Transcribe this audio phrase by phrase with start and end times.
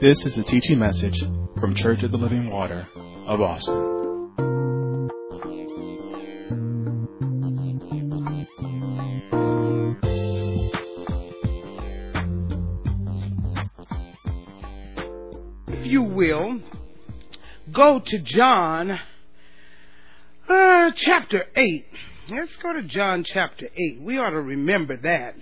[0.00, 1.18] This is a teaching message
[1.58, 2.86] from Church of the Living Water
[3.26, 3.96] of Austin.
[15.66, 16.60] if you will,
[17.72, 19.00] go to John
[20.48, 21.86] uh, chapter 8.
[22.28, 24.02] Let's go to John chapter 8.
[24.02, 25.34] We ought to remember that.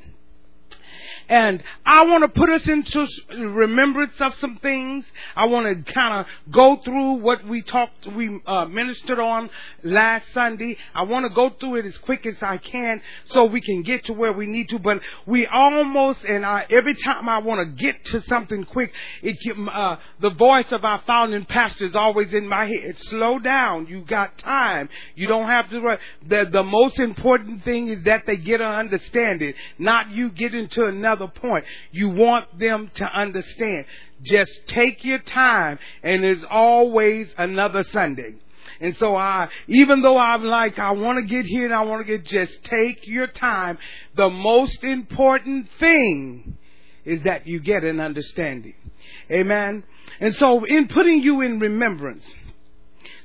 [1.29, 5.05] And I want to put us into remembrance of some things.
[5.35, 9.51] I want to kind of go through what we talked, we uh, ministered on
[9.83, 10.77] last Sunday.
[10.95, 14.05] I want to go through it as quick as I can so we can get
[14.05, 14.79] to where we need to.
[14.79, 19.37] But we almost, and I, every time I want to get to something quick, it
[19.69, 22.97] uh, the voice of our founding pastor is always in my head.
[22.99, 23.87] Slow down.
[23.87, 24.89] You got time.
[25.15, 25.99] You don't have to.
[26.29, 30.55] The the most important thing is that they get to understand it, not you get
[30.55, 31.65] into another point.
[31.91, 33.87] You want them to understand.
[34.23, 38.35] Just take your time, and there's always another Sunday.
[38.81, 42.07] And so I, even though I'm like, I want to get here and I want
[42.07, 43.79] to get, just take your time.
[44.17, 46.59] The most important thing
[47.05, 48.75] is that you get an understanding.
[49.31, 49.85] Amen.
[50.21, 52.27] And so in putting you in remembrance,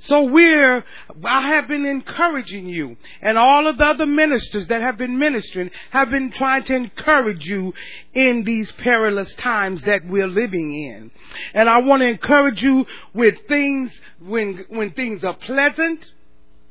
[0.05, 0.83] so we're,
[1.23, 5.69] I have been encouraging you, and all of the other ministers that have been ministering
[5.91, 7.73] have been trying to encourage you
[8.13, 11.11] in these perilous times that we're living in.
[11.53, 16.09] And I want to encourage you with things when, when things are pleasant,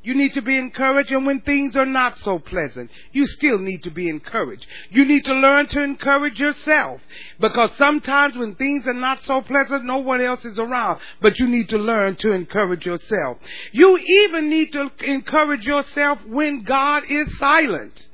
[0.03, 3.83] you need to be encouraged, and when things are not so pleasant, you still need
[3.83, 4.65] to be encouraged.
[4.89, 7.01] You need to learn to encourage yourself
[7.39, 11.47] because sometimes when things are not so pleasant, no one else is around, but you
[11.47, 13.37] need to learn to encourage yourself.
[13.71, 18.07] You even need to encourage yourself when God is silent.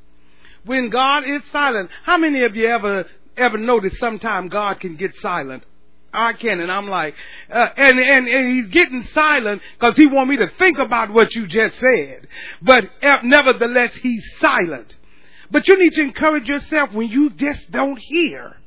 [0.66, 1.90] When God is silent.
[2.04, 3.06] How many of you ever
[3.38, 5.64] ever noticed sometime God can get silent?
[6.18, 7.14] I can, and I'm like,
[7.52, 11.34] uh, and, and and he's getting silent because he want me to think about what
[11.36, 12.28] you just said.
[12.62, 14.96] But uh, nevertheless, he's silent.
[15.52, 18.58] But you need to encourage yourself when you just don't hear.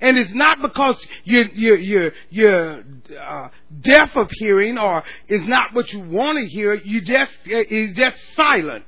[0.00, 2.84] And it's not because you're you're you're, you're
[3.20, 3.48] uh,
[3.80, 6.74] deaf of hearing, or it's not what you want to hear.
[6.74, 8.84] You just uh, is just silent.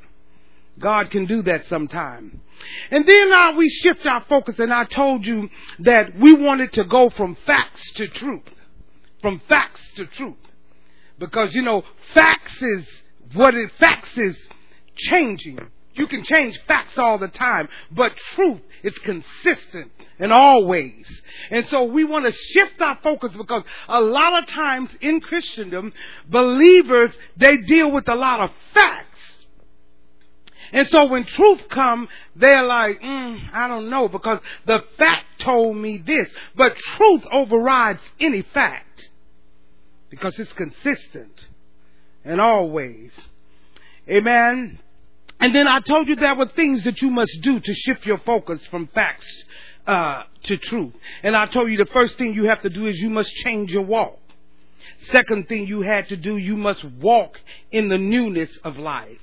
[0.78, 2.40] God can do that sometime.
[2.90, 5.48] And then uh, we shift our focus, and I told you
[5.80, 8.42] that we wanted to go from facts to truth.
[9.22, 10.36] From facts to truth.
[11.18, 11.82] Because, you know,
[12.14, 12.86] facts is
[13.34, 14.36] what it, facts is
[14.96, 15.58] changing.
[15.94, 21.22] You can change facts all the time, but truth is consistent and always.
[21.50, 25.94] And so we want to shift our focus because a lot of times in Christendom,
[26.28, 29.05] believers, they deal with a lot of facts.
[30.72, 35.76] And so when truth come, they're like, mm, I don't know, because the fact told
[35.76, 36.28] me this.
[36.54, 39.08] But truth overrides any fact
[40.10, 41.44] because it's consistent
[42.24, 43.12] and always.
[44.08, 44.78] Amen.
[45.38, 48.18] And then I told you there were things that you must do to shift your
[48.18, 49.26] focus from facts
[49.86, 50.94] uh, to truth.
[51.22, 53.72] And I told you the first thing you have to do is you must change
[53.72, 54.18] your walk.
[55.12, 57.38] Second thing you had to do, you must walk
[57.70, 59.20] in the newness of life.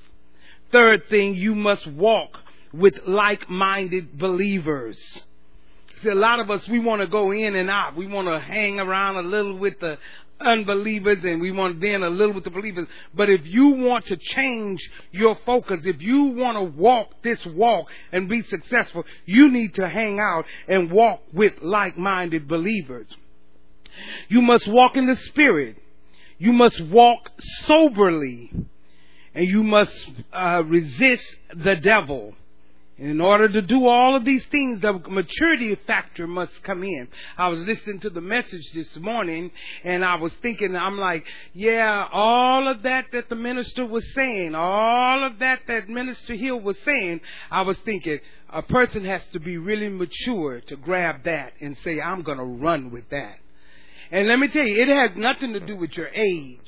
[0.73, 2.39] Third thing, you must walk
[2.73, 4.99] with like-minded believers.
[6.01, 7.95] See, a lot of us, we want to go in and out.
[7.95, 9.97] We want to hang around a little with the
[10.41, 12.87] unbelievers and we want then a little with the believers.
[13.13, 14.81] But if you want to change
[15.11, 19.87] your focus, if you want to walk this walk and be successful, you need to
[19.87, 23.07] hang out and walk with like-minded believers.
[24.27, 25.77] You must walk in the Spirit.
[26.39, 27.29] You must walk
[27.67, 28.51] soberly.
[29.33, 29.95] And you must
[30.31, 32.35] uh, resist the devil.
[32.97, 37.07] And in order to do all of these things, the maturity factor must come in.
[37.37, 39.49] I was listening to the message this morning
[39.83, 44.53] and I was thinking, I'm like, yeah, all of that that the minister was saying,
[44.53, 48.19] all of that that Minister Hill was saying, I was thinking,
[48.49, 52.43] a person has to be really mature to grab that and say, I'm going to
[52.43, 53.37] run with that.
[54.11, 56.59] And let me tell you, it has nothing to do with your age.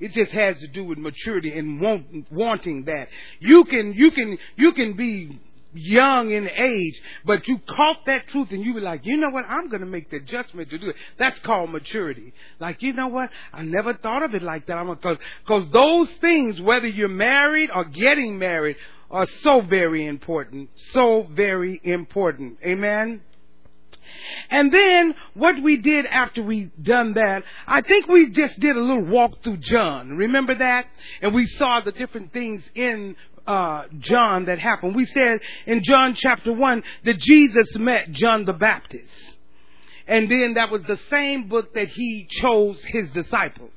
[0.00, 3.08] It just has to do with maturity and want, wanting that.
[3.38, 5.38] You can, you can, you can be
[5.72, 9.44] young in age, but you caught that truth and you were like, you know what?
[9.48, 10.96] I'm going to make the adjustment to do it.
[11.18, 12.32] That's called maturity.
[12.58, 13.30] Like, you know what?
[13.52, 14.76] I never thought of it like that.
[14.76, 18.76] I'm because because those things, whether you're married or getting married,
[19.10, 20.70] are so very important.
[20.92, 22.58] So very important.
[22.64, 23.22] Amen.
[24.50, 28.80] And then what we did after we done that, I think we just did a
[28.80, 30.16] little walk through John.
[30.16, 30.86] Remember that?
[31.22, 33.16] And we saw the different things in
[33.46, 34.94] uh, John that happened.
[34.94, 39.12] We said in John chapter 1 that Jesus met John the Baptist.
[40.06, 43.70] And then that was the same book that he chose his disciples.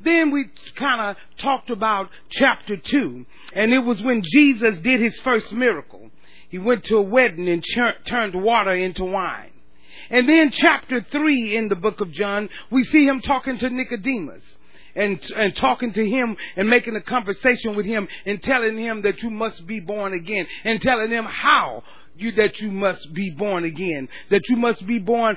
[0.00, 0.46] Then we
[0.76, 3.26] kind of talked about chapter 2.
[3.54, 6.10] And it was when Jesus did his first miracle.
[6.50, 9.51] He went to a wedding and ch- turned water into wine.
[10.12, 14.42] And then chapter 3 in the book of John, we see him talking to Nicodemus
[14.94, 19.22] and and talking to him and making a conversation with him and telling him that
[19.22, 21.82] you must be born again and telling him how
[22.14, 25.34] you that you must be born again that you must be born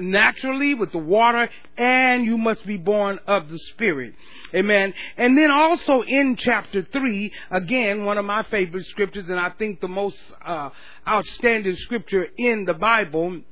[0.00, 1.46] naturally with the water
[1.76, 4.14] and you must be born of the spirit.
[4.54, 4.94] Amen.
[5.18, 9.82] And then also in chapter 3 again one of my favorite scriptures and i think
[9.82, 10.70] the most uh,
[11.06, 13.42] outstanding scripture in the bible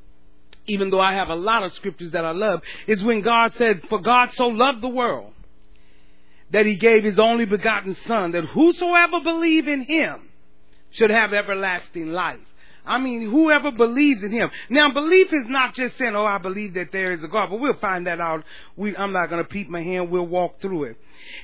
[0.67, 3.83] even though I have a lot of scriptures that I love, is when God said,
[3.89, 5.33] For God so loved the world
[6.53, 10.29] that he gave his only begotten son that whosoever believe in him
[10.91, 12.39] should have everlasting life.
[12.85, 14.51] I mean, whoever believes in him.
[14.69, 17.61] Now, belief is not just saying, oh, I believe that there is a God, but
[17.61, 18.43] we'll find that out.
[18.77, 20.11] We, I'm not going to peep my hand.
[20.11, 20.97] We'll walk through it.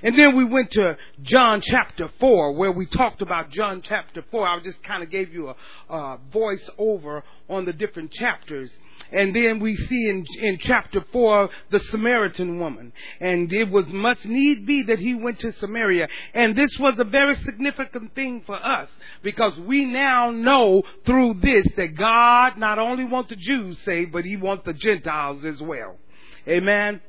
[0.03, 4.49] And then we went to John chapter 4, where we talked about John chapter 4.
[4.49, 5.51] I just kind of gave you
[5.89, 8.71] a, a voice over on the different chapters.
[9.13, 12.93] And then we see in, in chapter 4 the Samaritan woman.
[13.21, 16.09] And it was must need be that he went to Samaria.
[16.35, 18.89] And this was a very significant thing for us
[19.23, 24.25] because we now know through this that God not only wants the Jews saved, but
[24.25, 25.97] he wants the Gentiles as well.
[26.47, 27.01] Amen.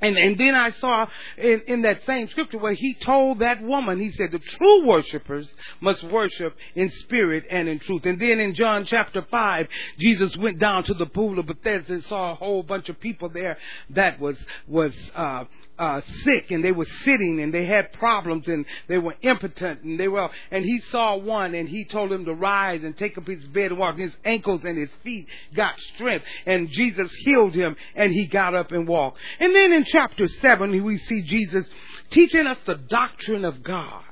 [0.00, 1.06] And, and then I saw
[1.36, 5.52] in, in that same scripture where he told that woman, he said, the true worshipers
[5.80, 8.04] must worship in spirit and in truth.
[8.04, 9.66] And then in John chapter 5,
[9.98, 13.28] Jesus went down to the pool of Bethesda and saw a whole bunch of people
[13.28, 13.58] there
[13.90, 14.36] that was,
[14.68, 15.44] was, uh,
[15.78, 19.98] uh, sick and they were sitting and they had problems and they were impotent and
[19.98, 23.26] they were, and he saw one and he told him to rise and take up
[23.26, 23.98] his bed and walk.
[23.98, 28.72] His ankles and his feet got strength and Jesus healed him and he got up
[28.72, 29.18] and walked.
[29.40, 31.68] And then in chapter 7, we see Jesus
[32.10, 34.04] teaching us the doctrine of God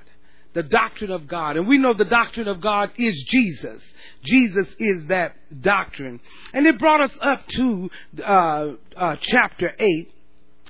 [0.57, 1.59] the doctrine of God.
[1.59, 3.83] And we know the doctrine of God is Jesus.
[4.25, 6.19] Jesus is that doctrine.
[6.55, 7.91] And it brought us up to
[8.27, 8.67] uh,
[8.97, 10.16] uh, chapter 8.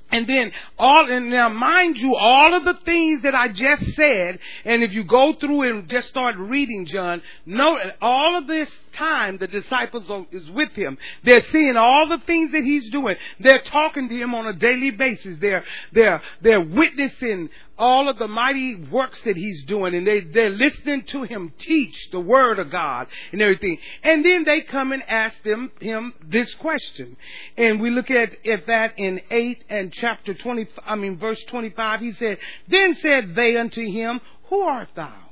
[0.09, 4.39] And then all, and now mind you, all of the things that I just said,
[4.63, 9.37] and if you go through and just start reading John, know all of this time
[9.37, 10.97] the disciples are, is with him.
[11.23, 13.15] They're seeing all the things that he's doing.
[13.39, 15.37] They're talking to him on a daily basis.
[15.39, 15.63] They're,
[15.93, 21.03] they're, they're witnessing all of the mighty works that he's doing and they, they're listening
[21.03, 23.77] to him teach the word of God and everything.
[24.03, 27.17] And then they come and ask them, him this question.
[27.55, 31.99] And we look at, at that in 8 and chapter 20, I mean verse 25.
[31.99, 35.26] He said, Then said they unto him, Who art thou?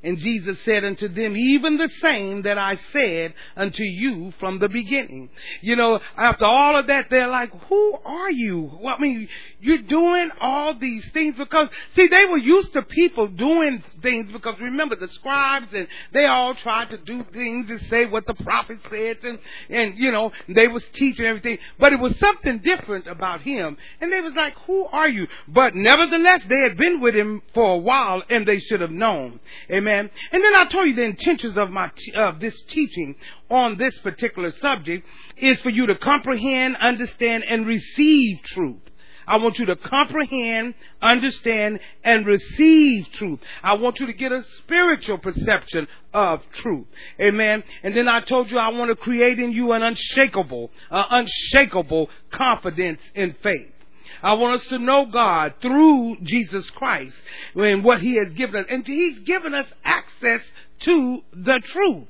[0.00, 4.68] And Jesus said unto them, even the same that I said unto you from the
[4.68, 5.28] beginning.
[5.60, 8.78] You know, after all of that, they're like, who are you?
[8.80, 9.28] Well, I mean,
[9.60, 14.54] you're doing all these things because, see, they were used to people doing things because
[14.60, 18.78] remember the scribes and they all tried to do things and say what the prophet
[18.88, 21.58] said and, and, you know, they was teaching everything.
[21.80, 23.76] But it was something different about him.
[24.00, 25.26] And they was like, who are you?
[25.48, 29.40] But nevertheless, they had been with him for a while and they should have known.
[29.72, 29.88] Amen.
[29.98, 33.16] And then I told you the intentions of my, of this teaching
[33.50, 38.80] on this particular subject is for you to comprehend, understand, and receive truth.
[39.28, 43.40] I want you to comprehend, understand, and receive truth.
[43.62, 46.86] I want you to get a spiritual perception of truth.
[47.20, 47.62] Amen.
[47.82, 52.08] And then I told you I want to create in you an unshakable, uh, unshakable
[52.30, 53.72] confidence in faith.
[54.22, 57.16] I want us to know God through Jesus Christ
[57.54, 58.66] and what He has given us.
[58.70, 60.40] And He's given us access
[60.80, 62.08] to the truth.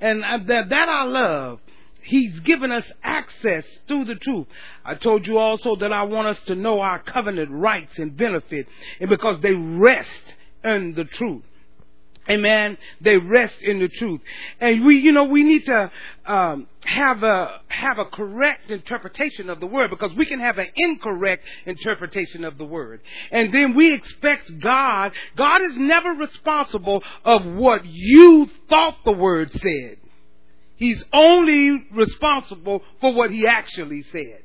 [0.00, 1.60] And that, that I love.
[2.02, 4.48] He's given us access through the truth.
[4.84, 8.66] I told you also that I want us to know our covenant rights and benefit,
[8.98, 11.44] and because they rest in the truth.
[12.30, 12.78] Amen.
[13.00, 14.20] They rest in the truth,
[14.60, 15.90] and we, you know, we need to
[16.24, 20.68] um, have a have a correct interpretation of the word because we can have an
[20.76, 23.00] incorrect interpretation of the word,
[23.32, 25.12] and then we expect God.
[25.36, 29.96] God is never responsible of what you thought the word said.
[30.76, 34.42] He's only responsible for what he actually said.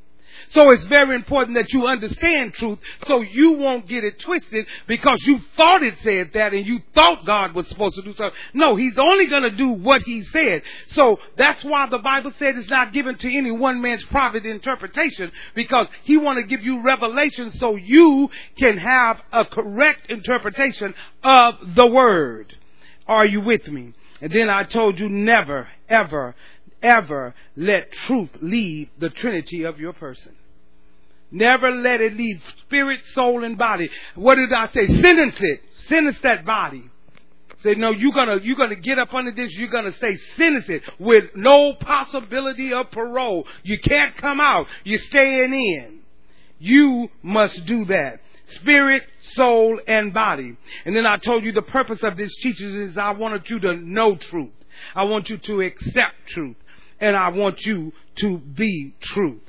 [0.52, 5.22] So it's very important that you understand truth so you won't get it twisted because
[5.26, 8.38] you thought it said that and you thought God was supposed to do something.
[8.54, 10.64] No, He's only going to do what He said.
[10.92, 15.32] So that's why the Bible says it's not given to any one man's private interpretation
[15.56, 21.56] because He want to give you revelation so you can have a correct interpretation of
[21.76, 22.56] the Word.
[23.08, 23.94] Are you with me?
[24.22, 26.36] And then I told you never, ever,
[26.82, 30.36] ever let truth leave the trinity of your person.
[31.32, 33.90] Never let it leave spirit, soul, and body.
[34.16, 34.88] What did I say?
[34.88, 35.62] Sentence it.
[35.88, 36.90] Sentence that body.
[37.64, 40.84] Say, no, you're gonna, you're gonna get up under this, you're gonna say, sentence it
[41.00, 43.46] with no possibility of parole.
[43.64, 44.68] You can't come out.
[44.84, 46.00] You're staying in.
[46.60, 48.22] You must do that.
[48.52, 49.04] Spirit,
[49.34, 50.56] soul, and body.
[50.86, 53.76] And then I told you the purpose of this teaching is I wanted you to
[53.76, 54.52] know truth.
[54.96, 56.56] I want you to accept truth.
[57.00, 59.42] And I want you to be truth.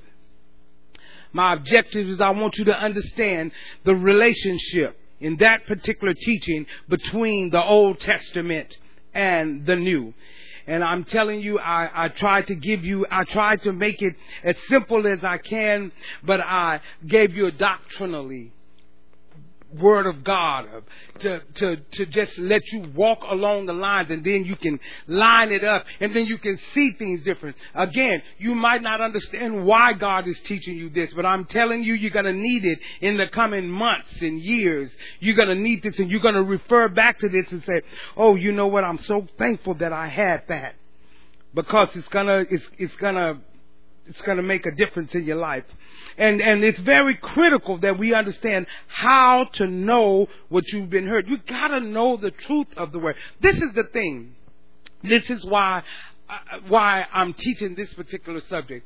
[1.33, 3.53] My objective is I want you to understand
[3.85, 8.77] the relationship in that particular teaching between the Old Testament
[9.15, 10.15] and the New.
[10.67, 14.15] And I'm telling you, I, I tried to give you, I tried to make it
[14.45, 18.53] as simple as I can, but I gave you a doctrinally
[19.75, 20.81] word of God uh,
[21.21, 25.53] to, to, to just let you walk along the lines and then you can line
[25.53, 27.57] it up and then you can see things different.
[27.75, 31.95] Again, you might not understand why God is teaching you this, but I'm telling you,
[31.95, 34.91] you're going to need it in the coming months and years.
[35.21, 37.83] You're going to need this and you're going to refer back to this and say,
[38.17, 38.85] oh, you know what?
[38.85, 40.77] I'm so thankful that I had that
[41.55, 43.39] because it's going to, it's, it's going to,
[44.07, 45.65] it's going to make a difference in your life.
[46.19, 51.29] And, and it's very critical that we understand how to know what you've been heard.
[51.29, 53.15] You gotta know the truth of the word.
[53.41, 54.35] This is the thing.
[55.05, 55.85] This is why,
[56.29, 56.35] uh,
[56.67, 58.85] why I'm teaching this particular subject.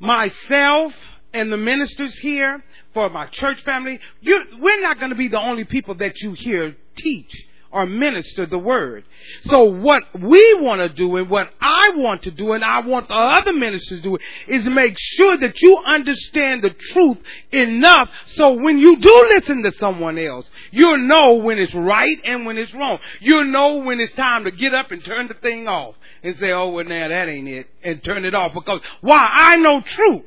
[0.00, 0.94] Myself
[1.34, 5.64] and the ministers here for my church family, we're not going to be the only
[5.64, 7.34] people that you hear teach
[7.76, 9.04] or minister the word.
[9.44, 13.08] So what we want to do and what I want to do and I want
[13.08, 14.18] the other ministers to do
[14.48, 17.18] is make sure that you understand the truth
[17.52, 22.46] enough so when you do listen to someone else, you'll know when it's right and
[22.46, 22.98] when it's wrong.
[23.20, 26.52] You'll know when it's time to get up and turn the thing off and say,
[26.52, 29.28] oh, well, now that ain't it and turn it off because why?
[29.30, 30.24] I know truth.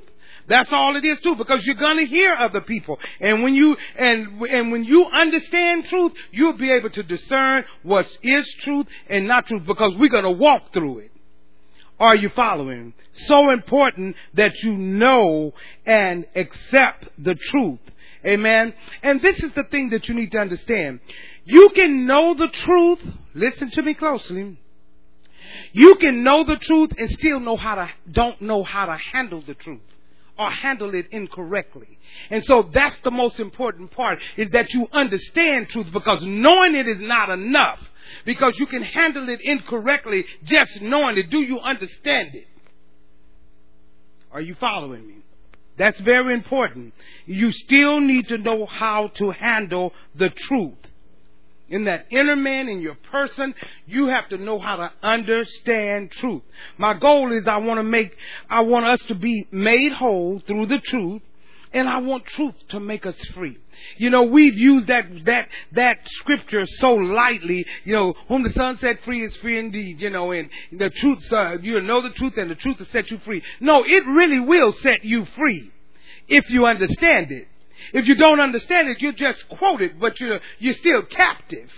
[0.49, 2.99] That's all it is too, because you're gonna hear other people.
[3.21, 8.07] And when you, and, and when you understand truth, you'll be able to discern what
[8.23, 11.11] is truth and not truth, because we're gonna walk through it.
[11.99, 12.93] Are you following?
[13.13, 15.53] So important that you know
[15.85, 17.79] and accept the truth.
[18.25, 18.73] Amen.
[19.03, 20.99] And this is the thing that you need to understand.
[21.43, 22.99] You can know the truth.
[23.35, 24.57] Listen to me closely.
[25.73, 29.41] You can know the truth and still know how to, don't know how to handle
[29.45, 29.81] the truth
[30.39, 31.99] or handle it incorrectly.
[32.29, 36.87] And so that's the most important part is that you understand truth because knowing it
[36.87, 37.79] is not enough
[38.25, 41.29] because you can handle it incorrectly just knowing it.
[41.29, 42.47] Do you understand it?
[44.31, 45.15] Are you following me?
[45.77, 46.93] That's very important.
[47.25, 50.77] You still need to know how to handle the truth
[51.69, 53.53] in that inner man, in your person,
[53.85, 56.43] you have to know how to understand truth.
[56.77, 58.15] My goal is I want to make,
[58.49, 61.21] I want us to be made whole through the truth,
[61.71, 63.57] and I want truth to make us free.
[63.97, 68.77] You know, we've used that, that, that scripture so lightly, you know, whom the Son
[68.79, 72.33] set free is free indeed, you know, and the truth, uh, you know the truth
[72.37, 73.43] and the truth will set you free.
[73.59, 75.71] No, it really will set you free
[76.27, 77.47] if you understand it.
[77.93, 81.69] If you don't understand it, you just quote it, but you're, you're still captive.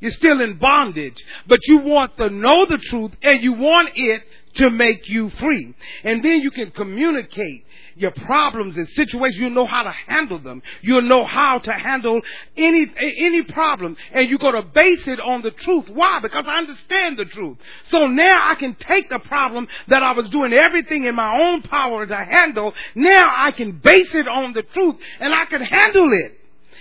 [0.00, 1.16] You're still in bondage.
[1.46, 4.22] But you want to know the truth and you want it
[4.54, 5.74] to make you free.
[6.04, 7.64] And then you can communicate
[7.96, 9.38] your problems and situations.
[9.38, 10.62] You'll know how to handle them.
[10.82, 12.20] You'll know how to handle
[12.56, 13.96] any, any problem.
[14.12, 15.88] And you're going to base it on the truth.
[15.88, 16.20] Why?
[16.20, 17.58] Because I understand the truth.
[17.88, 21.62] So now I can take the problem that I was doing everything in my own
[21.62, 22.72] power to handle.
[22.94, 26.38] Now I can base it on the truth and I can handle it.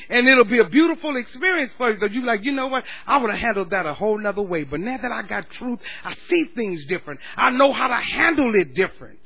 [0.10, 2.84] And it'll be a beautiful experience for you because you're like, you know what?
[3.08, 4.66] I would have handled that a whole nother way.
[4.66, 7.22] But now that I got truth, I see things different.
[7.38, 9.20] I know how to handle it different.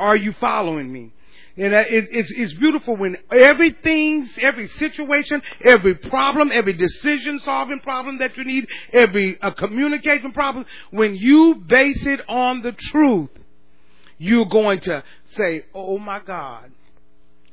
[0.00, 1.12] Are you following me?
[1.58, 8.34] And it's, it's beautiful when everything, every situation, every problem, every decision solving problem that
[8.34, 13.28] you need, every uh, communication problem, when you base it on the truth,
[14.16, 15.04] you're going to
[15.36, 16.70] say, oh my God,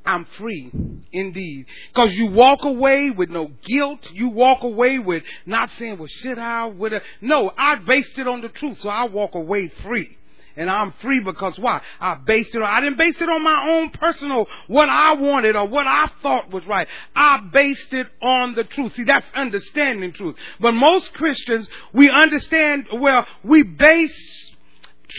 [0.06, 0.72] I'm free
[1.12, 1.66] indeed.
[1.94, 4.08] Because you walk away with no guilt.
[4.14, 6.68] You walk away with not saying, well, should I?
[6.68, 7.02] Would I?
[7.20, 10.17] No, I based it on the truth, so I walk away free
[10.58, 11.82] and I'm free because why?
[12.00, 15.56] I based it on, I didn't base it on my own personal, what I wanted
[15.56, 16.88] or what I thought was right.
[17.16, 18.96] I based it on the truth.
[18.96, 20.36] See, that's understanding truth.
[20.60, 24.52] But most Christians, we understand, well, we base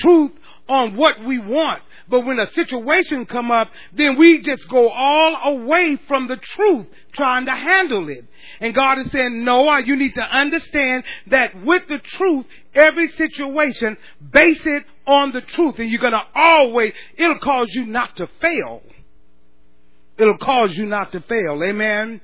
[0.03, 0.33] truth
[0.69, 5.57] on what we want But when a situation come up, then we just go all
[5.57, 8.25] away from the truth trying to handle it.
[8.61, 12.47] And God is saying, no, you need to understand that with the truth,
[12.79, 13.97] every situation,
[14.31, 15.79] base it on the truth.
[15.79, 18.83] And you're going to always, it'll cause you not to fail.
[20.17, 21.63] It'll cause you not to fail.
[21.63, 22.21] Amen.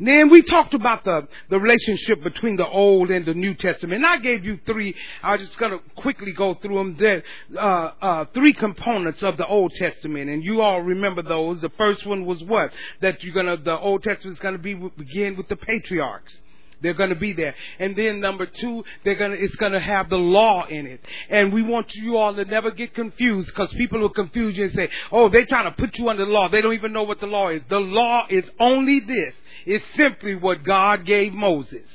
[0.00, 4.04] Then we talked about the, the relationship between the Old and the New Testament.
[4.04, 6.96] And I gave you three, I'm just going to quickly go through them.
[6.98, 7.24] There,
[7.56, 10.30] uh, uh, three components of the Old Testament.
[10.30, 11.60] And you all remember those.
[11.60, 12.72] The first one was what?
[13.00, 16.40] That you're going to, the Old Testament is going to be, begin with the patriarchs.
[16.80, 17.54] They're going to be there.
[17.78, 21.00] And then number two, they're going to, it's going to have the law in it.
[21.28, 24.72] And we want you all to never get confused because people will confuse you and
[24.72, 26.48] say, oh, they're trying to put you under the law.
[26.48, 27.62] They don't even know what the law is.
[27.68, 29.34] The law is only this.
[29.66, 31.88] It's simply what God gave Moses.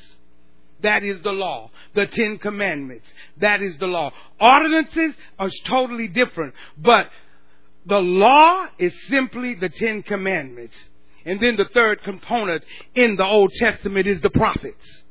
[0.81, 1.71] That is the law.
[1.95, 3.07] The Ten Commandments.
[3.37, 4.11] That is the law.
[4.39, 6.53] Ordinances are totally different.
[6.77, 7.09] But
[7.85, 10.75] the law is simply the Ten Commandments.
[11.25, 12.63] And then the third component
[12.95, 15.03] in the Old Testament is the prophets.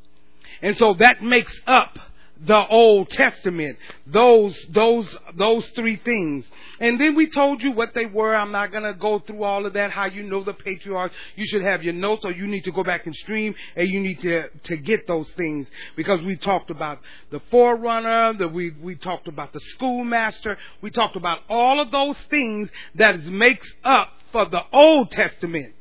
[0.61, 1.99] And so that makes up
[2.45, 3.79] the Old Testament.
[4.07, 6.45] Those, those, those three things.
[6.81, 8.35] And then we told you what they were.
[8.35, 11.15] I'm not gonna go through all of that, how you know the patriarchs.
[11.37, 14.01] You should have your notes or you need to go back and stream and you
[14.01, 16.99] need to, to get those things because we talked about
[17.31, 22.17] the forerunner, the, we, we talked about the schoolmaster, we talked about all of those
[22.29, 25.75] things that makes up for the Old Testament.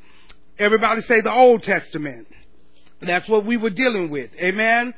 [0.61, 2.27] Everybody say the Old Testament.
[3.01, 4.29] That's what we were dealing with.
[4.39, 4.93] Amen.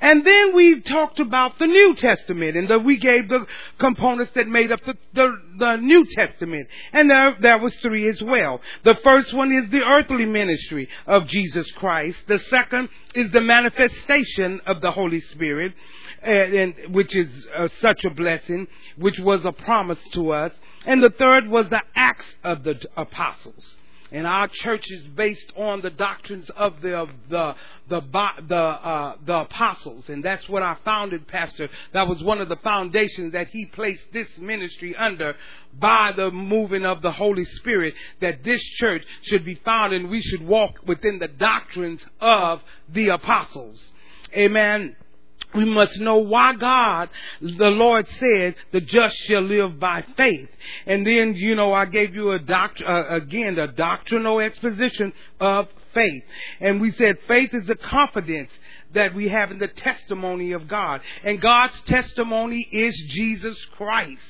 [0.00, 3.46] And then we talked about the New Testament and the, we gave the
[3.78, 6.66] components that made up the, the, the New Testament.
[6.92, 8.60] And there, there was three as well.
[8.82, 12.18] The first one is the earthly ministry of Jesus Christ.
[12.26, 15.72] The second is the manifestation of the Holy Spirit.
[16.20, 20.52] And, and, which is uh, such a blessing, which was a promise to us.
[20.84, 23.76] And the third was the acts of the apostles.
[24.12, 27.54] And our church is based on the doctrines of the the
[27.88, 28.00] the
[28.48, 31.68] the, uh, the apostles, and that's what our founded pastor.
[31.92, 35.34] That was one of the foundations that he placed this ministry under
[35.78, 37.94] by the moving of the Holy Spirit.
[38.20, 43.08] That this church should be founded, and we should walk within the doctrines of the
[43.08, 43.80] apostles.
[44.36, 44.96] Amen
[45.54, 47.08] we must know why God,
[47.40, 50.48] the Lord said, the just shall live by faith.
[50.86, 55.68] And then, you know, I gave you a doct, uh, again, a doctrinal exposition of
[55.94, 56.22] faith.
[56.60, 58.50] And we said faith is the confidence
[58.92, 61.00] that we have in the testimony of God.
[61.24, 64.22] And God's testimony is Jesus Christ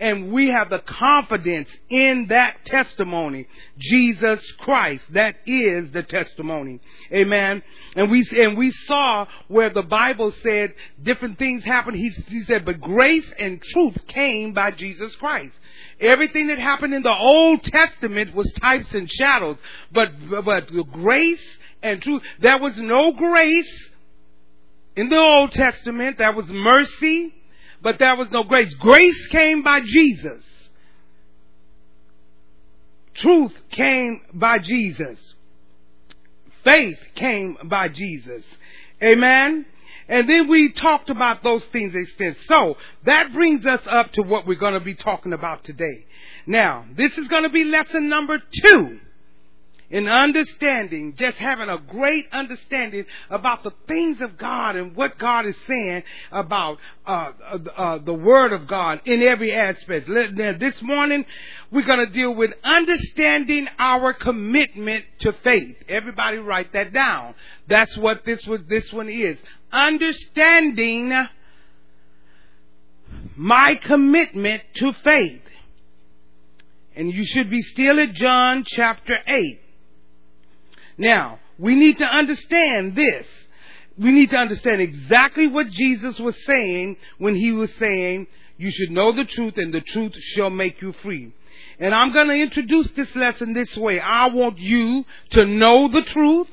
[0.00, 3.46] and we have the confidence in that testimony.
[3.78, 5.04] Jesus Christ.
[5.12, 6.80] That is the testimony.
[7.12, 7.62] Amen.
[7.96, 11.96] And we, and we saw where the Bible said different things happened.
[11.96, 15.54] He, he said, but grace and truth came by Jesus Christ.
[16.00, 19.56] Everything that happened in the Old Testament was types and shadows,
[19.92, 20.10] but,
[20.44, 23.90] but the grace and truth, there was no grace
[24.94, 26.18] in the Old Testament.
[26.18, 27.34] There was mercy
[27.82, 28.72] but there was no grace.
[28.74, 30.44] Grace came by Jesus.
[33.14, 35.18] Truth came by Jesus.
[36.64, 38.44] Faith came by Jesus.
[39.02, 39.66] Amen.
[40.08, 42.38] And then we talked about those things extent.
[42.46, 46.06] So that brings us up to what we're going to be talking about today.
[46.46, 49.00] Now, this is going to be lesson number two
[49.90, 55.46] in understanding, just having a great understanding about the things of God and what God
[55.46, 60.08] is saying about uh, uh, uh, the Word of God in every aspect.
[60.08, 61.24] Now, this morning,
[61.70, 65.76] we're going to deal with understanding our commitment to faith.
[65.88, 67.34] Everybody, write that down.
[67.66, 68.60] That's what this was.
[68.68, 69.38] This one is
[69.72, 71.12] understanding
[73.36, 75.42] my commitment to faith.
[76.94, 79.60] And you should be still at John chapter 8.
[80.98, 83.26] Now, we need to understand this.
[83.96, 88.90] We need to understand exactly what Jesus was saying when he was saying, you should
[88.90, 91.32] know the truth and the truth shall make you free.
[91.78, 94.00] And I'm going to introduce this lesson this way.
[94.00, 96.48] I want you to know the truth,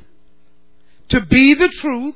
[1.10, 2.16] to be the truth,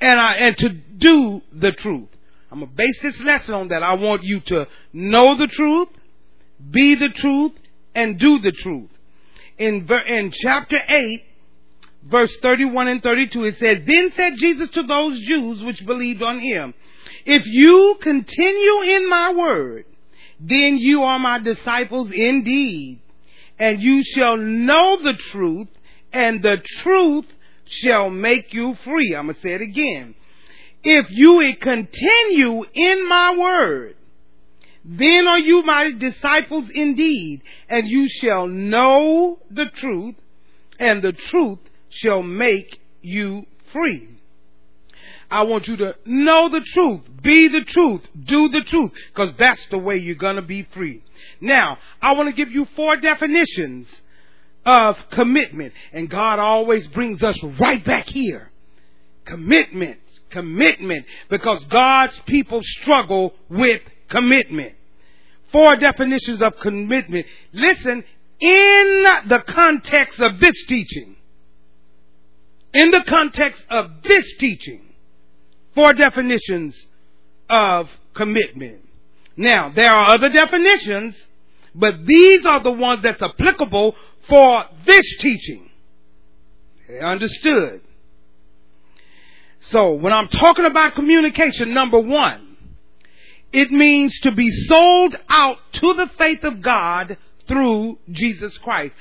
[0.00, 2.08] and, I, and to do the truth.
[2.50, 3.82] I'm going to base this lesson on that.
[3.82, 5.88] I want you to know the truth,
[6.70, 7.52] be the truth,
[7.94, 8.90] and do the truth
[9.58, 11.24] in, in chapter 8,
[12.04, 16.40] verse 31 and 32, it says, Then said Jesus to those Jews which believed on
[16.40, 16.74] him,
[17.24, 19.86] If you continue in my word,
[20.38, 23.00] then you are my disciples indeed,
[23.58, 25.68] and you shall know the truth,
[26.12, 27.24] and the truth
[27.66, 29.14] shall make you free.
[29.14, 30.14] I'm going to say it again.
[30.84, 33.96] If you continue in my word,
[34.88, 40.14] Then are you my disciples indeed, and you shall know the truth,
[40.78, 44.08] and the truth shall make you free.
[45.28, 49.66] I want you to know the truth, be the truth, do the truth, because that's
[49.68, 51.02] the way you're going to be free.
[51.40, 53.88] Now, I want to give you four definitions
[54.64, 58.52] of commitment, and God always brings us right back here.
[59.24, 59.98] Commitment,
[60.30, 64.74] commitment, because God's people struggle with commitment.
[65.52, 67.26] Four definitions of commitment.
[67.52, 68.04] Listen,
[68.40, 71.16] in the context of this teaching,
[72.74, 74.82] in the context of this teaching,
[75.74, 76.76] four definitions
[77.48, 78.80] of commitment.
[79.36, 81.14] Now, there are other definitions,
[81.74, 83.94] but these are the ones that's applicable
[84.26, 85.70] for this teaching.
[87.02, 87.80] Understood?
[89.68, 92.45] So, when I'm talking about communication, number one,
[93.52, 98.94] it means to be sold out to the faith of God through Jesus Christ.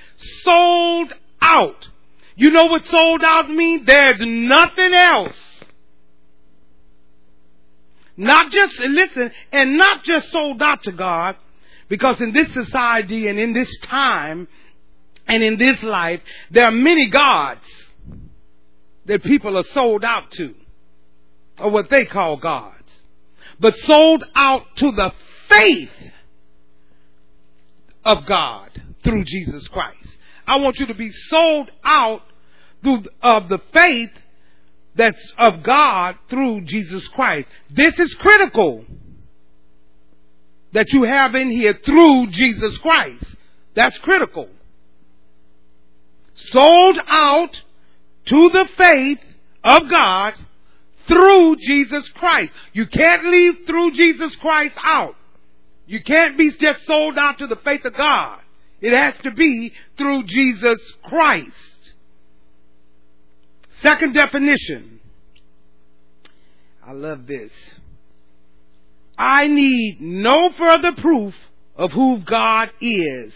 [0.44, 1.88] Sold out.
[2.36, 3.86] You know what sold out means?
[3.86, 5.38] There's nothing else.
[8.18, 11.36] Not just, listen, and not just sold out to God,
[11.90, 14.48] because in this society and in this time
[15.28, 17.66] and in this life, there are many gods
[19.06, 20.56] that people are sold out to,
[21.60, 22.75] or what they call gods.
[23.60, 25.12] But sold out to the
[25.50, 25.90] faith
[28.04, 28.70] of God
[29.04, 30.18] through Jesus Christ.
[30.48, 32.22] I want you to be sold out
[32.84, 34.12] through of the faith
[34.96, 37.48] that's of God through Jesus Christ.
[37.70, 38.86] This is critical
[40.72, 43.36] that you have in here through Jesus Christ.
[43.76, 44.50] That's critical.
[46.36, 47.62] Sold out
[48.26, 49.20] to the faith
[49.64, 50.34] of God
[51.08, 52.52] through Jesus Christ.
[52.74, 55.16] You can't leave through Jesus Christ out.
[55.88, 58.40] You can't be just sold out to the faith of God.
[58.82, 61.94] It has to be through Jesus Christ.
[63.82, 65.00] Second definition.
[66.86, 67.52] I love this.
[69.18, 71.34] I need no further proof
[71.76, 73.34] of who God is.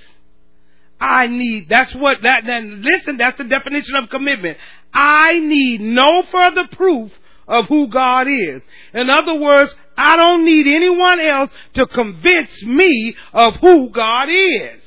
[1.00, 4.58] I need, that's what, that, then listen, that's the definition of commitment.
[4.94, 7.12] I need no further proof
[7.50, 8.62] of who God is.
[8.94, 14.80] In other words, I don't need anyone else to convince me of who God is.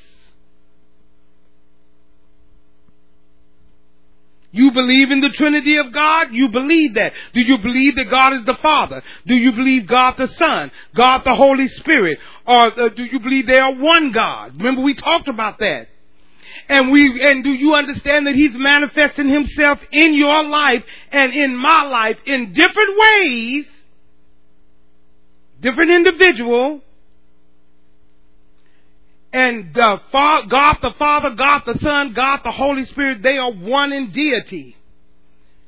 [4.54, 6.28] You believe in the Trinity of God?
[6.32, 7.14] You believe that.
[7.32, 9.02] Do you believe that God is the Father?
[9.26, 10.70] Do you believe God the Son?
[10.94, 12.18] God the Holy Spirit?
[12.46, 14.56] Or uh, do you believe they are one God?
[14.58, 15.88] Remember we talked about that.
[16.68, 21.56] And we, and do you understand that He's manifesting Himself in your life and in
[21.56, 23.66] my life in different ways?
[25.60, 26.82] Different individual,
[29.32, 33.92] and uh, God the Father, God the Son, God the Holy Spirit, they are one
[33.92, 34.76] in deity.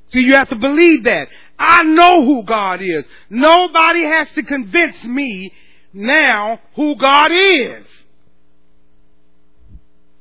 [0.09, 1.29] So you have to believe that.
[1.59, 3.05] I know who God is.
[3.31, 5.53] Nobody has to convince me
[5.93, 7.84] now who God is.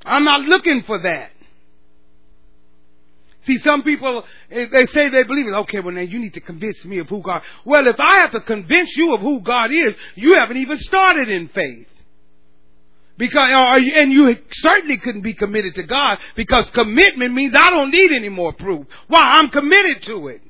[0.06, 1.32] I'm not looking for that.
[3.46, 5.54] See, some people, eh, they say they believe it.
[5.54, 7.42] Okay, well now you need to convince me of who God.
[7.66, 11.30] Well, if I have to convince you of who God is, you haven't even started
[11.30, 11.88] in faith.
[13.18, 13.50] Because,
[13.96, 18.30] and you certainly couldn't be committed to God because commitment means I don't need any
[18.30, 18.88] more proof.
[19.08, 19.20] Why?
[19.20, 20.42] I'm committed to it.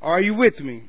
[0.00, 0.84] Are you with me?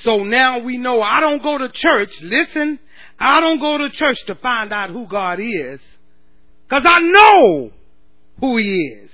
[0.00, 2.10] So now we know I don't go to church.
[2.22, 2.78] Listen,
[3.18, 5.80] I don't go to church to find out who God is.
[6.70, 7.70] Cause I know
[8.40, 9.10] who He is.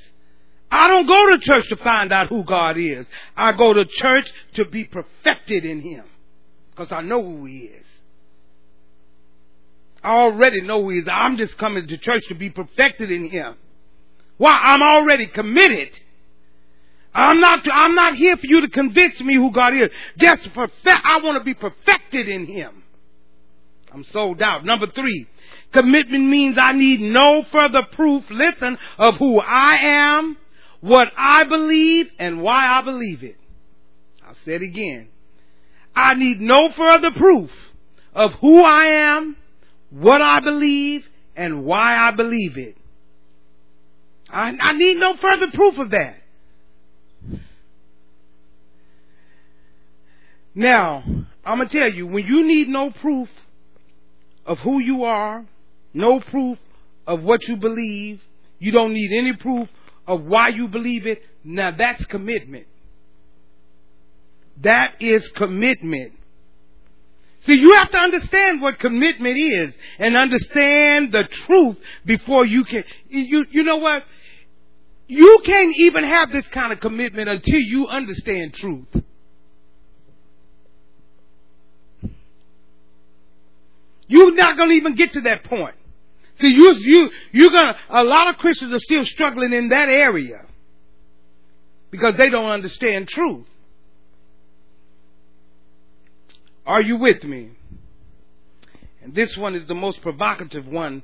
[0.71, 3.07] I don't go to church to find out who God is.
[3.37, 6.05] I go to church to be perfected in Him
[6.71, 7.87] because I know who He is.
[10.03, 11.09] I already know who He is.
[11.11, 13.55] I'm just coming to church to be perfected in Him.
[14.37, 14.59] Why?
[14.61, 15.99] I'm already committed.
[17.15, 19.91] I'm not, I'm not here for you to convince me who God is.
[20.19, 22.84] Just perfect, I want to be perfected in Him.
[23.95, 24.65] I'm sold out.
[24.65, 25.29] Number three,
[25.73, 30.37] commitment means I need no further proof, listen, of who I am,
[30.81, 33.37] what I believe, and why I believe it.
[34.27, 35.09] I'll say it again.
[35.95, 37.51] I need no further proof
[38.15, 39.37] of who I am,
[39.91, 41.05] what I believe,
[41.37, 42.77] and why I believe it.
[44.29, 46.17] I, I need no further proof of that.
[50.57, 51.05] Now,
[51.45, 53.29] I'm going to tell you, when you need no proof
[54.47, 55.45] of who you are,
[55.93, 56.59] no proof
[57.07, 58.21] of what you believe,
[58.59, 59.69] you don't need any proof
[60.07, 62.67] of why you believe it, now that's commitment.
[64.63, 66.13] That is commitment.
[67.47, 72.85] See, you have to understand what commitment is and understand the truth before you can.
[73.09, 74.05] You, you know what?
[75.07, 78.87] You can't even have this kind of commitment until you understand truth.
[84.07, 85.75] You're not going to even get to that point.
[86.41, 90.45] See, you, you, you're gonna, a lot of Christians are still struggling in that area
[91.91, 93.47] because they don't understand truth.
[96.67, 97.51] Are you with me?
[99.03, 101.03] And this one is the most provocative one,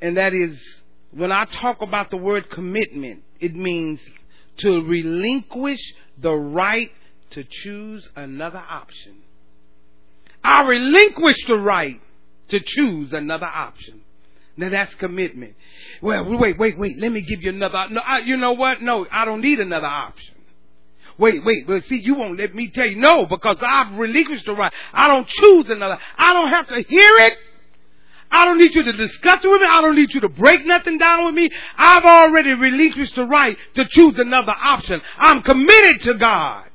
[0.00, 0.58] and that is
[1.10, 4.00] when I talk about the word commitment, it means
[4.58, 5.80] to relinquish
[6.16, 6.90] the right
[7.30, 9.16] to choose another option.
[10.46, 12.00] I relinquish the right
[12.48, 14.02] to choose another option.
[14.56, 15.54] Now that's commitment.
[16.00, 16.98] Well, wait, wait, wait.
[16.98, 17.86] Let me give you another.
[17.90, 18.80] No, I, you know what?
[18.80, 20.34] No, I don't need another option.
[21.18, 24.52] Wait, wait, but see, you won't let me tell you no because I've relinquished the
[24.52, 24.72] right.
[24.92, 25.98] I don't choose another.
[26.16, 27.36] I don't have to hear it.
[28.30, 29.66] I don't need you to discuss it with me.
[29.66, 31.50] I don't need you to break nothing down with me.
[31.76, 35.00] I've already relinquished the right to choose another option.
[35.18, 36.65] I'm committed to God.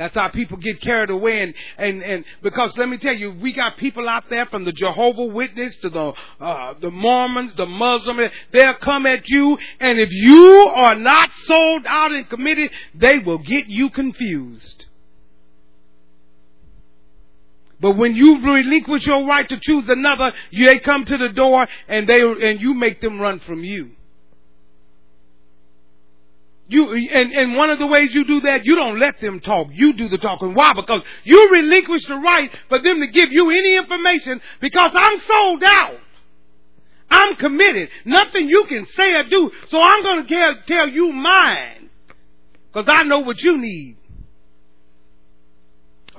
[0.00, 3.52] That's how people get carried away and, and, and because let me tell you, we
[3.52, 8.30] got people out there from the Jehovah Witness to the, uh, the Mormons, the Muslims,
[8.50, 13.40] they'll come at you and if you are not sold out and committed, they will
[13.40, 14.86] get you confused.
[17.78, 22.08] But when you relinquish your right to choose another, they come to the door and
[22.08, 23.90] they, and you make them run from you.
[26.70, 29.66] You, and, and one of the ways you do that, you don't let them talk.
[29.72, 30.54] You do the talking.
[30.54, 30.72] Why?
[30.72, 35.64] Because you relinquish the right for them to give you any information because I'm sold
[35.64, 35.98] out.
[37.10, 37.88] I'm committed.
[38.04, 39.50] Nothing you can say or do.
[39.68, 41.90] So I'm going to tell, tell you mine.
[42.72, 43.96] Because I know what you need.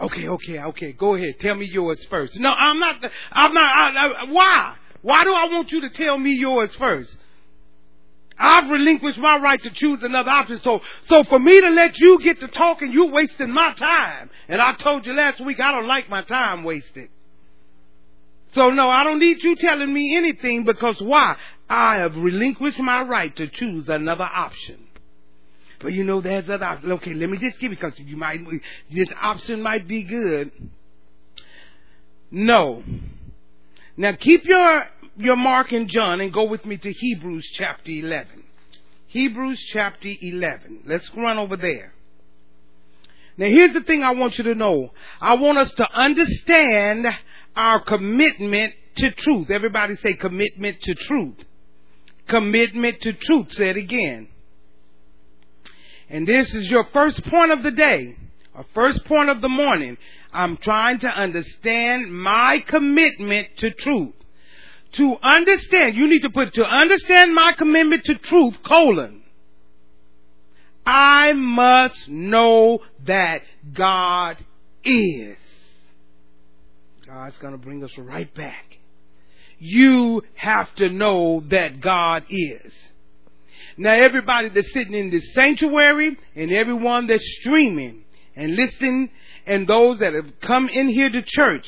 [0.01, 0.91] Okay, okay, okay.
[0.91, 1.39] Go ahead.
[1.39, 2.37] Tell me yours first.
[2.37, 2.95] No, I'm not.
[3.31, 3.63] I'm not.
[3.63, 4.75] I, I, why?
[5.01, 7.15] Why do I want you to tell me yours first?
[8.41, 10.59] I've relinquished my right to choose another option.
[10.63, 14.31] So, so for me to let you get to talking, you're wasting my time.
[14.47, 17.09] And I told you last week, I don't like my time wasted.
[18.53, 21.37] So no, I don't need you telling me anything because why?
[21.69, 24.87] I have relinquished my right to choose another option.
[25.79, 26.91] But you know, there's other option.
[26.93, 28.39] Okay, let me just give you because you might,
[28.91, 30.51] this option might be good.
[32.31, 32.83] No.
[33.97, 34.85] Now keep your
[35.17, 38.43] your Mark and John and go with me to Hebrews chapter 11.
[39.07, 40.83] Hebrews chapter 11.
[40.85, 41.93] Let's run over there.
[43.37, 44.91] Now here's the thing I want you to know.
[45.19, 47.07] I want us to understand
[47.55, 49.49] our commitment to truth.
[49.49, 51.37] Everybody say commitment to truth.
[52.27, 53.51] Commitment to truth.
[53.51, 54.27] Say it again.
[56.09, 58.17] And this is your first point of the day,
[58.53, 59.97] or first point of the morning.
[60.33, 64.13] I'm trying to understand my commitment to truth
[64.93, 69.23] to understand, you need to put to understand my commitment to truth, colon.
[70.85, 73.41] I must know that
[73.73, 74.43] God
[74.83, 75.37] is.
[77.05, 78.77] God's going to bring us right back.
[79.59, 82.73] You have to know that God is.
[83.77, 88.03] Now everybody that's sitting in this sanctuary and everyone that's streaming
[88.35, 89.09] and listening
[89.45, 91.65] and those that have come in here to church,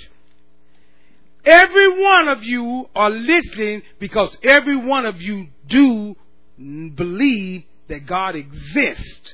[1.45, 6.15] Every one of you are listening because every one of you do
[6.57, 9.33] believe that God exists.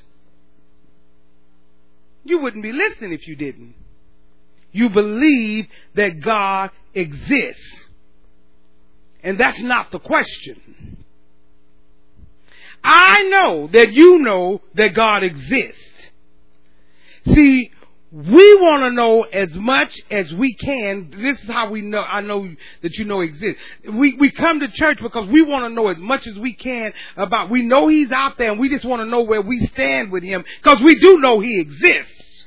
[2.24, 3.76] You wouldn't be listening if you didn't.
[4.72, 7.86] You believe that God exists.
[9.24, 11.04] And that's not the question.
[12.84, 16.12] I know that you know that God exists.
[17.34, 17.72] See,
[18.12, 21.12] we want to know as much as we can.
[21.12, 22.50] This is how we know, I know
[22.82, 23.62] that you know exists.
[23.88, 26.92] We, we come to church because we want to know as much as we can
[27.16, 30.12] about, we know He's out there and we just want to know where we stand
[30.12, 32.46] with Him because we do know He exists.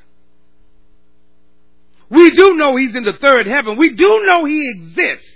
[2.10, 3.78] We do know He's in the third heaven.
[3.78, 5.28] We do know He exists.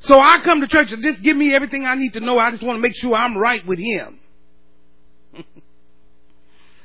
[0.00, 2.38] So I come to church and just give me everything I need to know.
[2.38, 4.18] I just want to make sure I'm right with Him.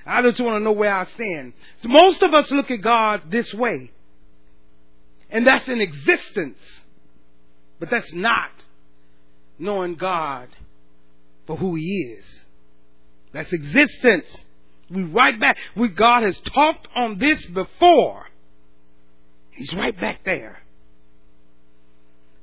[0.07, 1.53] I just want to know where I stand.
[1.83, 3.91] Most of us look at God this way.
[5.29, 6.59] And that's in existence.
[7.79, 8.51] But that's not
[9.59, 10.49] knowing God
[11.45, 12.25] for who He is.
[13.33, 14.25] That's existence.
[14.89, 15.57] We right back.
[15.75, 18.25] We, God has talked on this before.
[19.51, 20.59] He's right back there.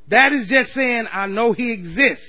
[0.09, 2.25] That is just saying, I know He exists.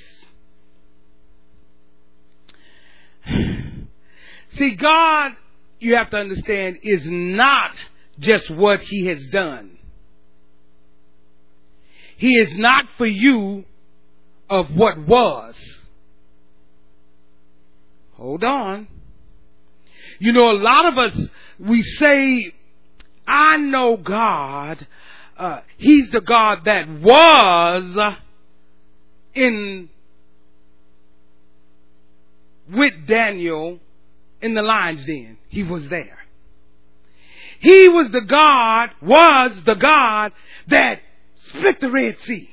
[4.55, 5.31] See, God,
[5.79, 7.71] you have to understand, is not
[8.19, 9.77] just what he has done.
[12.17, 13.65] He is not for you
[14.49, 15.55] of what was.
[18.13, 18.87] Hold on.
[20.19, 22.53] You know, a lot of us, we say,
[23.27, 24.87] I know God.
[25.37, 28.15] Uh, he's the God that was
[29.33, 29.89] in
[32.71, 33.79] with Daniel
[34.45, 35.37] in the lion's den.
[35.49, 36.19] He was there.
[37.59, 40.33] He was the God, was the God
[40.67, 40.99] that
[41.47, 42.49] split the Red Sea.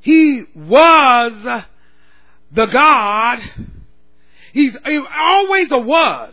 [0.00, 1.64] He was
[2.52, 3.38] the God.
[4.52, 6.32] He's always a was.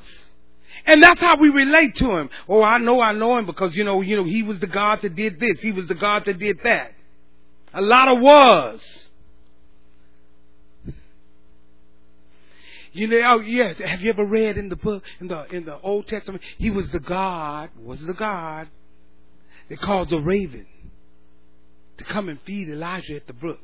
[0.85, 2.29] And that's how we relate to him.
[2.47, 4.99] Oh, I know I know him because, you know, you know, he was the God
[5.01, 5.59] that did this.
[5.59, 6.94] He was the God that did that.
[7.75, 8.79] A lot of was.
[12.93, 13.75] You know, oh, yes.
[13.83, 16.41] Have you ever read in the book, in the, in the Old Testament?
[16.57, 18.69] He was the God, was the God
[19.67, 20.65] that caused a raven
[21.97, 23.59] to come and feed Elijah at the brook.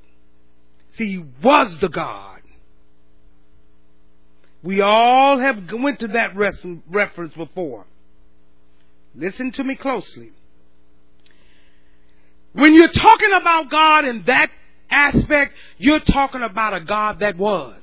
[0.98, 2.42] See, he was the God.
[4.62, 7.86] We all have went to that reference before.
[9.16, 10.32] Listen to me closely.
[12.54, 14.50] When you're talking about God in that
[14.90, 17.82] aspect, you're talking about a God that was.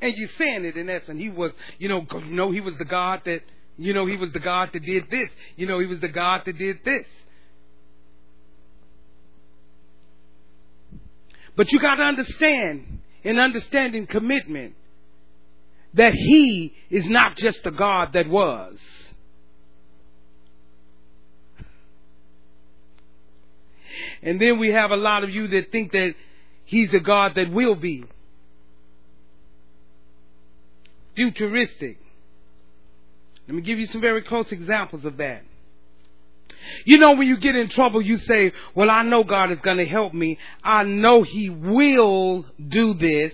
[0.00, 1.20] And you're saying it in essence.
[1.20, 3.42] He was, you know, you know, he was the God that,
[3.76, 5.28] you know, he was the God that did this.
[5.56, 7.06] You know, he was the God that did this.
[11.56, 14.74] But you got to understand, in understanding commitment,
[15.94, 18.78] that He is not just the God that was.
[24.22, 26.14] And then we have a lot of you that think that
[26.64, 28.04] He's a God that will be.
[31.16, 31.98] Futuristic.
[33.48, 35.42] Let me give you some very close examples of that.
[36.84, 39.78] You know, when you get in trouble, you say, Well, I know God is going
[39.78, 40.38] to help me.
[40.62, 43.32] I know He will do this.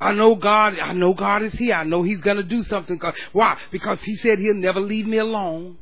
[0.00, 1.74] I know God, I know God is here.
[1.74, 2.98] I know He's going to do something.
[3.32, 3.58] Why?
[3.70, 5.76] Because He said He'll never leave me alone.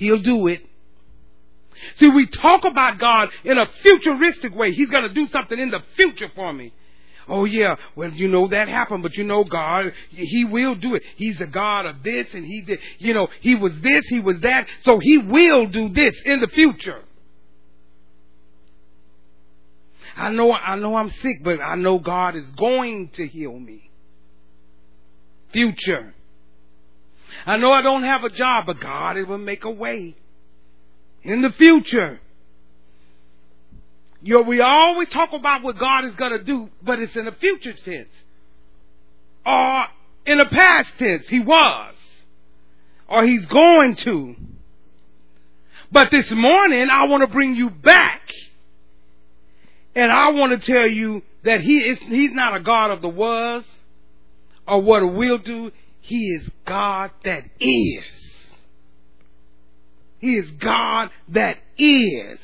[0.00, 0.64] He'll do it.
[1.96, 4.72] See, we talk about God in a futuristic way.
[4.72, 6.72] He's going to do something in the future for me.
[7.28, 11.02] Oh yeah, well you know that happened, but you know God, He will do it.
[11.16, 14.40] He's the God of this and He did, you know, He was this, He was
[14.40, 17.02] that, so He will do this in the future.
[20.16, 23.90] I know, I know I'm sick, but I know God is going to heal me.
[25.52, 26.14] Future.
[27.46, 30.16] I know I don't have a job, but God it will make a way
[31.22, 32.20] in the future.
[34.22, 37.26] You know, we always talk about what God is going to do, but it's in
[37.26, 38.08] a future tense.
[39.46, 39.86] Or
[40.26, 41.94] in a past tense, He was.
[43.08, 44.36] Or He's going to.
[45.90, 48.20] But this morning, I want to bring you back.
[49.94, 53.08] And I want to tell you that He is, He's not a God of the
[53.08, 53.64] was
[54.68, 55.72] or what will do.
[56.00, 58.04] He is God that is.
[60.18, 62.38] He is God that is.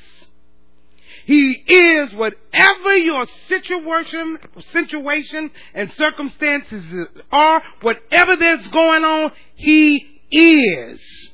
[1.26, 4.38] He is whatever your situation,
[4.72, 6.84] situation and circumstances
[7.32, 11.30] are, whatever that's going on, He is.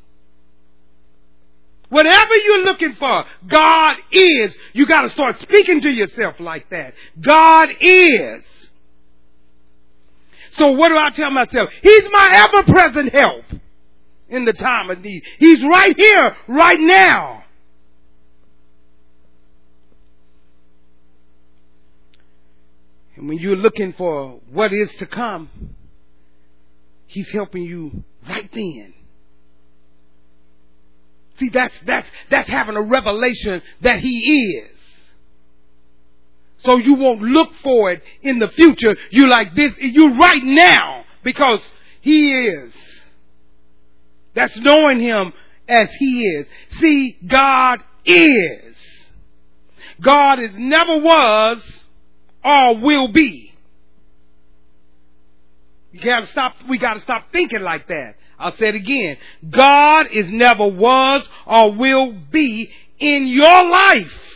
[1.91, 4.55] Whatever you're looking for, God is.
[4.73, 6.95] You gotta start speaking to yourself like that.
[7.21, 8.43] God is.
[10.57, 11.71] So what do I tell myself?
[11.83, 13.45] He's my ever present help
[14.29, 15.23] in the time of need.
[15.39, 17.45] He's right here, right now.
[23.17, 25.49] And when you're looking for what is to come,
[27.07, 28.95] He's helping you right then.
[31.39, 34.72] See, that's, that's, that's having a revelation that He is.
[36.63, 38.97] So you won't look for it in the future.
[39.11, 41.61] You like this, you right now because
[42.01, 42.73] He is.
[44.35, 45.33] That's knowing Him
[45.69, 46.47] as He is.
[46.79, 48.77] See, God is.
[50.01, 51.83] God is never was
[52.45, 53.53] or will be.
[55.93, 58.15] You gotta stop, we gotta stop thinking like that.
[58.39, 59.19] I'll say it again.
[59.49, 64.32] God is never was or will be in your life.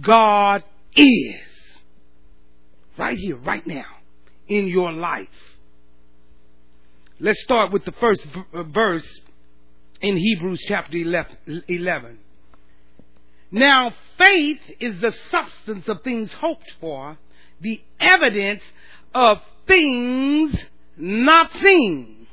[0.00, 0.62] God
[0.94, 1.36] is.
[2.96, 3.86] Right here, right now,
[4.48, 5.28] in your life.
[7.20, 9.06] Let's start with the first uh, verse
[10.00, 12.18] in Hebrews chapter 11.
[13.50, 17.16] Now, faith is the substance of things hoped for,
[17.60, 18.62] the evidence
[19.14, 20.54] of things
[20.96, 22.26] not seen.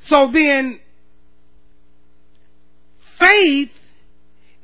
[0.00, 0.80] So then,
[3.18, 3.70] faith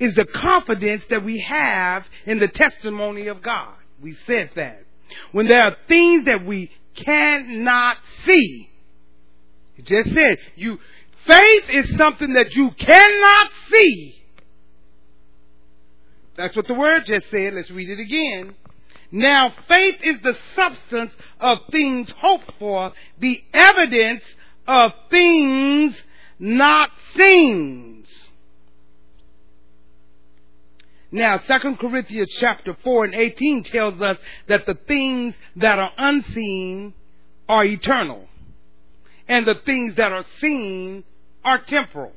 [0.03, 3.73] is the confidence that we have in the testimony of God.
[4.01, 4.85] We said that.
[5.31, 8.69] When there are things that we cannot see,
[9.77, 10.79] it just said, you,
[11.27, 14.25] faith is something that you cannot see.
[16.37, 17.55] That's what the word just said.
[17.55, 18.57] Let's read it again.
[19.13, 24.23] Now, faith is the substance of things hoped for, the evidence
[24.67, 25.95] of things
[26.41, 27.92] not seen.
[31.15, 34.17] Now, 2 Corinthians chapter 4 and 18 tells us
[34.49, 36.95] that the things that are unseen
[37.47, 38.27] are eternal,
[39.29, 41.05] and the things that are seen
[41.45, 42.13] are temporal.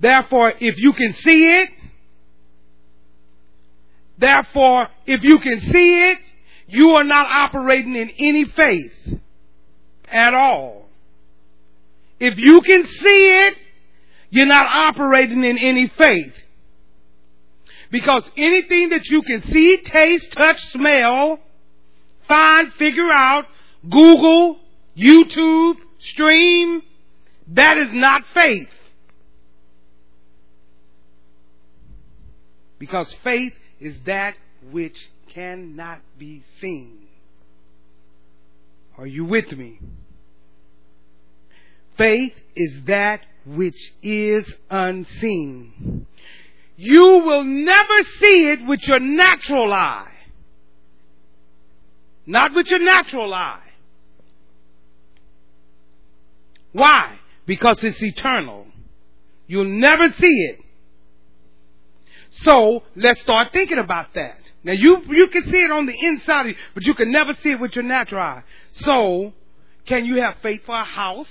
[0.00, 1.70] Therefore, if you can see it,
[4.18, 6.18] therefore, if you can see it,
[6.66, 8.92] you are not operating in any faith
[10.08, 10.88] at all.
[12.18, 13.54] If you can see it,
[14.30, 16.34] you're not operating in any faith.
[17.94, 21.38] Because anything that you can see, taste, touch, smell,
[22.26, 23.46] find, figure out,
[23.88, 24.58] Google,
[24.98, 26.82] YouTube, stream,
[27.46, 28.68] that is not faith.
[32.80, 34.34] Because faith is that
[34.72, 34.98] which
[35.32, 36.98] cannot be seen.
[38.98, 39.78] Are you with me?
[41.96, 46.08] Faith is that which is unseen.
[46.76, 50.10] You will never see it with your natural eye.
[52.26, 53.60] Not with your natural eye.
[56.72, 57.18] Why?
[57.46, 58.66] Because it's eternal.
[59.46, 60.60] You'll never see it.
[62.30, 64.38] So let's start thinking about that.
[64.64, 67.50] Now you you can see it on the inside, you, but you can never see
[67.52, 68.42] it with your natural eye.
[68.72, 69.32] So,
[69.86, 71.28] can you have faith for a house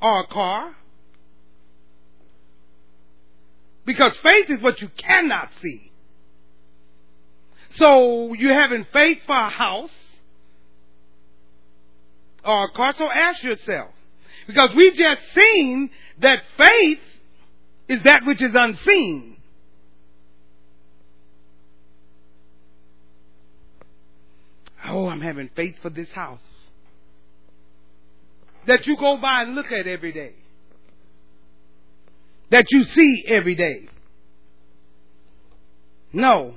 [0.00, 0.74] or a car?
[3.86, 5.92] Because faith is what you cannot see.
[7.76, 9.90] So you're having faith for a house
[12.44, 12.94] or a car.
[12.98, 13.90] So ask yourself.
[14.48, 17.00] Because we just seen that faith
[17.88, 19.36] is that which is unseen.
[24.88, 26.40] Oh, I'm having faith for this house.
[28.66, 30.34] That you go by and look at every day
[32.50, 33.88] that you see every day.
[36.12, 36.54] No.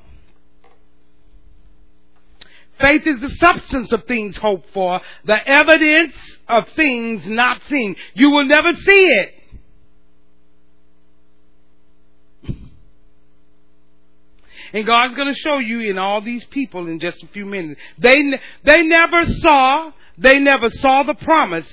[2.80, 6.14] Faith is the substance of things hoped for, the evidence
[6.48, 7.96] of things not seen.
[8.14, 9.34] You will never see it.
[14.72, 17.82] And God's going to show you in all these people in just a few minutes.
[17.98, 21.68] They, they never saw, they never saw the promise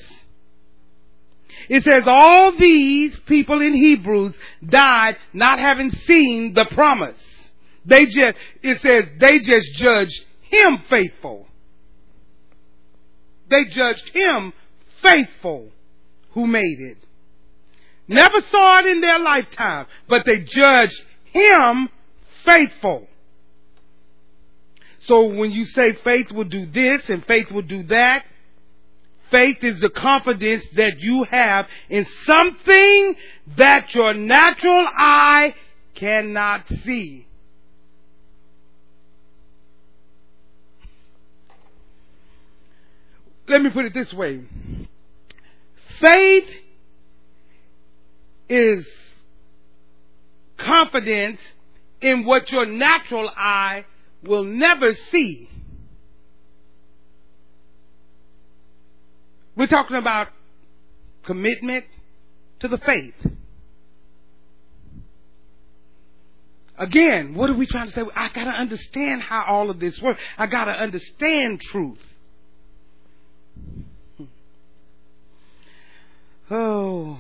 [1.69, 4.35] it says all these people in Hebrews
[4.67, 7.19] died not having seen the promise.
[7.85, 11.47] They just, it says they just judged him faithful.
[13.49, 14.53] They judged him
[15.03, 15.69] faithful
[16.33, 16.99] who made it.
[18.09, 21.89] Never saw it in their lifetime, but they judged him
[22.45, 23.09] faithful.
[25.01, 28.25] So when you say faith will do this and faith will do that,
[29.31, 33.17] Faith is the confidence that you have in something
[33.57, 35.55] that your natural eye
[35.95, 37.27] cannot see.
[43.49, 44.43] Let me put it this way.
[46.01, 46.49] Faith
[48.49, 48.87] is
[50.57, 51.41] confidence
[52.01, 53.85] in what your natural eye
[54.23, 55.49] will never see.
[59.57, 60.29] We're talking about
[61.25, 61.87] commitment
[62.61, 63.15] to the faith.
[66.79, 68.03] Again, what are we trying to say?
[68.15, 70.21] I gotta understand how all of this works.
[70.37, 71.99] I gotta understand truth.
[76.51, 77.19] Oh.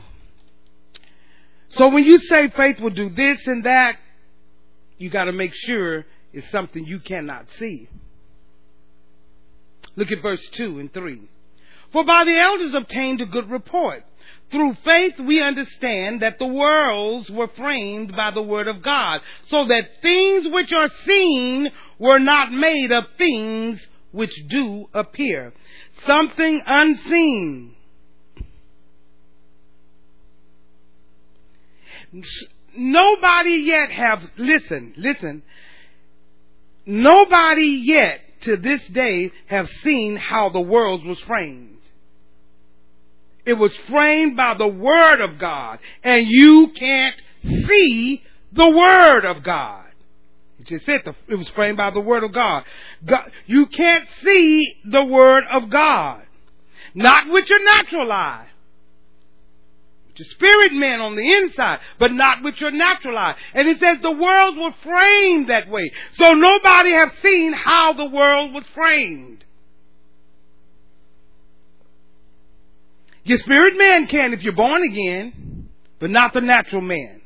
[1.70, 3.96] So when you say faith will do this and that,
[4.98, 7.88] you gotta make sure it's something you cannot see.
[9.96, 11.28] Look at verse 2 and 3.
[11.92, 14.04] For by the elders obtained a good report.
[14.50, 19.66] Through faith we understand that the worlds were framed by the word of God, so
[19.66, 21.68] that things which are seen
[21.98, 25.52] were not made of things which do appear.
[26.06, 27.76] Something unseen.
[32.76, 35.42] nobody yet have, listen, listen,
[36.84, 41.75] nobody yet to this day have seen how the world was framed.
[43.46, 49.44] It was framed by the Word of God, and you can't see the Word of
[49.44, 49.84] God.
[50.58, 52.64] It just said it was framed by the Word of God.
[53.04, 53.30] God.
[53.46, 56.22] You can't see the Word of God.
[56.94, 58.46] Not with your natural eye.
[60.08, 63.36] With your spirit man on the inside, but not with your natural eye.
[63.54, 65.92] And it says the world was framed that way.
[66.14, 69.44] So nobody have seen how the world was framed.
[73.26, 75.68] Your spirit man can if you're born again,
[75.98, 77.20] but not the natural man.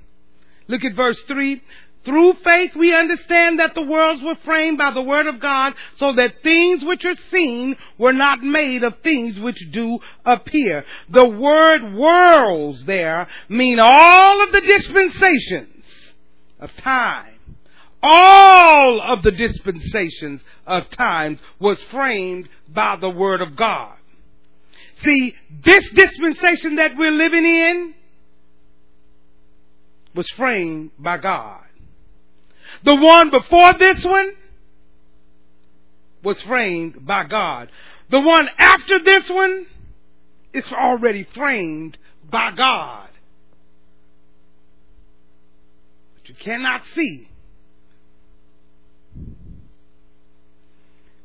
[0.66, 1.60] Look at verse 3.
[2.06, 6.14] Through faith we understand that the worlds were framed by the word of God so
[6.14, 10.86] that things which are seen were not made of things which do appear.
[11.10, 15.84] The word worlds there mean all of the dispensations
[16.58, 17.34] of time.
[18.02, 23.96] All of the dispensations of time was framed by the word of God.
[25.02, 25.34] See,
[25.64, 27.94] this dispensation that we're living in
[30.14, 31.64] was framed by God.
[32.84, 34.32] The one before this one
[36.22, 37.70] was framed by God.
[38.10, 39.66] The one after this one
[40.52, 41.96] is already framed
[42.30, 43.08] by God.
[46.16, 47.28] But you cannot see.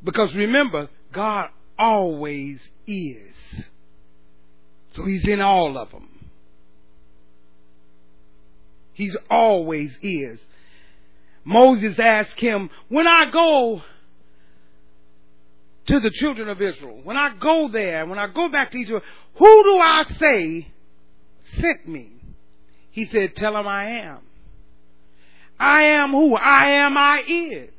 [0.03, 3.34] Because remember, God always is.
[4.95, 6.07] So he's in all of them.
[8.93, 10.39] He's always is.
[11.43, 13.81] Moses asked him, when I go
[15.87, 19.05] to the children of Israel, when I go there, when I go back to Egypt,
[19.35, 20.67] who do I say
[21.59, 22.13] sent me?
[22.91, 24.19] He said, tell him I am.
[25.59, 26.35] I am who?
[26.35, 27.69] I am I is.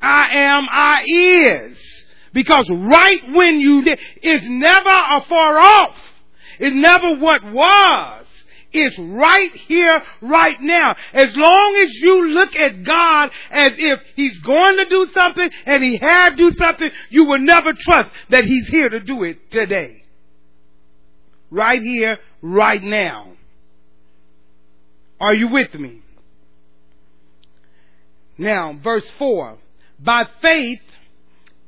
[0.00, 1.99] I am I is.
[2.32, 5.96] Because right when you did, it's never afar off.
[6.58, 8.26] It's never what was.
[8.72, 10.94] It's right here, right now.
[11.12, 15.82] As long as you look at God as if He's going to do something and
[15.82, 20.04] He had do something, you will never trust that He's here to do it today.
[21.50, 23.32] Right here, right now.
[25.18, 26.02] Are you with me?
[28.38, 29.58] Now, verse 4.
[29.98, 30.80] By faith,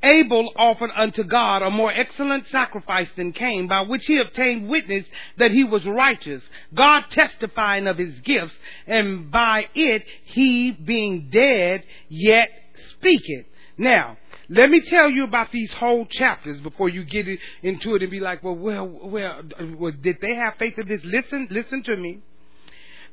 [0.03, 5.05] Abel offered unto God a more excellent sacrifice than Cain, by which he obtained witness
[5.37, 6.43] that he was righteous,
[6.73, 8.53] God testifying of his gifts,
[8.85, 12.49] and by it he being dead yet
[12.91, 13.45] speaketh.
[13.77, 14.17] Now,
[14.49, 17.27] let me tell you about these whole chapters before you get
[17.61, 19.41] into it and be like, well, well, well,
[19.77, 21.03] well, did they have faith in this?
[21.05, 22.19] Listen, listen to me.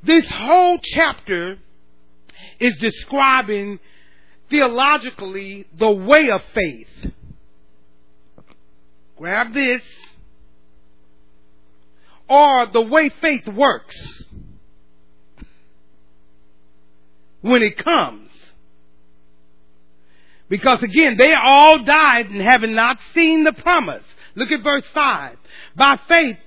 [0.03, 1.57] This whole chapter
[2.59, 3.79] is describing
[4.51, 6.87] theologically the way of faith.
[9.17, 9.81] Grab this.
[12.29, 14.23] Or the way faith works
[17.41, 18.29] when it comes.
[20.47, 24.03] Because again, they all died and having not seen the promise.
[24.35, 25.37] Look at verse 5.
[25.75, 26.37] By faith,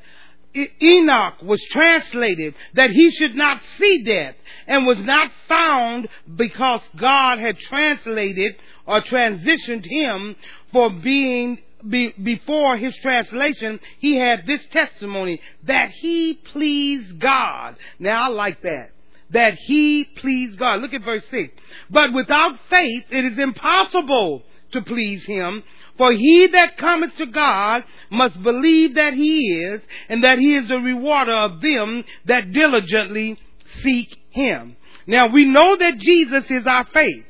[0.83, 4.37] Enoch was translated that he should not see death
[4.67, 10.37] and was not found because God had translated or transitioned him
[10.73, 17.77] for being be, before his translation, he had this testimony that he pleased God.
[17.99, 18.91] Now I like that.
[19.31, 20.81] That he pleased God.
[20.81, 21.53] Look at verse 6.
[21.91, 25.63] But without faith, it is impossible to please him.
[25.97, 30.69] For he that cometh to God must believe that he is, and that he is
[30.69, 33.39] the rewarder of them that diligently
[33.83, 34.77] seek him.
[35.07, 37.27] Now we know that Jesus is our faith.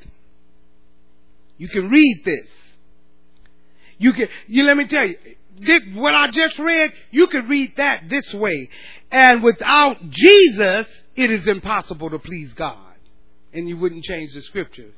[1.59, 2.49] You can read this.
[3.99, 5.17] You can, you let me tell you,
[5.61, 8.69] this, what I just read, you can read that this way.
[9.11, 12.79] And without Jesus, it is impossible to please God.
[13.53, 14.91] And you wouldn't change the scripture.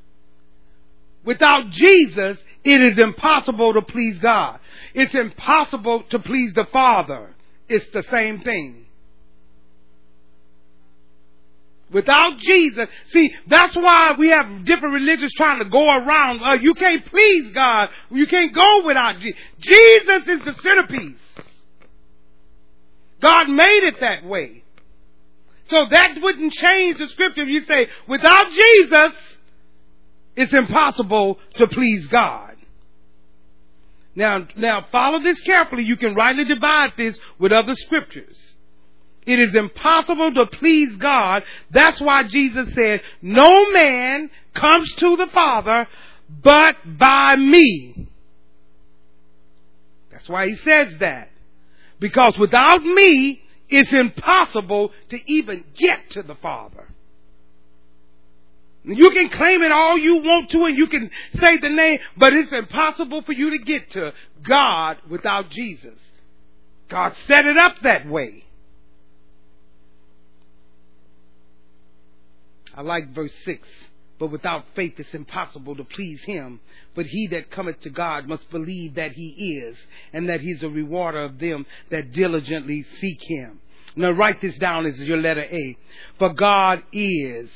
[1.26, 4.60] Without Jesus, it is impossible to please God.
[4.94, 7.34] It's impossible to please the Father.
[7.68, 8.86] It's the same thing.
[11.92, 16.40] Without Jesus, see, that's why we have different religions trying to go around.
[16.42, 17.88] Uh, you can't please God.
[18.10, 19.38] You can't go without Jesus.
[19.60, 21.20] Jesus is the centerpiece.
[23.20, 24.64] God made it that way.
[25.70, 29.12] So that wouldn't change the scripture if you say, without Jesus,
[30.36, 32.56] it's impossible to please God.
[34.14, 35.84] Now, now follow this carefully.
[35.84, 38.38] You can rightly divide this with other scriptures.
[39.26, 41.42] It is impossible to please God.
[41.70, 45.88] That's why Jesus said, no man comes to the Father
[46.42, 48.08] but by me.
[50.10, 51.30] That's why he says that.
[51.98, 56.88] Because without me, it's impossible to even get to the Father.
[58.86, 61.10] You can claim it all you want to and you can
[61.40, 64.12] say the name, but it's impossible for you to get to
[64.48, 65.98] God without Jesus.
[66.88, 68.44] God set it up that way.
[72.76, 73.66] I like verse 6.
[74.18, 76.60] But without faith it's impossible to please him.
[76.94, 79.76] But he that cometh to God must believe that he is,
[80.12, 83.60] and that he's a rewarder of them that diligently seek him.
[83.96, 85.76] Now write this down as your letter A.
[86.18, 87.50] For God is,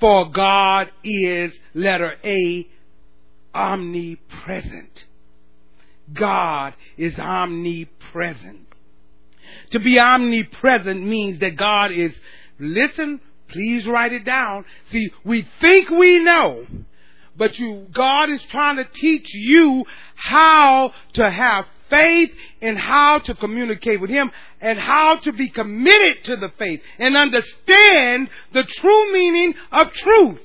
[0.00, 2.68] for God is, letter A,
[3.54, 5.04] omnipresent.
[6.12, 8.66] God is omnipresent.
[9.70, 12.14] To be omnipresent means that God is,
[12.58, 14.64] listen, please write it down.
[14.90, 16.66] See, we think we know,
[17.36, 19.84] but you, God is trying to teach you
[20.14, 22.30] how to have faith
[22.60, 24.30] and how to communicate with Him
[24.60, 30.40] and how to be committed to the faith and understand the true meaning of truth.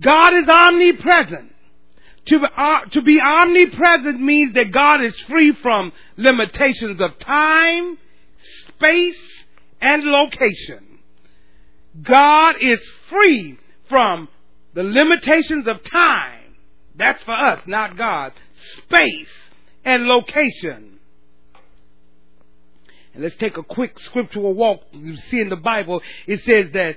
[0.00, 1.52] God is omnipresent.
[2.26, 7.98] To, uh, to be omnipresent means that God is free from limitations of time,
[8.68, 9.18] space,
[9.80, 10.98] and location.
[12.02, 13.58] God is free
[13.88, 14.28] from
[14.74, 16.35] the limitations of time.
[16.96, 18.32] That's for us, not God.
[18.82, 19.30] Space
[19.84, 20.98] and location.
[23.14, 24.82] And let's take a quick scriptural walk.
[24.92, 26.96] You see in the Bible, it says that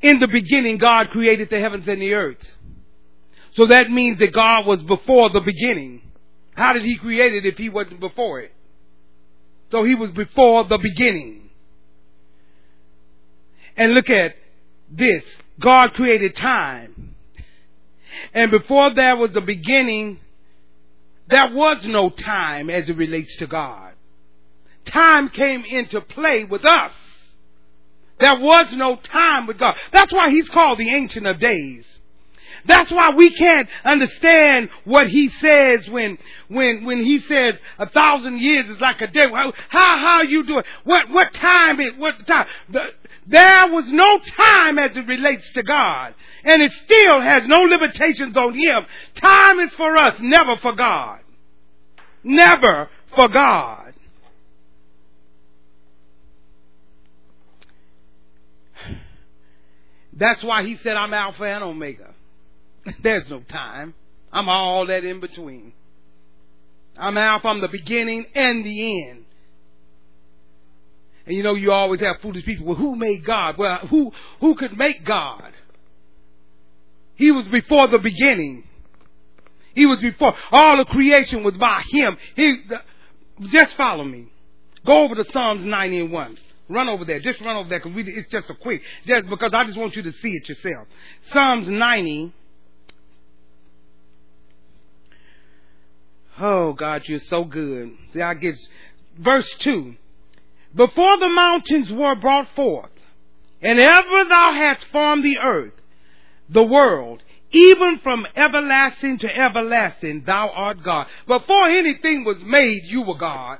[0.00, 2.50] in the beginning God created the heavens and the earth.
[3.54, 6.02] So that means that God was before the beginning.
[6.54, 8.52] How did he create it if he wasn't before it?
[9.70, 11.50] So he was before the beginning.
[13.76, 14.34] And look at
[14.90, 15.24] this.
[15.60, 17.13] God created time.
[18.32, 20.20] And before there was a beginning,
[21.28, 23.92] there was no time as it relates to God.
[24.84, 26.92] Time came into play with us.
[28.20, 29.76] There was no time with God.
[29.92, 31.86] That's why he's called the Ancient of Days.
[32.66, 36.16] That's why we can't understand what he says when,
[36.48, 39.26] when, when he says a thousand years is like a day.
[39.30, 39.52] How,
[39.98, 40.66] how you do it?
[40.84, 42.46] What, what time is, what time?
[42.70, 42.86] The,
[43.26, 46.14] there was no time as it relates to God.
[46.44, 48.84] And it still has no limitations on Him.
[49.16, 51.20] Time is for us, never for God.
[52.22, 53.94] Never for God.
[60.12, 62.14] That's why He said, I'm Alpha and Omega.
[63.02, 63.94] There's no time.
[64.32, 65.72] I'm all that in between.
[66.96, 69.23] I'm Alpha, I'm the beginning and the end.
[71.26, 72.66] And you know, you always have foolish people.
[72.66, 73.56] Well, who made God?
[73.56, 75.52] Well, who, who could make God?
[77.14, 78.64] He was before the beginning.
[79.74, 82.16] He was before, all the creation was by Him.
[82.36, 82.56] He,
[83.50, 84.26] just follow me.
[84.84, 86.38] Go over to Psalms 90 and 1.
[86.68, 87.20] Run over there.
[87.20, 90.02] Just run over there because it's just a quick, just because I just want you
[90.02, 90.86] to see it yourself.
[91.32, 92.32] Psalms 90.
[96.40, 97.92] Oh God, you're so good.
[98.12, 98.56] See, I get
[99.18, 99.94] verse 2.
[100.74, 102.90] Before the mountains were brought forth,
[103.62, 105.72] and ever thou hast formed the earth,
[106.48, 107.22] the world,
[107.52, 111.06] even from everlasting to everlasting, thou art God.
[111.26, 113.58] Before anything was made, you were God.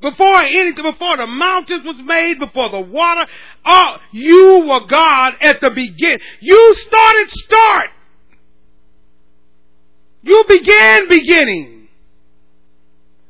[0.00, 3.26] Before anything, before the mountains was made, before the water,
[3.64, 6.18] oh, you were God at the beginning.
[6.40, 7.90] You started start.
[10.22, 11.73] You began beginning.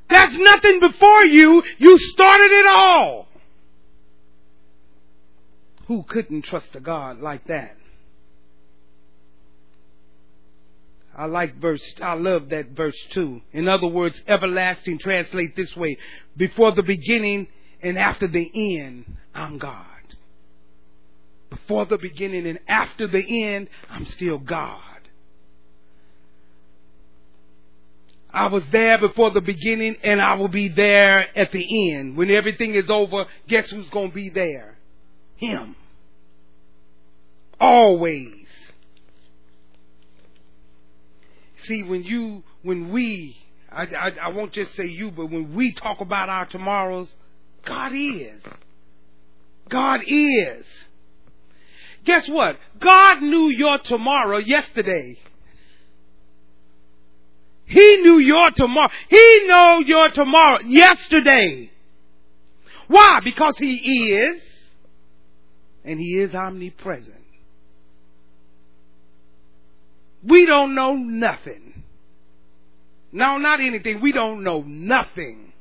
[0.08, 1.62] That's nothing before you.
[1.78, 3.28] You started it all.
[5.86, 7.76] Who couldn't trust a God like that?
[11.16, 13.40] I like verse, I love that verse too.
[13.52, 15.96] In other words, everlasting translate this way.
[16.36, 17.46] Before the beginning
[17.82, 19.84] and after the end, I'm God.
[21.50, 24.80] Before the beginning and after the end, I'm still God.
[28.34, 32.16] I was there before the beginning and I will be there at the end.
[32.16, 34.76] When everything is over, guess who's going to be there?
[35.36, 35.76] Him.
[37.60, 38.48] Always.
[41.66, 43.36] See, when you, when we,
[43.70, 47.14] I, I, I won't just say you, but when we talk about our tomorrows,
[47.64, 48.42] God is.
[49.68, 50.66] God is.
[52.04, 52.58] Guess what?
[52.80, 55.18] God knew your tomorrow yesterday.
[57.66, 58.90] He knew your tomorrow.
[59.08, 61.70] He know your tomorrow yesterday.
[62.88, 63.20] Why?
[63.24, 63.76] Because he
[64.12, 64.42] is
[65.84, 67.14] and he is omnipresent.
[70.22, 71.82] We don't know nothing.
[73.12, 74.00] No, not anything.
[74.00, 75.52] We don't know nothing.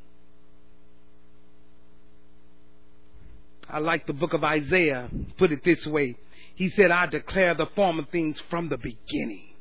[3.69, 6.15] I like the book of Isaiah, put it this way.
[6.55, 9.52] He said, I declare the former things from the beginning.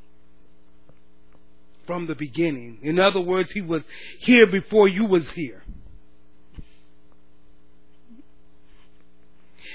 [1.86, 2.78] From the beginning.
[2.82, 3.82] In other words, he was
[4.20, 5.62] here before you was here.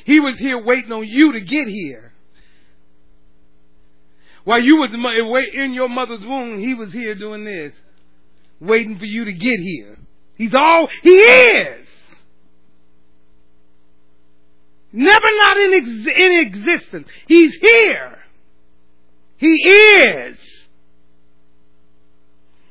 [0.05, 2.13] He was here waiting on you to get here.
[4.45, 7.73] While you was in your mother's womb, he was here doing this,
[8.61, 9.97] waiting for you to get here.
[10.37, 11.85] He's all, he is.
[14.93, 17.07] Never not in, ex- in existence.
[17.27, 18.19] He's here.
[19.35, 20.37] He is.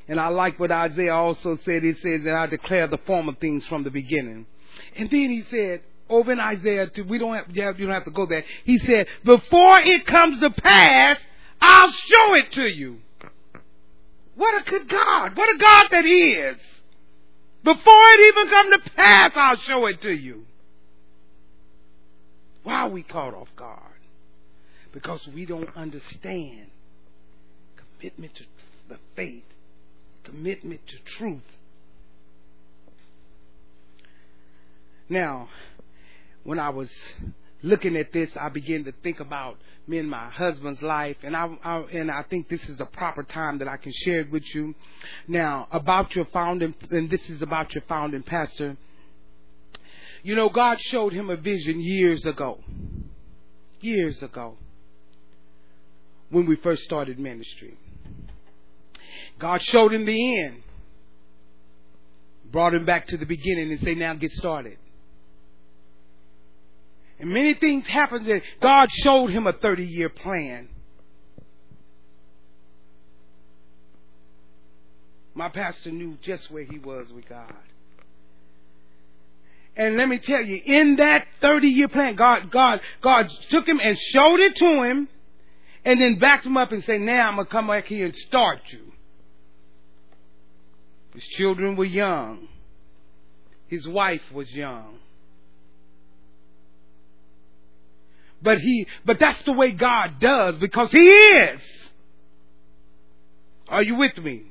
[0.08, 1.82] And I like what Isaiah also said.
[1.82, 4.46] He says and I declare the former things from the beginning.
[4.96, 8.26] And then he said, over in Isaiah, we don't have, you don't have to go
[8.26, 8.44] there.
[8.64, 11.18] He said, before it comes to pass,
[11.60, 12.98] I'll show it to you.
[14.36, 15.36] What a good God.
[15.36, 16.56] What a God that is.
[17.64, 20.44] Before it even come to pass, I'll show it to you.
[22.62, 23.80] Why are we caught off guard?
[24.92, 26.68] Because we don't understand
[27.98, 28.44] commitment to
[28.88, 29.42] the faith,
[30.26, 31.42] commitment to truth.
[35.08, 35.48] Now,
[36.42, 36.90] when I was
[37.62, 39.56] looking at this, I began to think about
[39.88, 43.22] me and my husband's life, and I, I, and I think this is the proper
[43.22, 44.74] time that I can share it with you.
[45.28, 48.76] Now, about your founding, and this is about your founding pastor.
[50.24, 52.58] You know, God showed him a vision years ago,
[53.80, 54.56] years ago,
[56.30, 57.78] when we first started ministry.
[59.38, 60.62] God showed him the end,
[62.50, 64.78] brought him back to the beginning, and say, "Now get started."
[67.18, 70.68] And many things happened that God showed him a 30 year plan.
[75.34, 77.52] My pastor knew just where he was with God.
[79.76, 83.78] And let me tell you, in that 30 year plan, God, God, God took him
[83.78, 85.08] and showed it to him
[85.84, 88.16] and then backed him up and said, now I'm going to come back here and
[88.16, 88.92] start you.
[91.16, 92.46] His children were young.
[93.68, 94.98] His wife was young.
[98.42, 101.60] But he, but that's the way God does because He is.
[103.66, 104.42] Are you with me?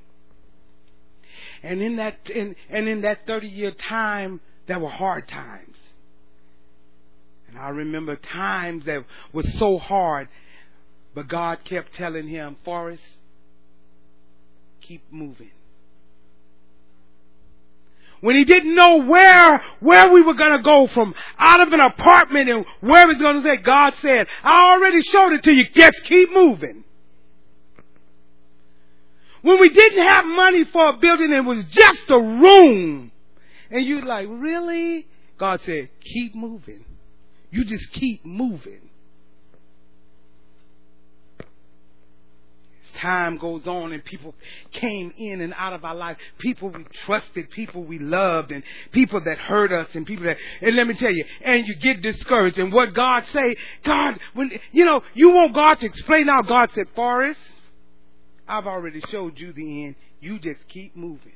[1.61, 5.77] And in that, in, and in that 30 year time, there were hard times.
[7.47, 10.29] And I remember times that were so hard,
[11.13, 13.03] but God kept telling him, Forrest,
[14.81, 15.51] keep moving
[18.25, 22.49] when he didn't know where, where we were gonna go from out of an apartment
[22.49, 26.03] and where he was gonna say, God said, I already showed it to you, just
[26.05, 26.83] keep moving.
[29.43, 33.11] When we didn't have money for a building, it was just a room.
[33.69, 35.05] And you're like, really?
[35.37, 36.83] God said, keep moving.
[37.51, 38.84] You just keep moving.
[42.95, 44.35] Time goes on and people
[44.71, 49.21] came in and out of our life, people we trusted, people we loved, and people
[49.21, 52.57] that hurt us, and people that, and let me tell you, and you get discouraged.
[52.57, 56.69] And what God say, God, when, you know, you want God to explain how God
[56.73, 57.39] said, Forrest,
[58.47, 59.95] I've already showed you the end.
[60.19, 61.33] You just keep moving.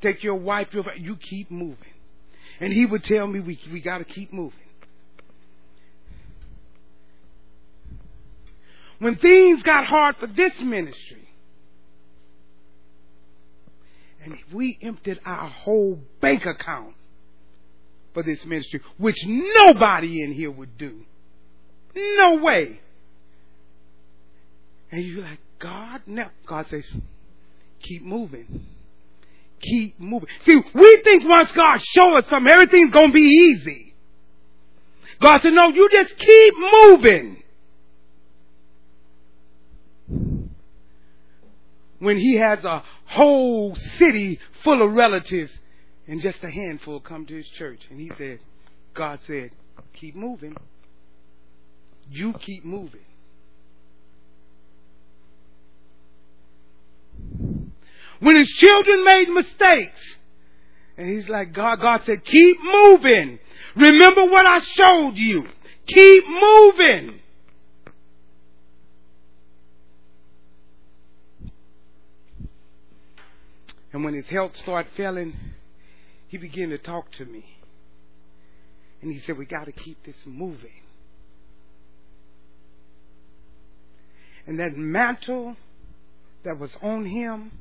[0.00, 1.76] Take your wife, your, you keep moving.
[2.60, 4.58] And he would tell me, we, we gotta keep moving.
[9.02, 11.28] When things got hard for this ministry,
[14.22, 16.94] and if we emptied our whole bank account
[18.14, 21.04] for this ministry, which nobody in here would do,
[21.96, 22.80] no way.
[24.92, 26.28] And you're like, God, no.
[26.46, 26.84] God says,
[27.80, 28.66] keep moving.
[29.60, 30.28] Keep moving.
[30.44, 33.94] See, we think once God shows us something, everything's going to be easy.
[35.20, 37.41] God said, no, you just keep moving.
[42.02, 45.52] When he has a whole city full of relatives
[46.08, 47.80] and just a handful come to his church.
[47.90, 48.40] And he said,
[48.92, 49.52] God said,
[49.94, 50.56] keep moving.
[52.10, 53.04] You keep moving.
[58.18, 60.16] When his children made mistakes,
[60.96, 63.38] and he's like, God, God said, keep moving.
[63.76, 65.46] Remember what I showed you.
[65.86, 67.20] Keep moving.
[73.92, 75.34] And when his health started failing,
[76.28, 77.44] he began to talk to me.
[79.02, 80.70] And he said, We got to keep this moving.
[84.46, 85.56] And that mantle
[86.44, 87.52] that was on him,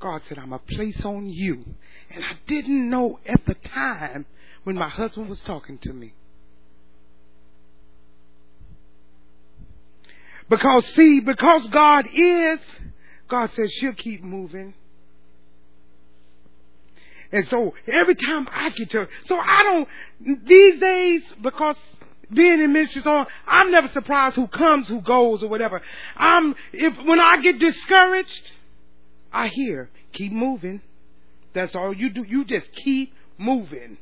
[0.00, 1.64] God said, I'm to place on you.
[2.10, 4.26] And I didn't know at the time
[4.64, 6.14] when my husband was talking to me.
[10.48, 12.58] Because, see, because God is,
[13.28, 14.74] God says she'll keep moving.
[17.32, 21.76] And so every time I get to so I don't, these days, because
[22.32, 25.82] being in ministry so I'm never surprised who comes, who goes, or whatever.
[26.16, 28.52] I'm, if, when I get discouraged,
[29.32, 30.82] I hear, keep moving.
[31.54, 32.22] That's all you do.
[32.22, 33.98] You just keep moving.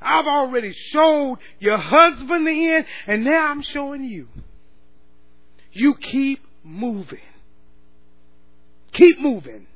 [0.00, 4.28] I've already showed your husband the end, and now I'm showing you.
[5.72, 7.20] You keep moving.
[8.92, 9.66] Keep moving.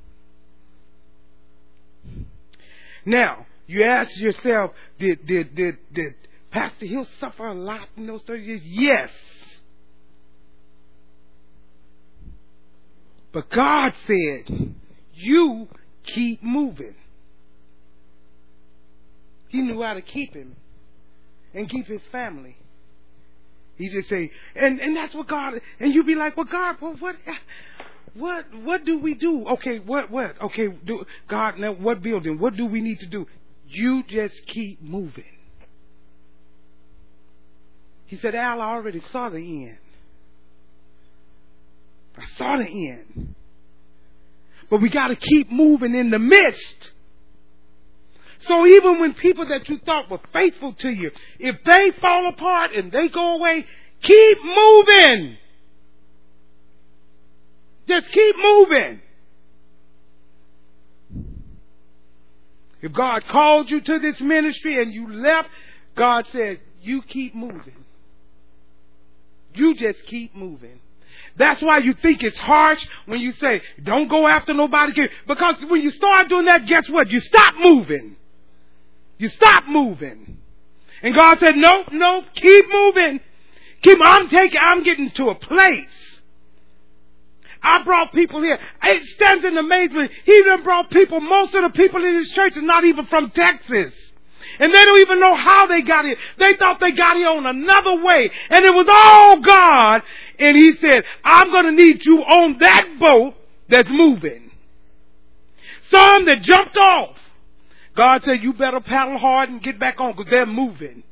[3.07, 6.15] Now, you ask yourself, did, did, did, did
[6.51, 8.61] Pastor Hill suffer a lot in those 30 years?
[8.65, 9.11] Yes.
[13.33, 14.75] But God said,
[15.15, 15.69] you
[16.05, 16.95] keep moving.
[19.49, 20.57] He knew how to keep him
[21.55, 22.57] and keep his family.
[23.77, 25.61] He just say, and and that's what God.
[25.79, 27.17] And you be like, well, God, well, what,
[28.15, 29.47] what, what do we do?
[29.49, 30.41] Okay, what, what?
[30.41, 32.39] Okay, do God, now what building?
[32.39, 33.27] What do we need to do?
[33.69, 35.25] You just keep moving.
[38.07, 39.79] He said, Al, I already saw the end.
[42.17, 43.35] I saw the end.
[44.71, 46.91] But we got to keep moving in the midst.
[48.47, 52.73] So even when people that you thought were faithful to you, if they fall apart
[52.75, 53.67] and they go away,
[54.03, 55.37] keep moving.
[57.89, 59.01] Just keep moving.
[62.83, 65.49] If God called you to this ministry and you left,
[65.97, 67.85] God said, you keep moving.
[69.55, 70.81] You just keep moving.
[71.37, 74.93] That's why you think it's harsh when you say, don't go after nobody.
[75.27, 77.11] Because when you start doing that, guess what?
[77.11, 78.17] You stop moving.
[79.19, 80.39] You stop moving.
[81.03, 83.21] And God said, nope, nope, keep moving.
[83.83, 86.06] Keep, I'm taking, I'm getting to a place.
[87.67, 88.59] I brought people here.
[88.85, 90.13] It stands in amazement.
[90.25, 93.31] He done brought people, most of the people in his church is not even from
[93.31, 93.93] Texas.
[94.61, 96.17] And they don't even know how they got here.
[96.39, 98.31] They thought they got here on another way.
[98.51, 100.03] And it was all God.
[100.39, 103.35] And he said, I'm going to need you on that boat
[103.69, 104.51] that's moving.
[105.91, 107.17] Some that jumped off.
[107.97, 111.03] God said, you better paddle hard and get back on because they're moving.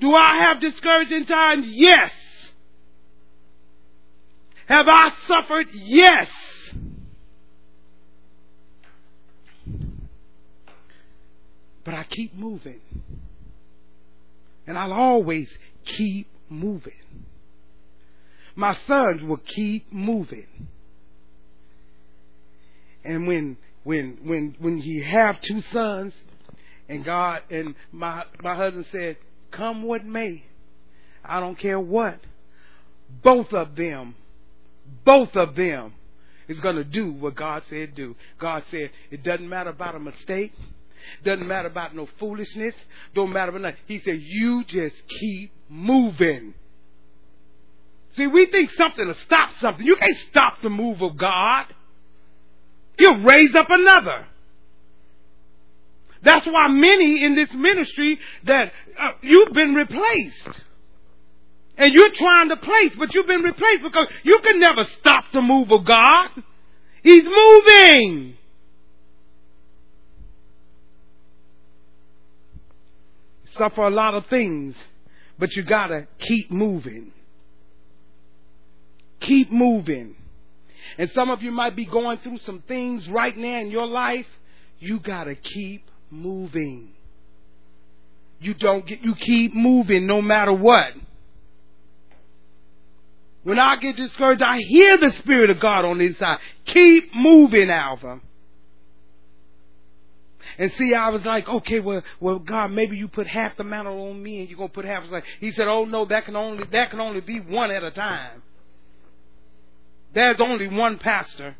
[0.00, 1.66] Do I have discouraging times?
[1.68, 2.10] Yes.
[4.66, 5.68] Have I suffered?
[5.72, 6.28] Yes.
[11.84, 12.80] But I keep moving.
[14.66, 15.48] And I'll always
[15.84, 16.92] keep moving.
[18.56, 20.46] My sons will keep moving.
[23.04, 26.12] And when when when when you have two sons
[26.88, 29.16] and God and my my husband said,
[29.56, 30.44] Come what may,
[31.24, 32.20] I don't care what.
[33.22, 34.14] Both of them,
[35.04, 35.94] both of them
[36.48, 38.14] is gonna do what God said do.
[38.38, 40.52] God said it doesn't matter about a mistake.
[41.24, 42.74] Doesn't matter about no foolishness.
[43.14, 43.78] Don't matter about nothing.
[43.86, 46.54] He said, you just keep moving.
[48.16, 49.86] See, we think something will stop something.
[49.86, 51.66] You can't stop the move of God.
[52.98, 54.26] He'll raise up another.
[56.26, 60.60] That's why many in this ministry that uh, you've been replaced.
[61.76, 65.40] And you're trying to place, but you've been replaced because you can never stop the
[65.40, 66.30] move of God.
[67.04, 68.36] He's moving.
[73.56, 74.74] Suffer a lot of things,
[75.38, 77.12] but you gotta keep moving.
[79.20, 80.16] Keep moving.
[80.98, 84.26] And some of you might be going through some things right now in your life.
[84.80, 86.90] You gotta keep moving.
[88.40, 90.92] You don't get, you keep moving no matter what.
[93.42, 96.38] When I get discouraged, I hear the Spirit of God on the inside.
[96.64, 98.20] Keep moving, Alva.
[100.58, 104.08] And see, I was like, okay, well, well, God, maybe you put half the mantle
[104.08, 105.04] on me and you're to put half.
[105.10, 107.90] Like, he said, oh no, that can only, that can only be one at a
[107.90, 108.42] time.
[110.14, 111.56] There's only one pastor.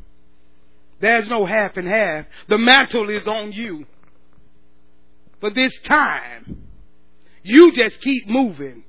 [0.99, 2.25] There's no half and half.
[2.49, 3.85] The mantle is on you.
[5.39, 6.67] For this time,
[7.43, 8.83] you just keep moving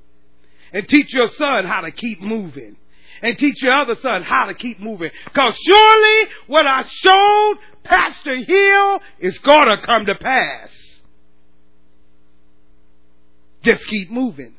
[0.73, 2.75] and teach your son how to keep moving
[3.21, 5.11] and teach your other son how to keep moving.
[5.33, 10.69] Cause surely what I showed Pastor Hill is gonna come to pass.
[13.61, 14.55] Just keep moving.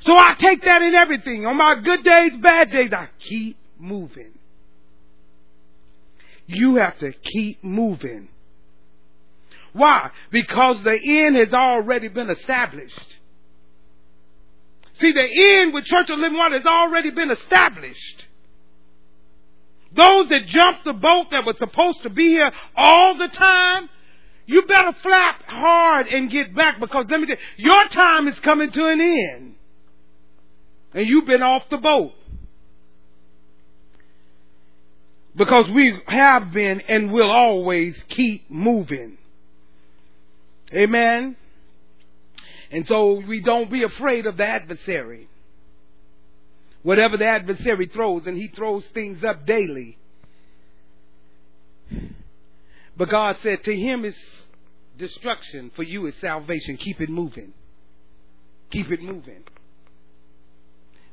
[0.00, 1.46] So I take that in everything.
[1.46, 4.32] On my good days, bad days, I keep moving.
[6.46, 8.28] You have to keep moving.
[9.74, 10.10] Why?
[10.30, 13.18] Because the end has already been established.
[15.00, 18.24] See, the end with Church of Living Water has already been established.
[19.92, 23.90] Those that jumped the boat that were supposed to be here all the time,
[24.46, 28.38] you better flap hard and get back because let me tell you, your time is
[28.40, 29.54] coming to an end.
[30.94, 32.12] And you've been off the boat.
[35.34, 39.18] Because we have been and will always keep moving.
[40.72, 41.36] Amen.
[42.70, 45.28] And so we don't be afraid of the adversary.
[46.82, 49.96] Whatever the adversary throws, and he throws things up daily.
[52.96, 54.16] But God said, To him is
[54.98, 56.76] destruction, for you is salvation.
[56.76, 57.52] Keep it moving.
[58.70, 59.44] Keep it moving.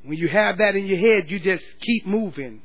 [0.03, 2.61] When you have that in your head, you just keep moving.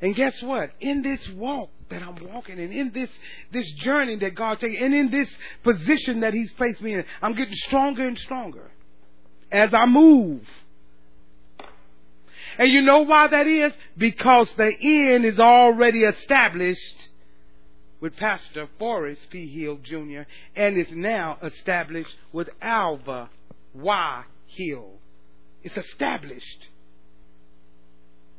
[0.00, 0.70] And guess what?
[0.80, 3.10] In this walk that I'm walking and in this,
[3.52, 5.28] this journey that God's taking and in this
[5.62, 8.70] position that He's placed me in, I'm getting stronger and stronger
[9.52, 10.42] as I move.
[12.58, 13.72] And you know why that is?
[13.96, 17.08] Because the end is already established
[18.00, 19.46] with Pastor Forrest P.
[19.46, 20.22] Hill Jr.
[20.56, 23.30] and is now established with Alva
[23.74, 24.24] Y.
[24.46, 24.92] Hill.
[25.62, 26.68] It's established.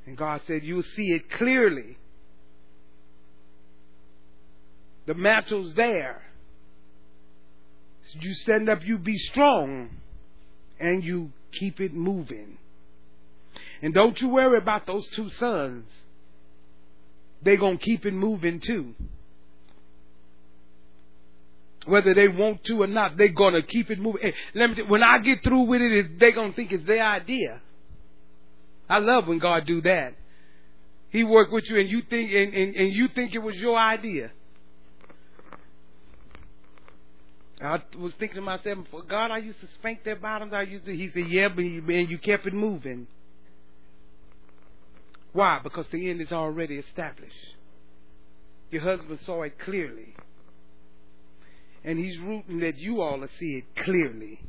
[0.05, 1.97] And God said, You'll see it clearly.
[5.05, 6.21] The mantle's there.
[8.19, 9.89] You stand up, you be strong,
[10.79, 12.57] and you keep it moving.
[13.81, 15.85] And don't you worry about those two sons.
[17.41, 18.93] They're going to keep it moving too.
[21.85, 24.21] Whether they want to or not, they're going to keep it moving.
[24.21, 27.03] Hey, let me when I get through with it, they're going to think it's their
[27.03, 27.59] idea.
[28.87, 30.13] I love when God do that.
[31.09, 33.77] He work with you and you think and, and, and you think it was your
[33.77, 34.31] idea.
[37.62, 40.51] I was thinking to myself, for God, I used to spank their bottoms.
[40.53, 40.95] I used to.
[40.95, 43.07] He said, Yeah, but you, and you kept it moving.
[45.34, 45.59] Why?
[45.64, 47.36] Because the end is already established.
[48.72, 50.16] Your husband saw it clearly.
[51.84, 54.39] And he's rooting that you all see it clearly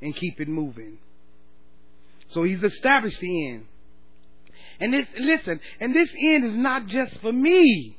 [0.00, 0.98] and keep it moving.
[2.30, 3.66] So he's established the end.
[4.80, 7.98] And this, listen, and this end is not just for me.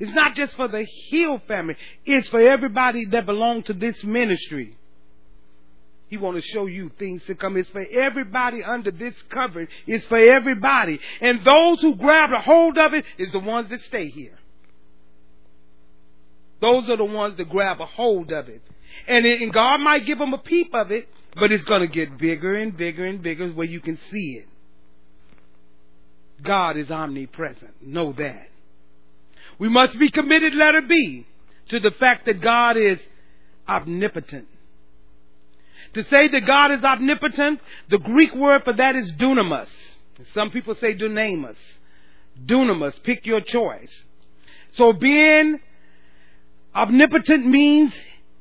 [0.00, 1.76] It's not just for the Hill family.
[2.06, 4.76] It's for everybody that belongs to this ministry.
[6.08, 7.56] He want to show you things to come.
[7.56, 9.68] It's for everybody under this covering.
[9.86, 10.98] It's for everybody.
[11.20, 14.36] And those who grab a hold of it is the ones that stay here.
[16.60, 18.62] Those are the ones that grab a hold of it.
[19.06, 21.86] And, it, and God might give them a peep of it, but it's going to
[21.86, 24.48] get bigger and bigger and bigger where you can see it.
[26.42, 27.86] God is omnipresent.
[27.86, 28.49] Know that.
[29.60, 31.26] We must be committed, letter B,
[31.68, 32.98] to the fact that God is
[33.68, 34.48] omnipotent.
[35.92, 39.68] To say that God is omnipotent, the Greek word for that is dunamis.
[40.32, 41.56] Some people say dunamis.
[42.46, 43.92] Dunamis, pick your choice.
[44.76, 45.60] So being
[46.74, 47.92] omnipotent means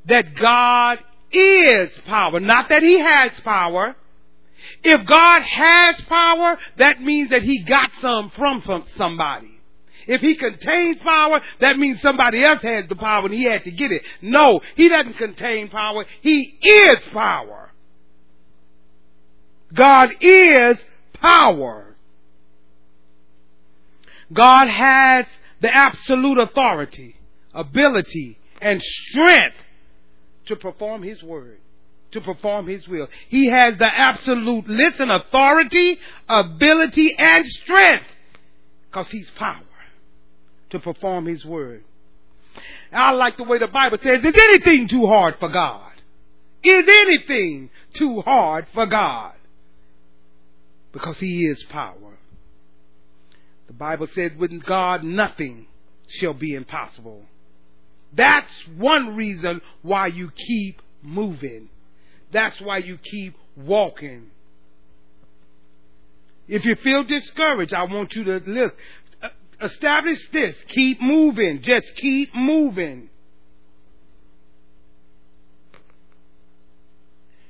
[0.06, 1.00] that God
[1.34, 3.94] is power, not that He has power.
[4.84, 8.64] If God has power, that means that He got some from
[8.96, 9.59] somebody.
[10.08, 13.72] If he contains power, that means somebody else has the power and he had to
[13.72, 14.04] get it.
[14.22, 16.06] No, he doesn't contain power.
[16.22, 17.72] He is power.
[19.74, 20.78] God is
[21.14, 21.96] power.
[24.32, 25.26] God has
[25.62, 27.16] the absolute authority,
[27.54, 29.58] ability, and strength
[30.46, 31.60] to perform his word,
[32.12, 33.08] to perform his will.
[33.28, 38.06] He has the absolute, listen, authority, ability, and strength
[38.90, 39.62] because he's power
[40.72, 41.84] to perform His word.
[42.92, 45.92] I like the way the Bible says, is anything too hard for God?
[46.64, 49.34] Is anything too hard for God?
[50.92, 52.18] Because He is power.
[53.68, 55.68] The Bible says, with God nothing
[56.08, 57.24] shall be impossible.
[58.14, 61.70] That's one reason why you keep moving.
[62.32, 64.32] That's why you keep walking.
[66.48, 68.76] If you feel discouraged, I want you to look
[69.62, 70.56] establish this.
[70.70, 71.62] Keep moving.
[71.62, 73.10] Just keep moving.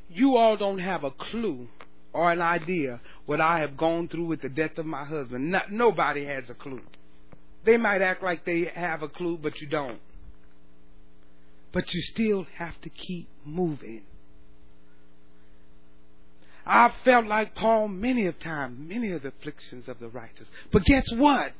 [0.09, 1.67] You all don't have a clue
[2.13, 5.51] or an idea what I have gone through with the death of my husband.
[5.51, 6.81] Not, nobody has a clue.
[7.63, 9.99] They might act like they have a clue, but you don't.
[11.71, 14.01] But you still have to keep moving.
[16.65, 20.47] I've felt like Paul many of times, many of the afflictions of the righteous.
[20.71, 21.53] But guess what?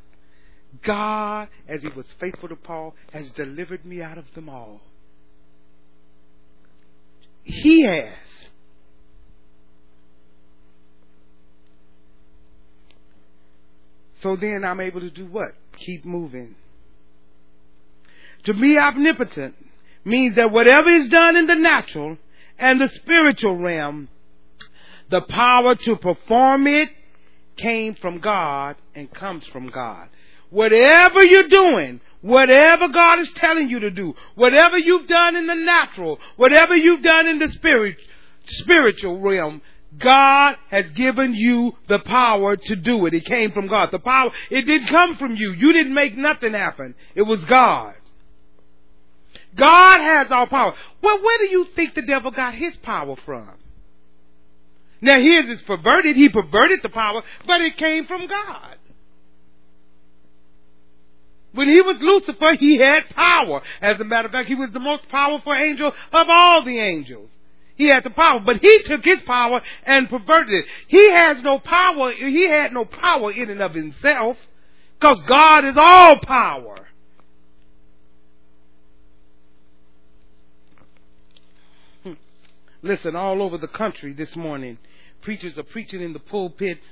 [0.84, 4.82] God, as he was faithful to Paul, has delivered me out of them all.
[7.44, 8.14] He has.
[14.22, 15.50] So then I'm able to do what?
[15.78, 16.56] Keep moving.
[18.44, 19.56] To be omnipotent
[20.06, 22.18] means that whatever is done in the natural
[22.58, 24.10] and the spiritual realm,
[25.10, 26.90] the power to perform it
[27.58, 30.10] came from God and comes from God.
[30.50, 35.56] Whatever you're doing, whatever God is telling you to do, whatever you've done in the
[35.56, 37.98] natural, whatever you've done in the spirit,
[38.46, 39.62] spiritual realm,
[39.98, 43.14] God has given you the power to do it.
[43.14, 43.90] It came from God.
[43.92, 45.52] The power, it didn't come from you.
[45.52, 46.96] You didn't make nothing happen.
[47.16, 47.96] It was God.
[49.56, 50.76] God has all power.
[51.02, 53.50] Well, where do you think the devil got his power from?
[55.02, 56.16] Now his is perverted.
[56.16, 58.76] He perverted the power, but it came from God.
[61.52, 63.62] When he was Lucifer, he had power.
[63.82, 67.30] As a matter of fact, he was the most powerful angel of all the angels.
[67.76, 70.66] He had the power, but he took his power and perverted it.
[70.88, 74.38] He has no power, he had no power in and of himself,
[75.00, 76.88] because God is all power.
[82.04, 82.14] Hmm.
[82.82, 84.78] Listen, all over the country this morning,
[85.22, 86.86] preachers are preaching in the pulpits.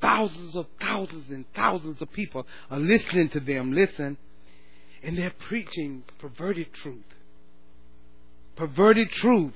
[0.00, 3.72] Thousands of thousands and thousands of people are listening to them.
[3.72, 4.16] Listen.
[5.02, 7.04] And they're preaching perverted truth.
[8.56, 9.54] Perverted truth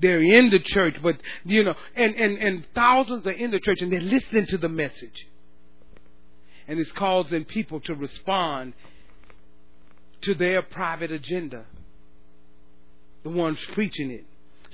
[0.00, 3.78] they're in the church, but you know, and, and, and thousands are in the church
[3.80, 5.26] and they're listening to the message.
[6.66, 8.74] And it's causing people to respond
[10.22, 11.64] to their private agenda.
[13.24, 14.24] The ones preaching it.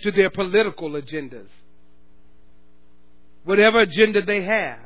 [0.02, 1.48] To their political agendas.
[3.46, 4.78] Whatever agenda they have.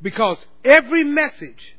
[0.00, 1.76] Because every message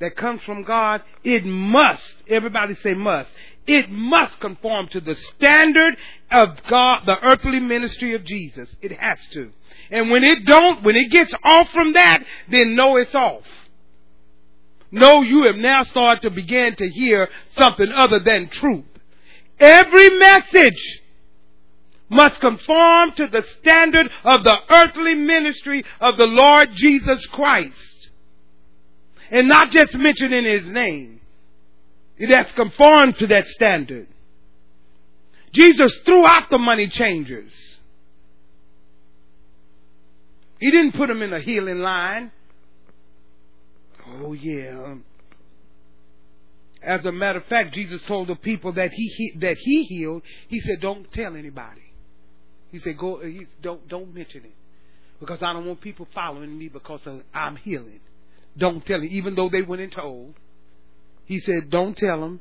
[0.00, 3.30] that comes from God, it must, everybody say must,
[3.66, 5.96] it must conform to the standard
[6.30, 8.68] of God, the earthly ministry of Jesus.
[8.82, 9.52] It has to.
[9.90, 13.44] And when it don't, when it gets off from that, then know it's off.
[14.90, 18.84] Know you have now started to begin to hear something other than truth.
[19.60, 21.01] Every message
[22.12, 28.10] must conform to the standard of the earthly ministry of the Lord Jesus Christ.
[29.30, 31.20] And not just mentioning his name.
[32.16, 34.06] It has conformed to that standard.
[35.52, 37.52] Jesus threw out the money changers.
[40.60, 42.30] He didn't put them in a healing line.
[44.06, 44.94] Oh yeah.
[46.82, 50.22] As a matter of fact, Jesus told the people that he that he healed.
[50.48, 51.81] He said, "Don't tell anybody."
[52.72, 53.20] He said, "Go.
[53.20, 54.54] He, don't don't mention it,
[55.20, 57.00] because I don't want people following me because
[57.32, 58.00] I'm healing.
[58.58, 60.34] Don't tell it, even though they went and told."
[61.24, 62.40] He said, Don't tell them.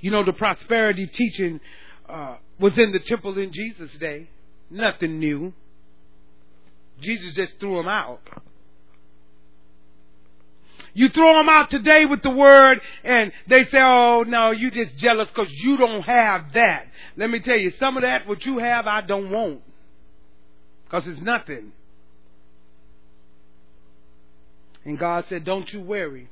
[0.00, 1.60] You know, the prosperity teaching
[2.08, 4.28] uh, was in the temple in Jesus' day.
[4.70, 5.52] Nothing new.
[7.00, 8.20] Jesus just threw them out.
[10.94, 14.96] You throw them out today with the word and they say, oh no, you just
[14.96, 16.86] jealous because you don't have that.
[17.16, 19.60] Let me tell you, some of that, what you have, I don't want.
[20.84, 21.72] Because it's nothing.
[24.84, 26.28] And God said, don't you worry.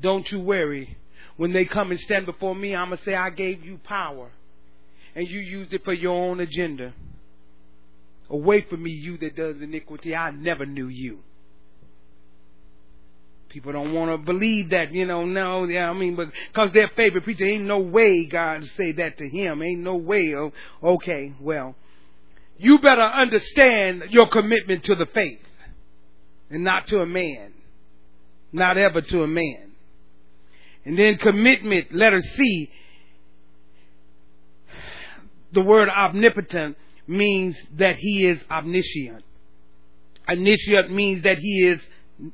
[0.00, 0.96] Don't you worry.
[1.36, 4.30] When they come and stand before me, I'm going to say, I gave you power.
[5.14, 6.92] And you used it for your own agenda.
[8.28, 10.14] Away from me, you that does iniquity.
[10.14, 11.20] I never knew you.
[13.56, 16.90] People don't want to believe that, you know, no, yeah, I mean, but because their
[16.94, 19.62] favorite preacher, ain't no way God say that to him.
[19.62, 20.34] Ain't no way.
[20.36, 20.52] Oh,
[20.82, 21.74] okay, well,
[22.58, 25.40] you better understand your commitment to the faith
[26.50, 27.54] and not to a man.
[28.52, 29.70] Not ever to a man.
[30.84, 32.70] And then commitment, letter C.
[35.52, 36.76] The word omnipotent
[37.06, 39.24] means that he is omniscient.
[40.28, 41.80] Omniscient means that he is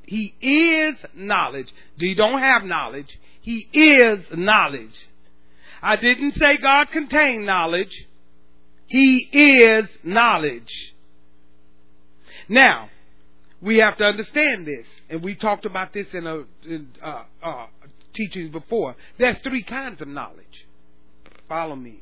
[0.04, 1.72] he is knowledge.
[1.96, 3.18] You don't have knowledge.
[3.40, 4.94] He is knowledge.
[5.82, 8.06] I didn't say God contained knowledge.
[8.86, 10.94] He is knowledge.
[12.48, 12.90] Now,
[13.60, 17.66] we have to understand this, and we talked about this in a in, uh, uh,
[18.12, 18.96] teachings before.
[19.18, 20.66] There's three kinds of knowledge.
[21.48, 22.00] Follow me.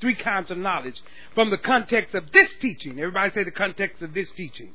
[0.00, 1.00] Three kinds of knowledge
[1.34, 2.98] from the context of this teaching.
[2.98, 4.74] Everybody say the context of this teaching.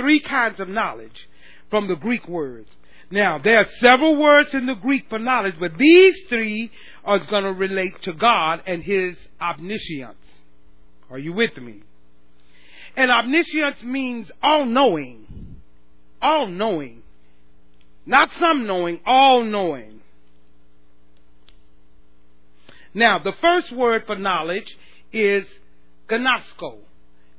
[0.00, 1.28] Three kinds of knowledge
[1.68, 2.70] from the Greek words.
[3.10, 6.70] Now, there are several words in the Greek for knowledge, but these three
[7.04, 10.16] are going to relate to God and His omniscience.
[11.10, 11.82] Are you with me?
[12.96, 15.60] And omniscience means all knowing.
[16.22, 17.02] All knowing.
[18.06, 20.00] Not some knowing, all knowing.
[22.94, 24.76] Now, the first word for knowledge
[25.12, 25.46] is
[26.08, 26.78] gnosko.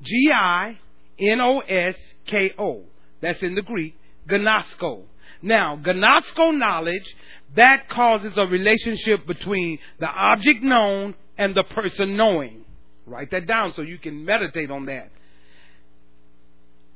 [0.03, 0.77] G I
[1.17, 1.95] N O S
[2.32, 2.84] K O.
[3.22, 3.95] That's in the Greek.
[4.28, 5.03] Gnosko.
[5.41, 7.16] Now, gnosko knowledge,
[7.56, 12.64] that causes a relationship between the object known and the person knowing.
[13.06, 15.12] Write that down so you can meditate on that.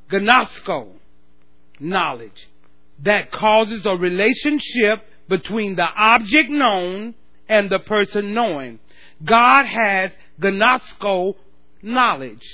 [0.10, 0.91] Gnosko
[1.80, 2.48] knowledge
[3.03, 7.16] that causes a relationship between the object known
[7.49, 8.80] and the person knowing.
[9.24, 11.36] God has gnosko
[11.82, 12.45] knowledge.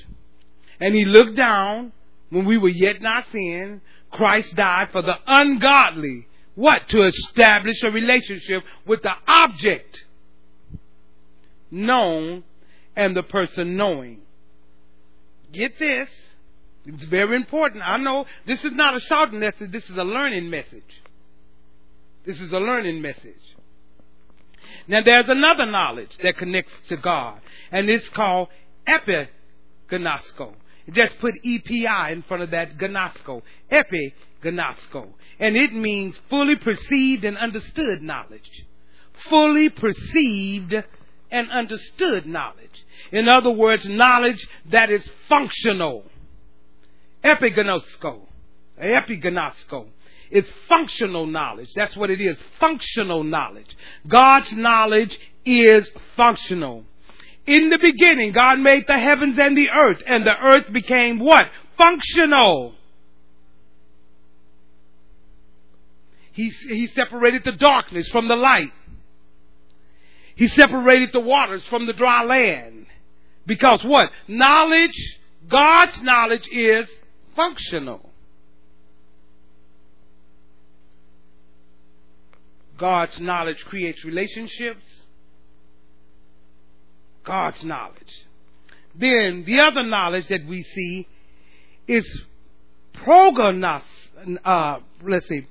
[0.79, 1.91] And he looked down
[2.31, 3.81] when we were yet not sin.
[4.09, 6.27] Christ died for the ungodly.
[6.55, 6.89] What?
[6.89, 10.05] To establish a relationship with the object
[11.69, 12.43] known
[12.95, 14.19] and the person knowing.
[15.53, 16.09] Get this.
[16.85, 17.83] It's very important.
[17.85, 21.01] I know this is not a shouting message, this is a learning message.
[22.25, 23.55] This is a learning message.
[24.87, 27.39] Now there's another knowledge that connects to God,
[27.71, 28.47] and it's called
[28.87, 30.53] epignosko.
[30.91, 33.41] Just put EPI in front of that gnosko.
[33.71, 35.07] Epignosko.
[35.39, 38.49] And it means fully perceived and understood knowledge.
[39.29, 40.73] Fully perceived
[41.31, 42.85] and understood knowledge.
[43.11, 46.03] In other words, knowledge that is functional.
[47.23, 48.21] Epignosko.
[48.81, 49.87] Epignosko.
[50.29, 51.69] It's functional knowledge.
[51.75, 52.37] That's what it is.
[52.59, 53.75] Functional knowledge.
[54.07, 56.85] God's knowledge is functional.
[57.51, 61.47] In the beginning, God made the heavens and the earth, and the earth became what?
[61.77, 62.75] Functional.
[66.31, 68.71] He, he separated the darkness from the light.
[70.35, 72.85] He separated the waters from the dry land.
[73.45, 74.11] Because what?
[74.29, 75.19] Knowledge,
[75.49, 76.87] God's knowledge is
[77.35, 78.11] functional.
[82.77, 84.85] God's knowledge creates relationships.
[87.23, 88.25] God's knowledge.
[88.95, 91.07] Then the other knowledge that we see
[91.87, 92.21] is
[92.95, 93.83] prognos.
[94.43, 95.47] Uh, let's see.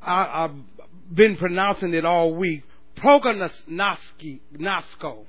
[0.00, 0.54] I, have
[1.12, 2.62] been pronouncing it all week.
[2.96, 5.24] Prognoski, Gnosko.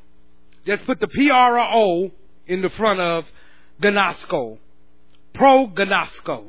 [0.66, 2.12] Just put the P R O
[2.48, 3.26] in the front of
[3.82, 4.58] Gnosko.
[5.34, 6.46] Prognosko.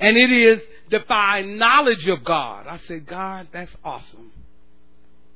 [0.00, 0.60] And it is
[0.90, 2.66] divine knowledge of God.
[2.66, 4.32] I said, God, that's awesome.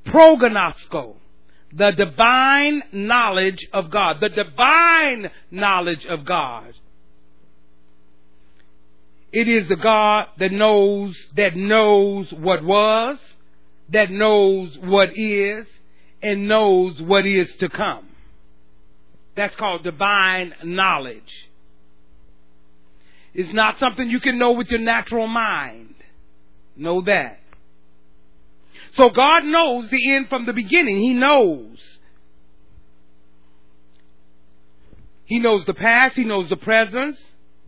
[0.06, 1.16] Prognosko.
[1.72, 4.16] The divine knowledge of God.
[4.20, 6.74] The divine knowledge of God.
[9.32, 13.18] It is the God that knows, that knows what was,
[13.90, 15.66] that knows what is,
[16.22, 18.08] and knows what is to come.
[19.36, 21.48] That's called divine knowledge.
[23.34, 25.94] It's not something you can know with your natural mind.
[26.76, 27.37] Know that.
[28.98, 31.00] So God knows the end from the beginning.
[31.00, 31.78] He knows.
[35.24, 36.16] He knows the past.
[36.16, 37.16] He knows the present.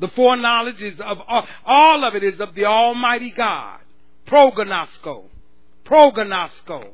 [0.00, 3.78] The foreknowledge is of all all of it is of the Almighty God.
[4.26, 5.26] Prognosko.
[5.86, 6.88] Prognosko.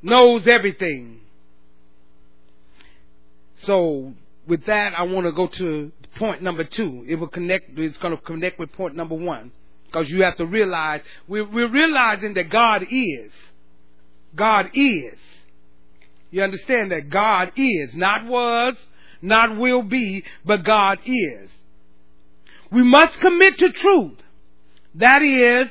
[0.00, 1.22] Knows everything.
[3.64, 4.12] So
[4.46, 7.04] with that, I want to go to point number two.
[7.08, 9.50] It will connect, it's going to connect with point number one.
[9.88, 13.32] Because you have to realize, we're, we're realizing that God is.
[14.34, 15.14] God is.
[16.30, 17.94] You understand that God is.
[17.94, 18.74] Not was,
[19.22, 21.50] not will be, but God is.
[22.70, 24.18] We must commit to truth.
[24.96, 25.68] That is,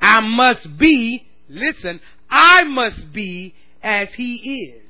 [0.00, 2.00] I must be, listen,
[2.30, 4.36] I must be as He
[4.70, 4.82] is.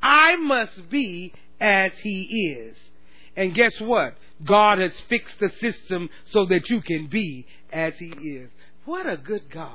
[0.00, 2.22] I must be as He
[2.52, 2.76] is.
[3.36, 4.16] And guess what?
[4.42, 8.50] God has fixed the system so that you can be as He is.
[8.84, 9.70] What a good God.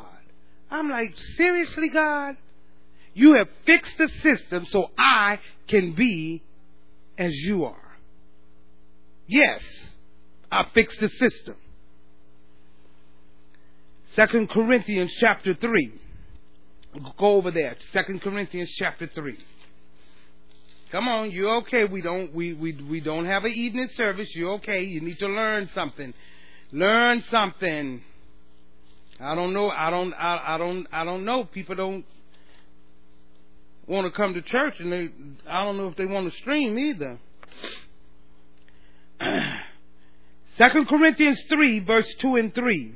[0.69, 2.35] I'm like, seriously, God?
[3.13, 6.43] You have fixed the system so I can be
[7.17, 7.75] as you are.
[9.27, 9.61] Yes,
[10.51, 11.55] I fixed the system.
[14.15, 15.93] Second Corinthians chapter 3.
[17.17, 17.75] Go over there.
[17.93, 19.37] Second Corinthians chapter 3.
[20.91, 21.85] Come on, you're okay?
[21.85, 24.29] We don't we, we we don't have an evening service.
[24.35, 24.83] You're okay?
[24.83, 26.13] You need to learn something.
[26.71, 28.01] Learn something.
[29.19, 29.69] I don't know.
[29.69, 30.13] I don't.
[30.13, 30.87] I, I don't.
[30.91, 31.43] I don't know.
[31.43, 32.05] People don't.
[33.87, 35.09] want to come to church and they
[35.49, 37.19] I don't know if they want to stream either.
[40.57, 42.95] Second Corinthians 3 verse 2 and 3.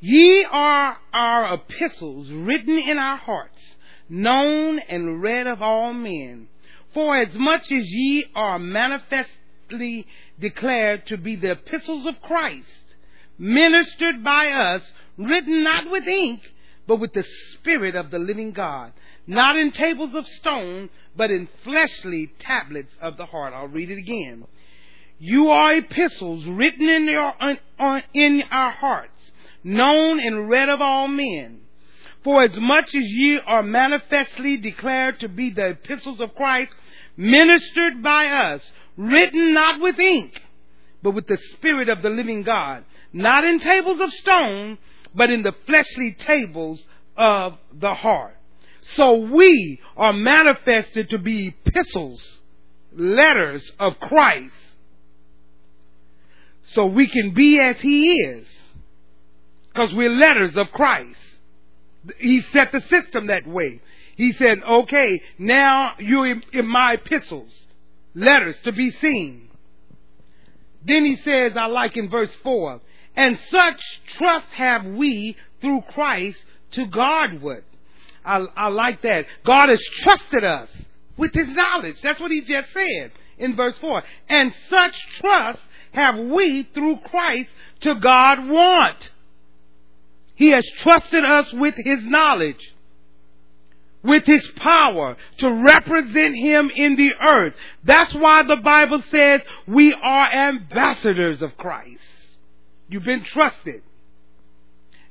[0.00, 3.60] Ye are our epistles written in our hearts,
[4.08, 6.48] known and read of all men.
[6.94, 10.06] For as much as ye are manifestly
[10.40, 12.66] declared to be the epistles of Christ,
[13.38, 14.82] ministered by us,
[15.18, 16.40] written not with ink,
[16.86, 18.92] but with the Spirit of the living God,
[19.26, 23.52] not in tables of stone, but in fleshly tablets of the heart.
[23.54, 24.44] I'll read it again.
[25.18, 27.32] You are epistles written in, your,
[28.14, 29.32] in our hearts,
[29.64, 31.60] known and read of all men.
[32.26, 36.72] For as much as ye are manifestly declared to be the epistles of Christ,
[37.16, 40.42] ministered by us, written not with ink,
[41.04, 42.82] but with the Spirit of the living God,
[43.12, 44.76] not in tables of stone,
[45.14, 46.84] but in the fleshly tables
[47.16, 48.36] of the heart.
[48.96, 52.40] So we are manifested to be epistles,
[52.92, 54.52] letters of Christ,
[56.72, 58.48] so we can be as He is,
[59.72, 61.20] because we're letters of Christ.
[62.18, 63.80] He set the system that way.
[64.16, 67.50] He said, okay, now you're in my epistles,
[68.14, 69.48] letters to be seen.
[70.84, 72.80] Then he says, I like in verse 4,
[73.16, 73.80] and such
[74.14, 76.38] trust have we through Christ
[76.72, 77.64] to Godward.
[78.24, 79.26] I, I like that.
[79.44, 80.68] God has trusted us
[81.16, 82.00] with his knowledge.
[82.00, 84.02] That's what he just said in verse 4.
[84.28, 85.60] And such trust
[85.92, 87.50] have we through Christ
[87.80, 88.96] to Godward.
[90.36, 92.74] He has trusted us with his knowledge,
[94.04, 97.54] with his power to represent him in the earth.
[97.82, 102.00] That's why the Bible says we are ambassadors of Christ.
[102.88, 103.82] You've been trusted.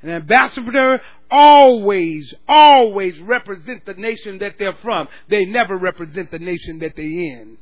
[0.00, 5.08] An ambassador always, always represent the nation that they're from.
[5.28, 7.58] They never represent the nation that they're in.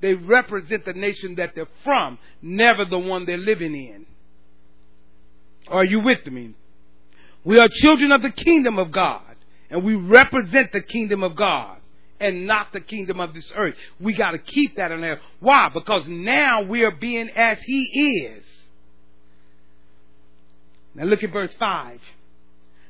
[0.00, 4.05] They represent the nation that they're from, never the one they're living in.
[5.68, 6.54] Are you with me?
[7.44, 9.22] We are children of the kingdom of God,
[9.70, 11.78] and we represent the kingdom of God
[12.18, 13.74] and not the kingdom of this earth.
[14.00, 15.20] We got to keep that in there.
[15.40, 15.68] Why?
[15.68, 17.82] Because now we are being as He
[18.26, 18.44] is.
[20.94, 22.00] Now look at verse 5.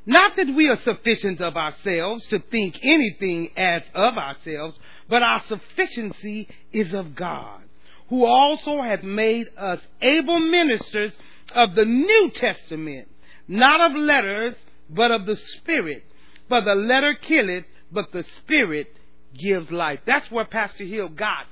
[0.06, 4.78] Not that we are sufficient of ourselves to think anything as of ourselves,
[5.08, 7.60] but our sufficiency is of God,
[8.08, 11.12] who also hath made us able ministers
[11.54, 13.08] of the New Testament,
[13.48, 14.54] not of letters,
[14.88, 16.04] but of the Spirit.
[16.48, 18.88] For the letter killeth, but the Spirit
[19.36, 20.00] gives life.
[20.06, 21.46] That's where Pastor Hill got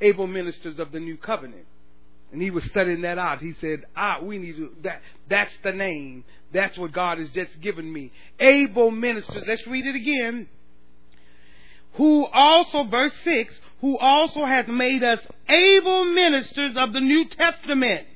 [0.00, 1.66] able ministers of the New Covenant.
[2.32, 3.40] And he was studying that out.
[3.40, 6.24] He said, ah, we need to, that, that's the name.
[6.52, 8.10] That's what God has just given me.
[8.40, 9.44] Able ministers.
[9.46, 10.48] Let's read it again.
[11.94, 18.06] Who also, verse 6, who also hath made us able ministers of the New Testament.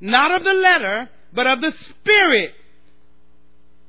[0.00, 2.54] Not of the letter, but of the Spirit.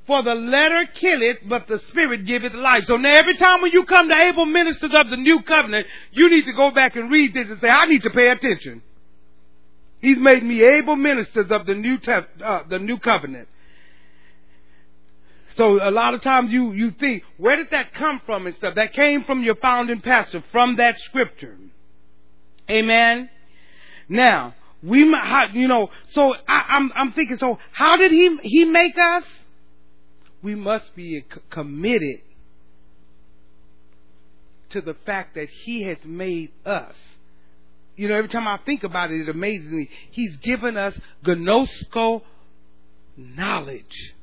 [0.07, 2.85] For the letter killeth, but the Spirit giveth life.
[2.85, 6.29] So now every time when you come to able ministers of the New Covenant, you
[6.29, 8.81] need to go back and read this and say, I need to pay attention.
[10.01, 13.47] He's made me able ministers of the new uh, the new covenant.
[15.55, 18.75] So a lot of times you you think, where did that come from and stuff?
[18.75, 21.55] That came from your founding pastor from that scripture.
[22.69, 23.29] Amen.
[24.09, 24.99] Now we
[25.53, 29.23] you know so I, I'm I'm thinking so how did he he make us?
[30.41, 32.21] We must be committed
[34.71, 36.95] to the fact that he has made us
[37.95, 39.89] you know, every time I think about it, it amazes me.
[40.09, 42.23] He's given us gnosko
[43.15, 44.13] knowledge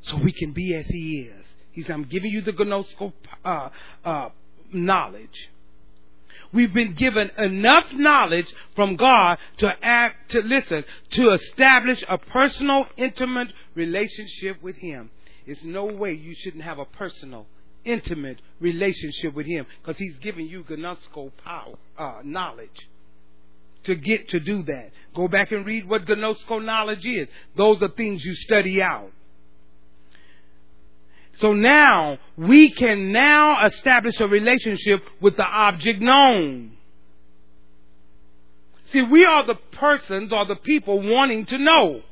[0.00, 1.46] so we can be as He is.
[1.72, 3.12] He's, I'm giving you the gnosko
[3.44, 3.68] uh,
[4.04, 4.28] uh,
[4.72, 5.50] knowledge.
[6.52, 12.86] We've been given enough knowledge from God to act, to listen, to establish a personal,
[12.96, 15.10] intimate relationship with Him.
[15.46, 17.46] It's no way you shouldn't have a personal
[17.84, 22.88] intimate relationship with Him because He's giving you gnosko power, uh, knowledge
[23.84, 24.90] to get to do that.
[25.14, 27.28] Go back and read what gnosko knowledge is.
[27.56, 29.10] Those are things you study out.
[31.38, 36.72] So now we can now establish a relationship with the object known.
[38.92, 42.02] See, we are the persons or the people wanting to know.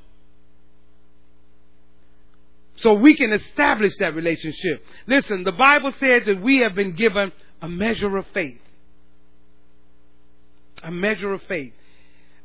[2.77, 4.85] So we can establish that relationship.
[5.07, 7.32] Listen, the Bible says that we have been given
[7.62, 8.61] a measure of faith.
[10.82, 11.73] A measure of faith.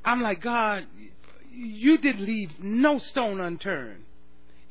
[0.06, 0.86] I'm like, God,
[1.52, 4.06] you didn't leave no stone unturned.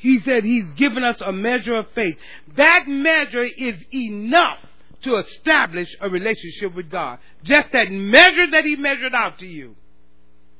[0.00, 2.16] He said He's given us a measure of faith.
[2.56, 4.58] That measure is enough
[5.02, 7.18] to establish a relationship with God.
[7.44, 9.76] Just that measure that He measured out to you.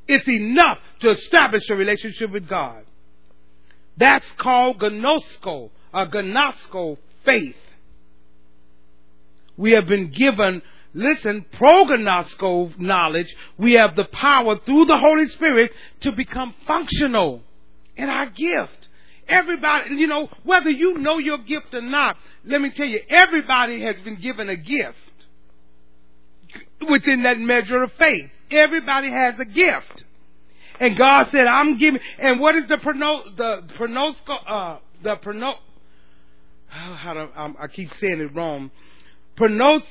[0.07, 2.85] It's enough to establish a relationship with God.
[3.97, 7.57] That's called gnosko, a gnosko faith.
[9.57, 10.61] We have been given,
[10.93, 13.35] listen, prognosko knowledge.
[13.57, 17.43] We have the power through the Holy Spirit to become functional
[17.97, 18.80] in our gift.
[19.31, 23.81] Everybody, you know, whether you know your gift or not, let me tell you, everybody
[23.83, 24.97] has been given a gift
[26.89, 28.31] within that measure of faith.
[28.51, 30.05] Everybody has a gift.
[30.81, 35.55] And God said, I'm giving, and what is the prono, the pronosco, uh, the prono,
[36.69, 38.71] how do, I keep saying it wrong.
[39.39, 39.83] Pronos,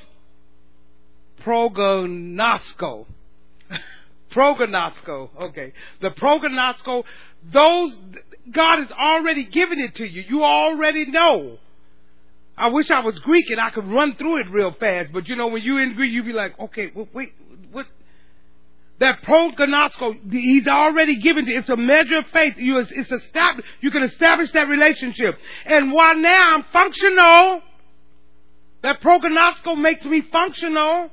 [1.44, 3.06] prognosco.
[4.32, 5.30] prognosco.
[5.40, 5.72] Okay.
[6.00, 7.04] The prognosco,
[7.44, 7.96] those,
[8.50, 10.22] God has already given it to you.
[10.28, 11.58] You already know.
[12.56, 15.36] I wish I was Greek and I could run through it real fast, but you
[15.36, 17.32] know, when you're in Greek, you'd be like, okay, well, wait,
[17.72, 17.86] what?
[18.98, 21.56] That prognosco, he's already given it.
[21.56, 22.58] It's a measure of faith.
[22.58, 23.66] You, it's established.
[23.80, 25.38] You can establish that relationship.
[25.64, 27.62] And while now I'm functional,
[28.82, 31.10] that prognosco makes me functional.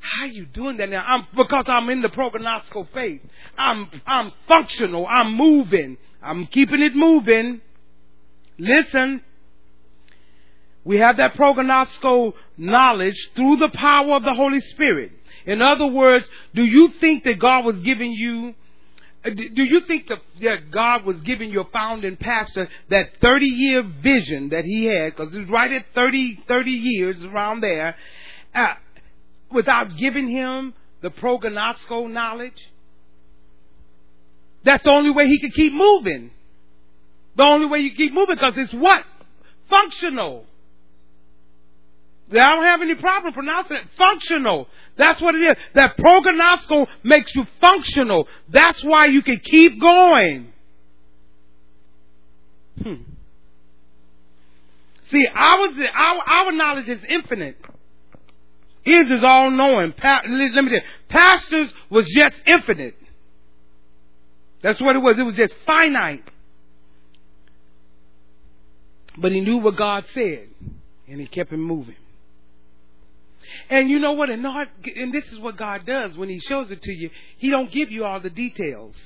[0.00, 1.02] How are you doing that now?
[1.02, 3.20] I'm, because I'm in the prognostical faith.
[3.56, 5.06] I'm, I'm functional.
[5.06, 5.98] I'm moving.
[6.22, 7.60] I'm keeping it moving.
[8.58, 9.22] Listen.
[10.84, 15.12] We have that prognostical knowledge through the power of the Holy Spirit.
[15.44, 18.54] In other words, do you think that God was giving you
[19.22, 24.48] uh, do you think that God was giving your founding pastor that 30 year vision
[24.48, 27.96] that he had, because it was right at 30, 30 years around there,
[28.54, 28.74] uh,
[29.52, 32.70] without giving him the prognosco knowledge?
[34.64, 36.30] That's the only way he could keep moving.
[37.36, 39.04] The only way you keep moving, because it's what?
[39.68, 40.44] Functional.
[42.32, 43.84] I don't have any problem pronouncing it.
[43.96, 44.68] Functional.
[44.96, 45.56] That's what it is.
[45.74, 48.28] That prognosco makes you functional.
[48.48, 50.52] That's why you can keep going.
[52.80, 52.94] Hmm.
[55.10, 57.56] See, our, our, our knowledge is infinite.
[58.82, 59.92] His is all knowing.
[59.92, 62.96] Pa- let me tell you, pastors was just infinite.
[64.62, 65.18] That's what it was.
[65.18, 66.24] It was just finite.
[69.16, 70.48] But he knew what God said,
[71.08, 71.96] and he kept him moving.
[73.68, 74.30] And you know what?
[74.30, 77.10] And, not, and this is what God does when He shows it to you.
[77.38, 78.96] He don't give you all the details.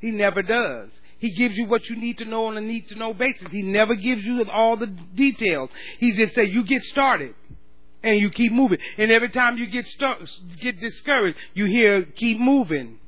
[0.00, 0.90] He never does.
[1.18, 3.46] He gives you what you need to know on a need to know basis.
[3.50, 5.68] He never gives you all the details.
[5.98, 7.34] He just says you get started
[8.02, 8.78] and you keep moving.
[8.98, 10.18] And every time you get start,
[10.60, 12.98] get discouraged, you hear keep moving.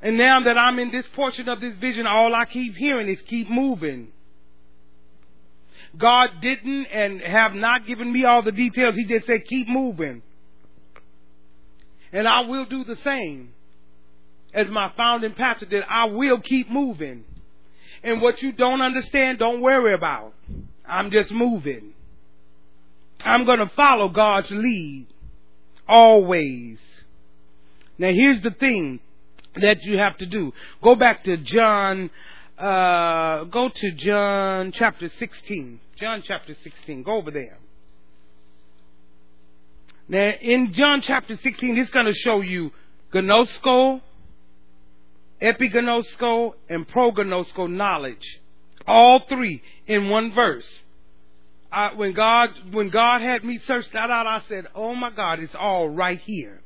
[0.00, 3.20] And now that I'm in this portion of this vision, all I keep hearing is
[3.22, 4.12] keep moving.
[5.96, 8.94] God didn't and have not given me all the details.
[8.94, 10.22] He just said, keep moving.
[12.12, 13.52] And I will do the same
[14.54, 15.82] as my founding pastor did.
[15.88, 17.24] I will keep moving.
[18.02, 20.34] And what you don't understand, don't worry about.
[20.88, 21.92] I'm just moving.
[23.24, 25.06] I'm going to follow God's lead
[25.88, 26.78] always.
[27.98, 29.00] Now here's the thing
[29.56, 30.52] that you have to do.
[30.82, 32.10] Go back to John
[32.58, 35.80] uh, go to John chapter 16.
[35.96, 37.04] John chapter 16.
[37.04, 37.58] Go over there.
[40.08, 42.72] Now, in John chapter 16, it's going to show you
[43.14, 44.00] gnosko,
[45.40, 48.40] epignosko, and prognosko knowledge.
[48.88, 50.66] All three in one verse.
[51.70, 55.38] I, when God when God had me search that out, I said, "Oh my God,
[55.38, 56.62] it's all right here."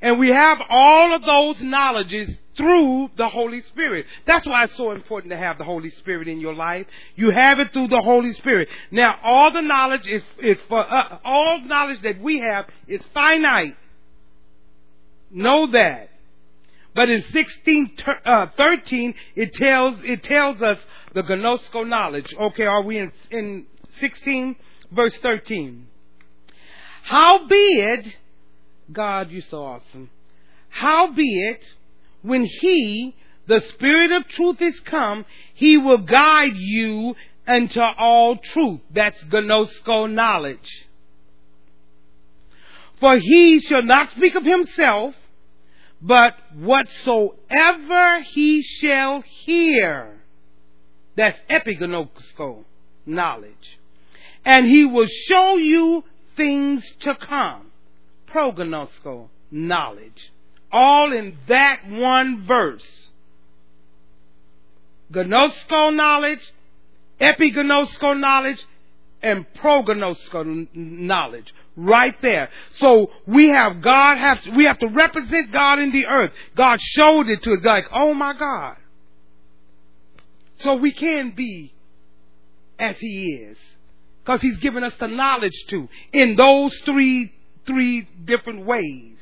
[0.00, 4.06] And we have all of those knowledges through the Holy Spirit.
[4.26, 6.86] That's why it's so important to have the Holy Spirit in your life.
[7.16, 8.68] You have it through the Holy Spirit.
[8.90, 13.76] Now, all the knowledge is, is for, uh, all knowledge that we have is finite.
[15.30, 16.10] Know that.
[16.94, 20.78] But in 16, uh, 13, it tells, it tells us
[21.14, 22.34] the gnosko knowledge.
[22.38, 23.66] Okay, are we in, in
[24.00, 24.56] 16
[24.92, 25.86] verse 13?
[27.02, 28.14] Howbeit,
[28.92, 30.10] God, you're so awesome.
[30.68, 31.64] Howbeit,
[32.22, 33.14] when He,
[33.46, 35.24] the Spirit of truth, is come,
[35.54, 37.14] He will guide you
[37.46, 38.80] unto all truth.
[38.92, 40.86] That's gnosko knowledge.
[43.00, 45.14] For He shall not speak of Himself,
[46.02, 50.17] but whatsoever He shall hear.
[51.18, 52.62] That's epignosko
[53.04, 53.78] knowledge.
[54.44, 56.04] And He will show you
[56.36, 57.72] things to come
[58.28, 60.30] prognosko knowledge.
[60.70, 63.08] All in that one verse.
[65.12, 66.52] gnosko knowledge,
[67.20, 68.64] epignosko knowledge,
[69.20, 71.52] and prognosko knowledge.
[71.74, 72.48] Right there.
[72.76, 76.30] So we have God have we have to represent God in the earth.
[76.54, 78.76] God showed it to us like, oh my God.
[80.60, 81.72] So we can be
[82.78, 83.58] as He is.
[84.24, 87.32] Because He's given us the knowledge to in those three
[87.68, 89.14] three different ways.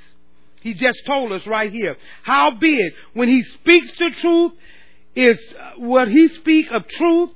[0.62, 1.96] He just told us right here.
[2.22, 4.52] Howbeit, when he speaks the truth,
[5.14, 7.30] is uh, what he speak of truth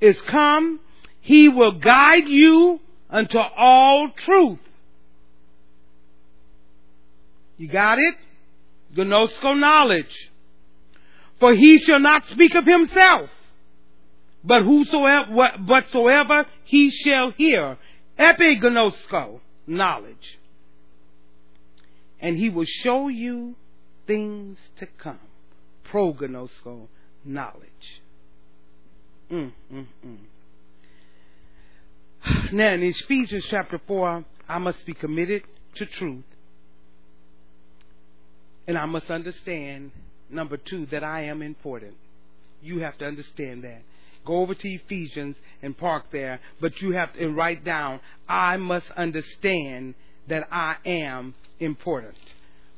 [0.00, 0.80] is come.
[1.20, 2.80] He will guide you
[3.10, 4.58] unto all truth.
[7.56, 8.14] You got it?
[8.96, 10.30] Gnosko knowledge.
[11.40, 13.30] For he shall not speak of himself,
[14.44, 15.32] but whosoever,
[15.66, 17.78] whatsoever he shall hear.
[18.18, 20.38] Epignosko knowledge
[22.24, 23.54] and he will show you
[24.06, 25.18] things to come.
[25.92, 26.88] Prognosko
[27.22, 28.00] knowledge.
[29.30, 30.16] Mm, mm, mm.
[32.52, 35.42] Now, in Ephesians chapter 4, I must be committed
[35.74, 36.24] to truth.
[38.66, 39.90] And I must understand,
[40.30, 41.94] number two, that I am important.
[42.62, 43.82] You have to understand that.
[44.24, 48.86] Go over to Ephesians and park there, but you have to write down, I must
[48.96, 49.94] understand
[50.28, 52.16] that I am important.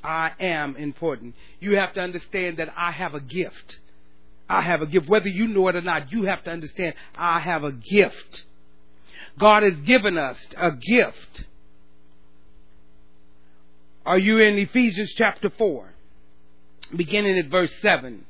[0.03, 1.35] I am important.
[1.61, 3.77] You have to understand that I have a gift.
[4.49, 5.09] I have a gift.
[5.09, 8.43] Whether you know it or not, you have to understand I have a gift.
[9.39, 11.45] God has given us a gift.
[14.05, 15.93] Are you in Ephesians chapter 4?
[16.95, 18.25] Beginning at verse 7.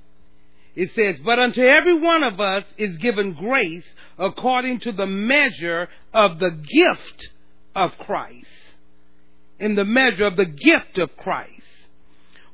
[0.77, 3.85] It says, But unto every one of us is given grace
[4.19, 7.31] according to the measure of the gift
[7.75, 8.47] of Christ
[9.59, 11.51] in the measure of the gift of Christ.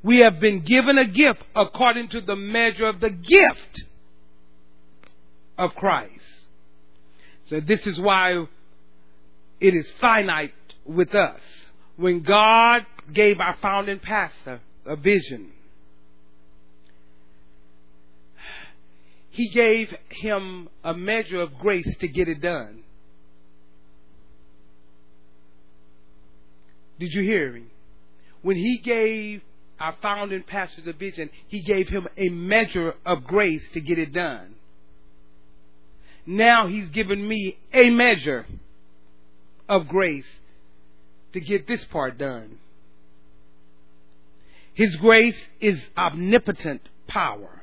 [0.03, 3.85] We have been given a gift according to the measure of the gift
[5.59, 6.25] of Christ.
[7.49, 8.47] So this is why
[9.61, 10.55] it is finite
[10.85, 11.41] with us.
[11.97, 15.53] When God gave our founding pastor a vision,
[19.33, 22.83] He gave him a measure of grace to get it done.
[27.01, 27.65] Did you hear me?
[28.43, 29.41] When he gave
[29.81, 34.13] our founding pastor the vision, he gave him a measure of grace to get it
[34.13, 34.55] done.
[36.27, 38.45] Now he's given me a measure
[39.67, 40.29] of grace
[41.33, 42.59] to get this part done.
[44.75, 47.62] His grace is omnipotent power.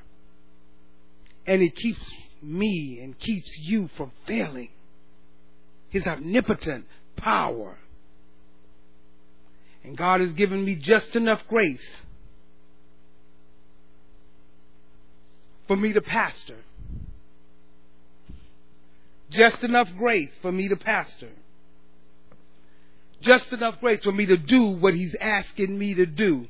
[1.49, 1.99] And it keeps
[2.43, 4.69] me and keeps you from failing.
[5.89, 6.85] His omnipotent
[7.17, 7.79] power.
[9.83, 11.81] And God has given me just enough grace
[15.67, 16.57] for me to pastor.
[19.31, 21.31] Just enough grace for me to pastor.
[23.21, 26.47] Just enough grace for me to do what He's asking me to do.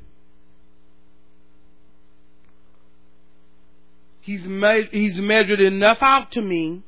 [4.30, 6.84] He's, me- he's measured enough out to me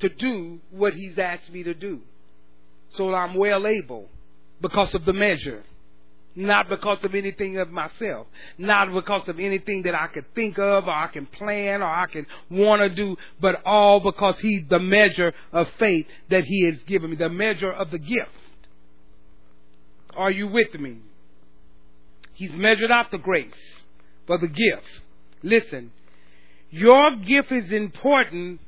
[0.00, 2.00] to do what He's asked me to do.
[2.96, 4.08] So I'm well able
[4.60, 5.62] because of the measure.
[6.34, 8.26] Not because of anything of myself.
[8.58, 12.06] Not because of anything that I could think of or I can plan or I
[12.06, 16.80] can want to do, but all because He's the measure of faith that He has
[16.88, 18.30] given me, the measure of the gift.
[20.16, 20.96] Are you with me?
[22.34, 23.54] He's measured out the grace
[24.26, 24.88] for the gift.
[25.44, 25.92] Listen,
[26.70, 28.60] your gift is important.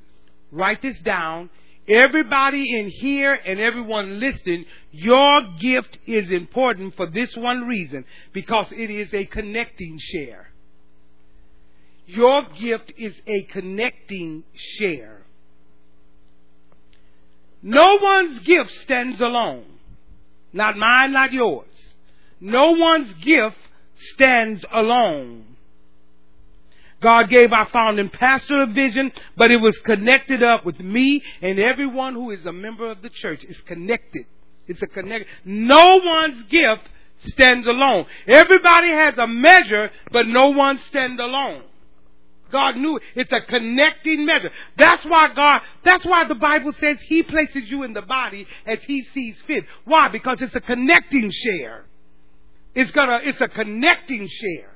[0.51, 1.51] Write this down.
[1.89, 8.66] Everybody in here and everyone listening, your gift is important for this one reason because
[8.70, 10.53] it is a connecting share.
[12.07, 15.23] Your gift is a connecting share.
[17.62, 19.65] No one's gift stands alone.
[20.53, 21.69] Not mine, not yours.
[22.41, 23.57] No one's gift
[23.97, 25.52] stands alone.
[27.03, 31.59] God gave our founding pastor a vision, but it was connected up with me and
[31.59, 33.45] everyone who is a member of the church.
[33.45, 34.27] It's connected.
[34.66, 35.27] It's a connect.
[35.45, 36.83] No one's gift
[37.19, 38.07] stands alone.
[38.27, 41.65] Everybody has a measure, but no one stands alone.
[42.51, 43.03] God knew it.
[43.16, 44.51] It's a connecting measure.
[44.77, 48.79] That's why God, that's why the Bible says He places you in the body as
[48.87, 49.65] He sees fit.
[49.85, 50.09] Why?
[50.09, 51.87] Because it's a connecting share.
[52.74, 54.72] It's gonna, it's a connecting share.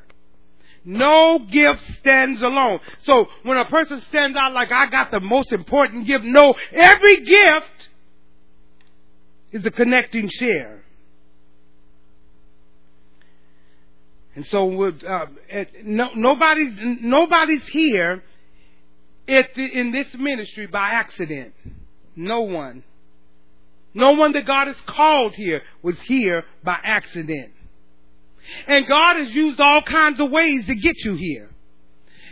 [0.89, 2.79] No gift stands alone.
[3.03, 7.25] So when a person stands out like I got the most important gift, no, every
[7.25, 7.89] gift
[9.51, 10.85] is a connecting share.
[14.37, 15.27] And so uh,
[15.83, 18.23] no, nobody's nobody's here
[19.27, 21.53] the, in this ministry by accident.
[22.15, 22.85] No one.
[23.93, 27.56] No one that God has called here was here by accident.
[28.67, 31.51] And God has used all kinds of ways to get you here.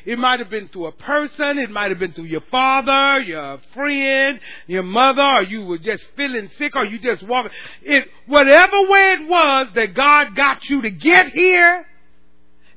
[0.04, 3.58] It might have been through a person, it might have been through your father, your
[3.72, 7.52] friend, your mother, or you were just feeling sick, or you just walking.
[7.82, 11.86] It, whatever way it was that God got you to get here,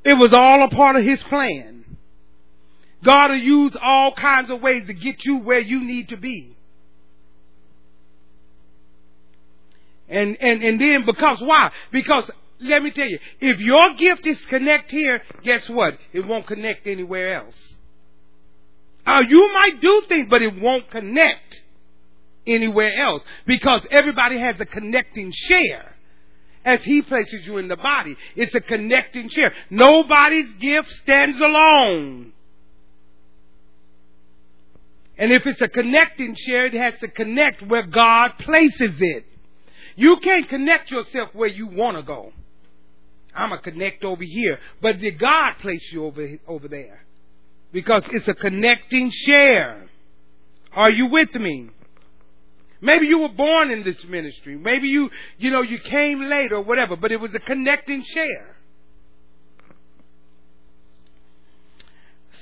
[0.05, 1.97] it was all a part of His plan.
[3.03, 6.55] God will use all kinds of ways to get you where you need to be.
[10.09, 11.71] And, and, and then because why?
[11.91, 15.97] Because let me tell you, if your gift is connect here, guess what?
[16.13, 17.55] It won't connect anywhere else.
[19.05, 21.61] Uh, you might do things, but it won't connect
[22.45, 25.95] anywhere else because everybody has a connecting share
[26.65, 28.17] as he places you in the body.
[28.35, 29.53] It's a connecting share.
[29.69, 32.33] Nobody's gift stands alone.
[35.17, 39.25] And if it's a connecting share, it has to connect where God places it.
[39.95, 42.33] You can't connect yourself where you want to go.
[43.37, 44.59] I'm to connect over here.
[44.81, 47.05] But did God place you over, over there?
[47.71, 49.87] Because it's a connecting share.
[50.73, 51.69] Are you with me?
[52.81, 54.55] Maybe you were born in this ministry.
[54.57, 58.55] Maybe you, you know, you came late or whatever, but it was a connecting share.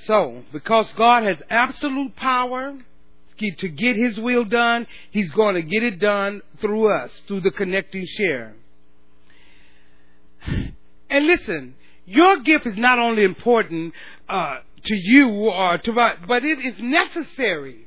[0.06, 2.74] So, because God has absolute power
[3.38, 7.50] to get His will done, He's going to get it done through us, through the
[7.50, 8.54] connecting share.
[11.08, 11.74] And listen,
[12.04, 13.94] your gift is not only important
[14.28, 17.86] uh, to you or to, but it is necessary.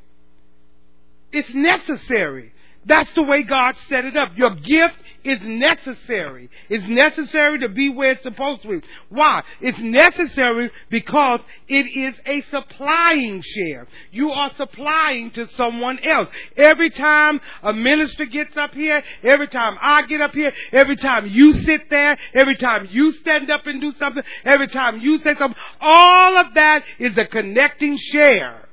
[1.31, 2.53] It's necessary.
[2.85, 4.29] That's the way God set it up.
[4.35, 6.49] Your gift is necessary.
[6.69, 8.87] It's necessary to be where it's supposed to be.
[9.09, 9.43] Why?
[9.61, 13.87] It's necessary because it is a supplying share.
[14.11, 16.29] You are supplying to someone else.
[16.57, 21.27] Every time a minister gets up here, every time I get up here, every time
[21.27, 25.35] you sit there, every time you stand up and do something, every time you say
[25.35, 28.67] something, all of that is a connecting share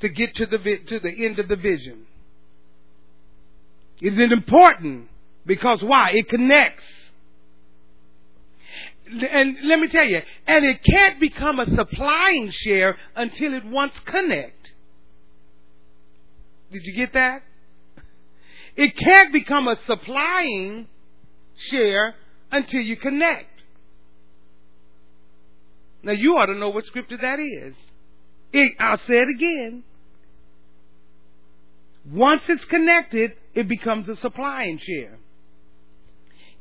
[0.00, 2.06] to get to the, to the end of the vision.
[4.02, 5.08] Is it important?
[5.46, 6.10] Because why?
[6.12, 6.82] It connects.
[9.06, 13.92] And let me tell you, and it can't become a supplying share until it once
[14.04, 14.72] connect.
[16.72, 17.42] Did you get that?
[18.74, 20.88] It can't become a supplying
[21.56, 22.16] share
[22.50, 23.50] until you connect.
[26.02, 27.76] Now you ought to know what scripture that is.
[28.52, 29.84] It, I'll say it again.
[32.10, 35.18] Once it's connected, it becomes a supplying share.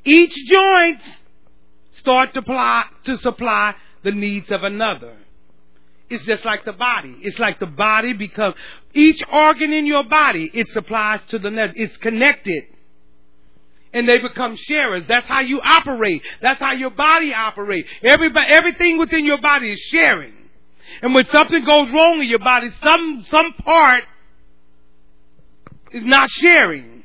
[0.04, 1.00] Each joint
[1.92, 5.18] start to, to supply the needs of another.
[6.10, 7.16] It's just like the body.
[7.22, 8.56] It's like the body becomes
[8.94, 10.52] each organ in your body.
[10.54, 11.70] It supplies to the net.
[11.76, 12.64] It's connected,
[13.94, 15.04] and they become sharers.
[15.08, 16.22] That's how you operate.
[16.42, 17.88] That's how your body operates.
[18.04, 20.34] Everybody, everything within your body is sharing.
[21.02, 24.04] And when something goes wrong in your body, some some part
[25.92, 27.04] is not sharing.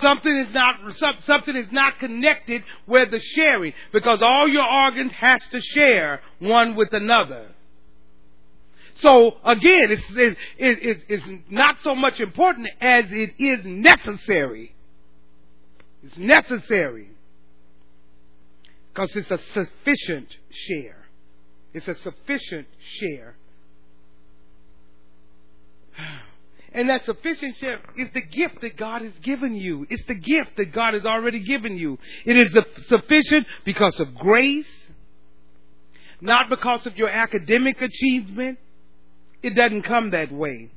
[0.00, 0.76] Something is not
[1.26, 6.74] something is not connected where the sharing because all your organs has to share one
[6.74, 7.46] with another.
[8.96, 14.74] So again, it's, it's, it's, it's not so much important as it is necessary.
[16.04, 17.10] It's necessary
[18.92, 21.01] because it's a sufficient share.
[21.74, 22.66] It's a sufficient
[22.98, 23.36] share.
[26.74, 29.86] And that sufficient share is the gift that God has given you.
[29.90, 31.98] It's the gift that God has already given you.
[32.24, 32.56] It is
[32.88, 34.66] sufficient because of grace,
[36.20, 38.58] not because of your academic achievement.
[39.42, 40.70] It doesn't come that way.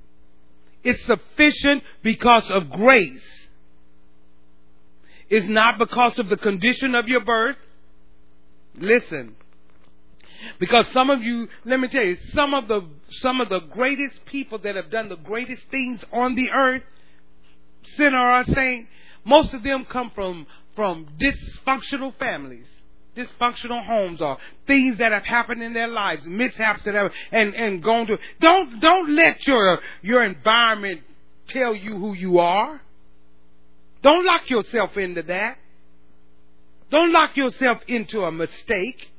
[0.84, 3.48] It's sufficient because of grace.
[5.30, 7.58] It's not because of the condition of your birth.
[8.78, 9.36] Listen,
[10.60, 14.26] because some of you, let me tell you, some of the some of the greatest
[14.26, 16.84] people that have done the greatest things on the earth,
[17.98, 18.88] sinner or saint,
[19.24, 22.68] most of them come from from dysfunctional families,
[23.16, 24.38] dysfunctional homes, or
[24.68, 28.20] things that have happened in their lives, mishaps that have and and gone to.
[28.40, 31.02] Don't don't let your your environment
[31.48, 32.82] tell you who you are.
[34.02, 35.58] Don't lock yourself into that.
[36.92, 39.12] Don't lock yourself into a mistake.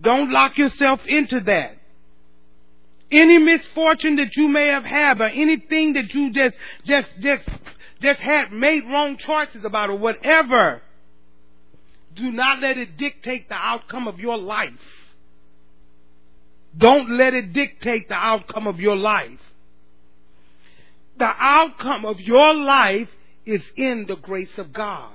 [0.00, 1.76] Don't lock yourself into that.
[3.10, 7.48] Any misfortune that you may have had or anything that you just, just, just,
[8.00, 10.82] just had made wrong choices about or whatever.
[12.14, 14.72] Do not let it dictate the outcome of your life.
[16.76, 19.40] Don't let it dictate the outcome of your life.
[21.18, 23.08] The outcome of your life
[23.46, 25.12] is in the grace of God.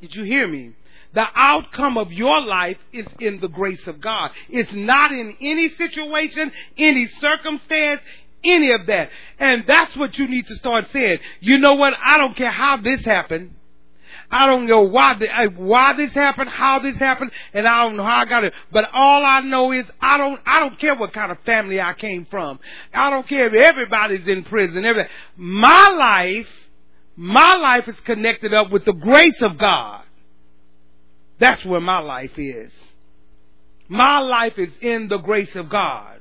[0.00, 0.72] Did you hear me?
[1.14, 4.30] The outcome of your life is in the grace of God.
[4.48, 8.00] It's not in any situation, any circumstance,
[8.44, 9.10] any of that.
[9.38, 11.18] And that's what you need to start saying.
[11.40, 11.94] You know what?
[12.04, 13.52] I don't care how this happened.
[14.30, 18.04] I don't know why the, why this happened, how this happened, and I don't know
[18.04, 18.52] how I got it.
[18.72, 21.92] But all I know is I don't I don't care what kind of family I
[21.94, 22.58] came from.
[22.92, 24.84] I don't care if everybody's in prison.
[24.84, 25.10] Everything.
[25.36, 26.48] My life,
[27.14, 30.02] my life is connected up with the grace of God.
[31.38, 32.72] That's where my life is.
[33.88, 36.18] My life is in the grace of God.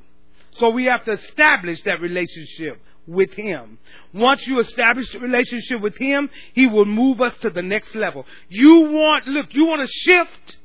[0.57, 3.77] So we have to establish that relationship with Him.
[4.13, 8.25] Once you establish the relationship with Him, He will move us to the next level.
[8.49, 10.57] You want, look, you want to shift?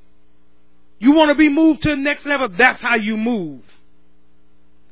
[0.99, 2.49] You want to be moved to the next level?
[2.57, 3.63] That's how you move.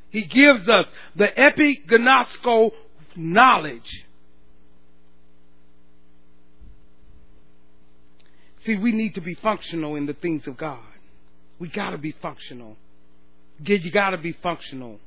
[0.09, 2.71] He gives us the epignosko
[3.15, 4.05] knowledge.
[8.65, 10.79] See, we need to be functional in the things of God.
[11.59, 12.77] We gotta be functional.
[13.63, 14.99] You gotta be functional.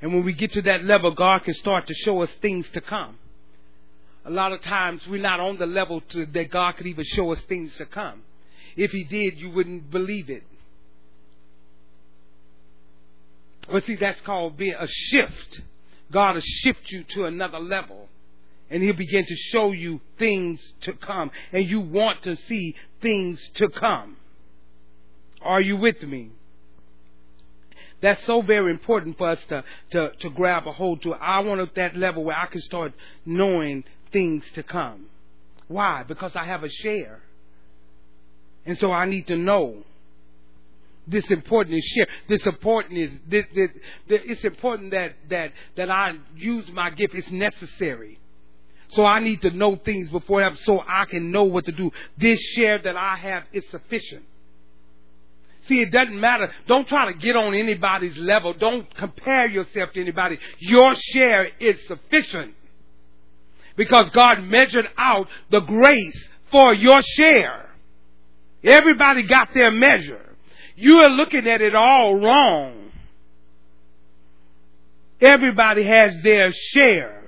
[0.00, 2.80] And when we get to that level, God can start to show us things to
[2.80, 3.18] come.
[4.24, 7.32] A lot of times we're not on the level to, that God could even show
[7.32, 8.22] us things to come.
[8.76, 10.42] If He did, you wouldn't believe it.
[13.70, 15.62] But see, that's called being a shift.
[16.10, 18.08] God will shift you to another level.
[18.74, 21.30] And He'll begin to show you things to come.
[21.52, 24.16] And you want to see things to come.
[25.40, 26.30] Are you with me?
[28.02, 31.14] That's so very important for us to, to, to grab a hold to.
[31.14, 32.94] I want at that level where I can start
[33.24, 35.06] knowing things to come.
[35.68, 36.02] Why?
[36.02, 37.22] Because I have a share.
[38.66, 39.84] And so I need to know.
[41.06, 42.08] This important is share.
[42.28, 43.70] This important is this, this,
[44.08, 47.14] this, it's important that that that I use my gift.
[47.14, 48.18] It's necessary.
[48.94, 51.72] So I need to know things before I have, so I can know what to
[51.72, 51.90] do.
[52.16, 54.24] This share that I have is sufficient.
[55.66, 56.52] See, it doesn't matter.
[56.66, 58.52] Don't try to get on anybody's level.
[58.52, 60.38] Don't compare yourself to anybody.
[60.58, 62.54] Your share is sufficient.
[63.76, 67.70] Because God measured out the grace for your share.
[68.62, 70.36] Everybody got their measure.
[70.76, 72.90] You are looking at it all wrong.
[75.20, 77.23] Everybody has their share.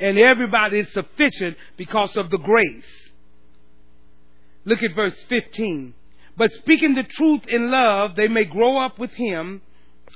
[0.00, 2.84] And everybody is sufficient because of the grace.
[4.64, 5.94] Look at verse 15.
[6.36, 9.62] But speaking the truth in love, they may grow up with him.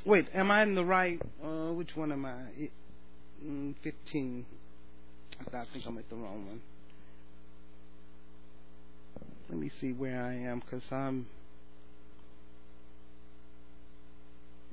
[0.07, 1.21] Wait, am I in the right?
[1.43, 2.69] Uh, which one am I?
[3.45, 4.47] Mm, 15.
[5.41, 6.61] I think I'm at the wrong one.
[9.49, 11.27] Let me see where I am because I'm.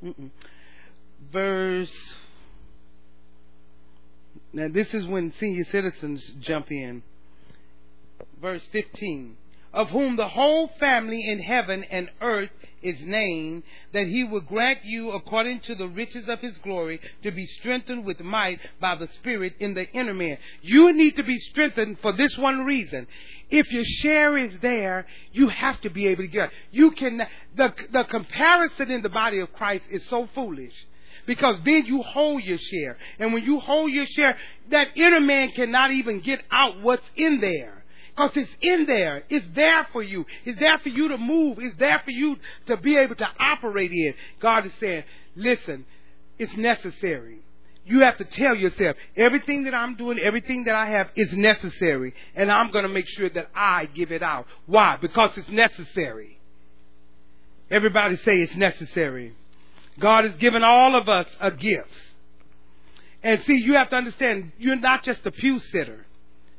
[0.03, 0.29] Mm-mm.
[1.31, 1.93] Verse.
[4.53, 7.03] Now, this is when senior citizens jump in.
[8.41, 9.37] Verse 15
[9.73, 12.49] of whom the whole family in heaven and earth
[12.81, 13.63] is named,
[13.93, 18.03] that he will grant you, according to the riches of his glory, to be strengthened
[18.03, 20.37] with might by the Spirit in the inner man.
[20.61, 23.07] You need to be strengthened for this one reason.
[23.49, 26.49] If your share is there, you have to be able to get.
[26.49, 26.53] it.
[26.71, 27.21] You can.
[27.55, 30.73] The the comparison in the body of Christ is so foolish
[31.31, 32.97] because then you hold your share.
[33.17, 34.37] And when you hold your share,
[34.69, 37.85] that inner man cannot even get out what's in there.
[38.09, 39.23] Because it's in there.
[39.29, 40.25] It's there for you.
[40.43, 41.57] It's there for you to move.
[41.61, 42.35] It's there for you
[42.65, 44.13] to be able to operate in.
[44.41, 45.05] God is saying,
[45.37, 45.85] listen,
[46.37, 47.39] it's necessary.
[47.85, 52.13] You have to tell yourself, everything that I'm doing, everything that I have is necessary.
[52.35, 54.47] And I'm going to make sure that I give it out.
[54.65, 54.97] Why?
[55.01, 56.41] Because it's necessary.
[57.69, 59.33] Everybody say it's necessary.
[60.01, 61.87] God has given all of us a gift.
[63.23, 66.05] And see, you have to understand, you're not just a pew sitter.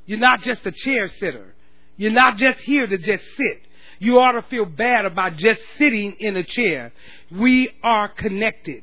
[0.06, 1.54] You're not just a chair sitter.
[1.96, 3.62] You're not just here to just sit.
[3.98, 6.92] You ought to feel bad about just sitting in a chair.
[7.30, 8.82] We are connected.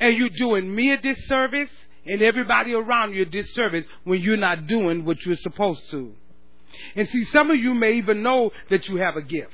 [0.00, 1.70] And you're doing me a disservice
[2.04, 6.12] and everybody around you a disservice when you're not doing what you're supposed to.
[6.96, 9.52] And see, some of you may even know that you have a gift.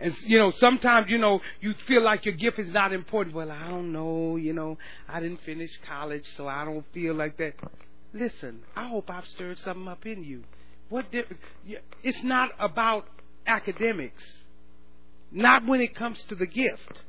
[0.00, 3.34] And you know, sometimes you know you feel like your gift is not important.
[3.34, 4.36] Well, I don't know.
[4.36, 4.78] You know,
[5.08, 7.54] I didn't finish college, so I don't feel like that.
[8.12, 10.44] Listen, I hope I've stirred something up in you.
[10.88, 11.06] What
[12.02, 13.06] it's not about
[13.46, 14.22] academics.
[15.30, 17.02] Not when it comes to the gift.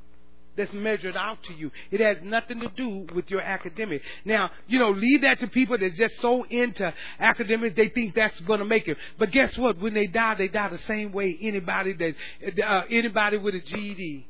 [0.55, 1.71] That's measured out to you.
[1.91, 4.01] It has nothing to do with your academic.
[4.25, 8.39] Now, you know, leave that to people that's just so into academics, they think that's
[8.41, 8.97] going to make it.
[9.17, 9.79] But guess what?
[9.79, 14.27] When they die, they die the same way anybody that, uh, anybody with a GED.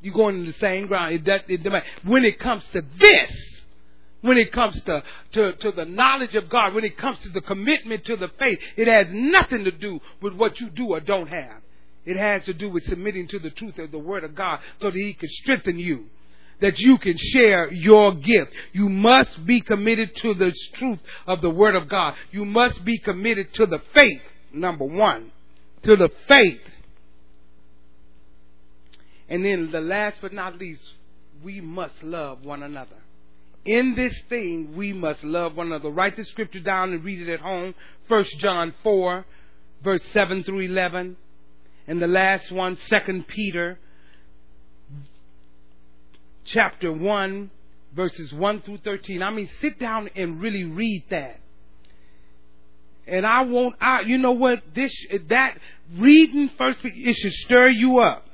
[0.00, 1.14] You're going in the same ground.
[1.14, 3.64] It, does, it, when it comes to this,
[4.20, 5.02] when it comes to,
[5.32, 8.58] to, to the knowledge of God, when it comes to the commitment to the faith,
[8.76, 11.62] it has nothing to do with what you do or don't have.
[12.08, 14.90] It has to do with submitting to the truth of the Word of God so
[14.90, 16.06] that He can strengthen you.
[16.62, 18.50] That you can share your gift.
[18.72, 22.14] You must be committed to the truth of the Word of God.
[22.30, 24.22] You must be committed to the faith,
[24.54, 25.32] number one.
[25.82, 26.62] To the faith.
[29.28, 30.82] And then the last but not least,
[31.44, 32.96] we must love one another.
[33.66, 35.90] In this thing, we must love one another.
[35.90, 37.74] Write the scripture down and read it at home.
[38.08, 39.26] 1 John 4,
[39.84, 41.18] verse 7 through 11.
[41.88, 43.78] And the last one, Second Peter
[46.44, 47.50] chapter 1,
[47.96, 49.22] verses 1 through 13.
[49.22, 51.40] I mean, sit down and really read that.
[53.06, 54.94] And I won't, I, you know what, this,
[55.28, 55.56] that,
[55.96, 58.27] reading first, it should stir you up.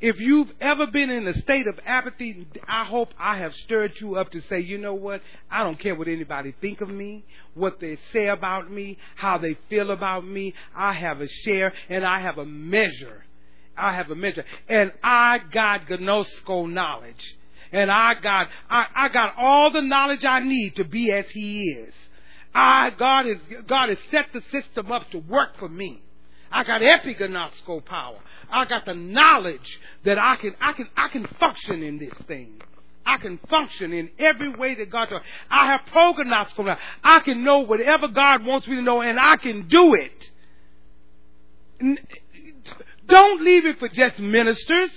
[0.00, 4.14] If you've ever been in a state of apathy, I hope I have stirred you
[4.14, 5.20] up to say, you know what?
[5.50, 9.58] I don't care what anybody think of me, what they say about me, how they
[9.68, 10.54] feel about me.
[10.76, 13.24] I have a share and I have a measure.
[13.76, 14.44] I have a measure.
[14.68, 17.36] And I got gnosko knowledge.
[17.72, 21.70] And I got, I, I got all the knowledge I need to be as He
[21.70, 21.94] is.
[22.54, 26.02] I, God is, God has set the system up to work for me.
[26.50, 28.18] I got epignosko power.
[28.50, 32.60] I got the knowledge that I can, I can, I can function in this thing.
[33.04, 35.22] I can function in every way that God does.
[35.50, 36.56] I have prognosko.
[36.56, 36.78] Power.
[37.02, 40.30] I can know whatever God wants me to know, and I can do it.
[43.06, 44.90] Don't leave it for just ministers.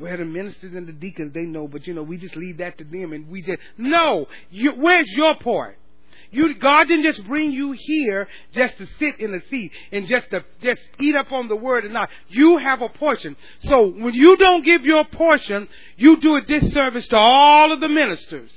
[0.00, 2.78] Well, the ministers and the deacons, they know, but you know, we just leave that
[2.78, 4.26] to them, and we just no.
[4.50, 5.76] You, where's your part?
[6.30, 10.30] You, God didn't just bring you here just to sit in the seat and just
[10.30, 12.10] to just eat up on the word and not.
[12.28, 13.36] You have a portion.
[13.60, 17.88] So when you don't give your portion, you do a disservice to all of the
[17.88, 18.52] ministers,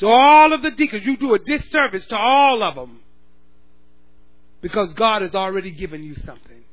[0.00, 1.06] to all of the deacons.
[1.06, 3.00] You do a disservice to all of them
[4.60, 6.64] because God has already given you something.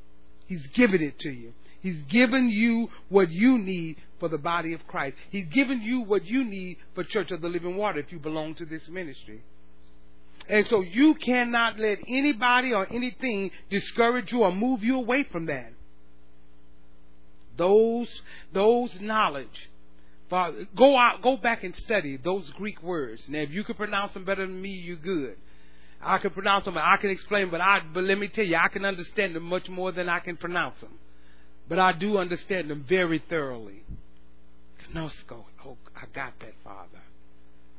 [0.47, 1.53] He's given it to you.
[1.81, 5.15] He's given you what you need for the body of Christ.
[5.29, 8.55] He's given you what you need for Church of the Living Water if you belong
[8.55, 9.43] to this ministry.
[10.47, 15.47] And so you cannot let anybody or anything discourage you or move you away from
[15.47, 15.71] that.
[17.57, 18.09] Those,
[18.53, 19.69] those knowledge.
[20.29, 23.23] Father, go out, go back and study those Greek words.
[23.27, 25.37] Now, if you can pronounce them better than me, you're good.
[26.01, 28.67] I can pronounce them, I can explain, but I, but let me tell you, I
[28.67, 30.99] can understand them much more than I can pronounce them.
[31.67, 33.83] But I do understand them very thoroughly.
[34.93, 37.01] Gnosko, oh, I got that, Father.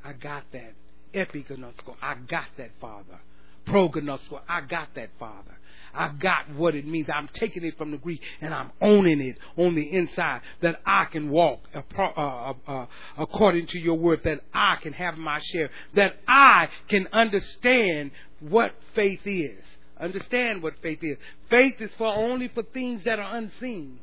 [0.05, 0.73] I got that.
[1.15, 1.97] Epignosko.
[2.03, 3.21] I got that, Father.
[3.67, 4.41] Prognosko.
[4.49, 5.57] I got that, Father.
[5.97, 7.09] I got what it means.
[7.13, 11.07] I'm taking it from the Greek and I'm owning it on the inside that I
[11.07, 15.71] can walk uh, uh, uh, according to your word, that I can have my share,
[15.95, 18.11] that I can understand
[18.41, 19.65] what faith is.
[19.99, 21.17] Understand what faith is.
[21.49, 23.99] Faith is for only for things that are unseen.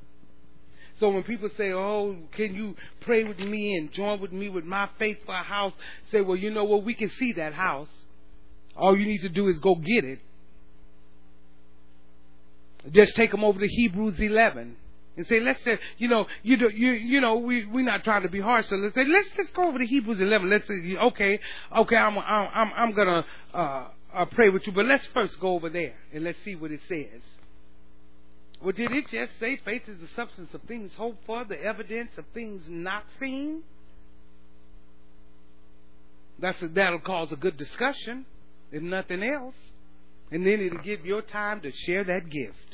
[1.00, 4.66] So when people say, "Oh, can you pray with me and join with me with
[4.66, 5.74] my faith for a house?"
[6.12, 6.84] Say, "Well, you know what?
[6.84, 7.90] We can see that house.
[8.76, 10.20] All you need to do is go get it.
[12.92, 14.78] Just take them over to Hebrews 11."
[15.16, 18.24] and say, let's say, you know, you know, you, you know, we we're not trying
[18.24, 20.50] to be harsh, so let's say, let's just go over to Hebrews 11.
[20.50, 21.40] Let's say, okay,
[21.78, 25.70] okay, I'm I'm I'm gonna uh, uh, pray with you, but let's first go over
[25.70, 27.22] there and let's see what it says.
[28.64, 32.12] Well, did it just say faith is the substance of things hoped for, the evidence
[32.18, 33.62] of things not seen?
[36.40, 38.26] That's a, that'll cause a good discussion,
[38.72, 39.56] if nothing else.
[40.32, 42.73] And then it'll give your time to share that gift.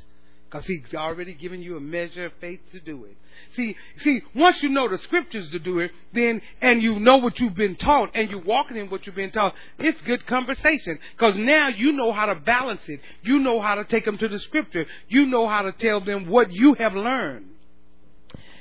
[0.50, 3.16] Because he's already given you a measure of faith to do it.
[3.56, 7.40] See, see, once you know the scriptures to do it, then, and you know what
[7.40, 10.98] you've been taught, and you're walking in what you've been taught, it's good conversation.
[11.16, 13.00] Because now you know how to balance it.
[13.22, 14.88] You know how to take them to the scripture.
[15.08, 17.46] You know how to tell them what you have learned.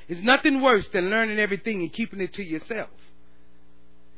[0.09, 2.91] It's nothing worse than learning everything and keeping it to yourself.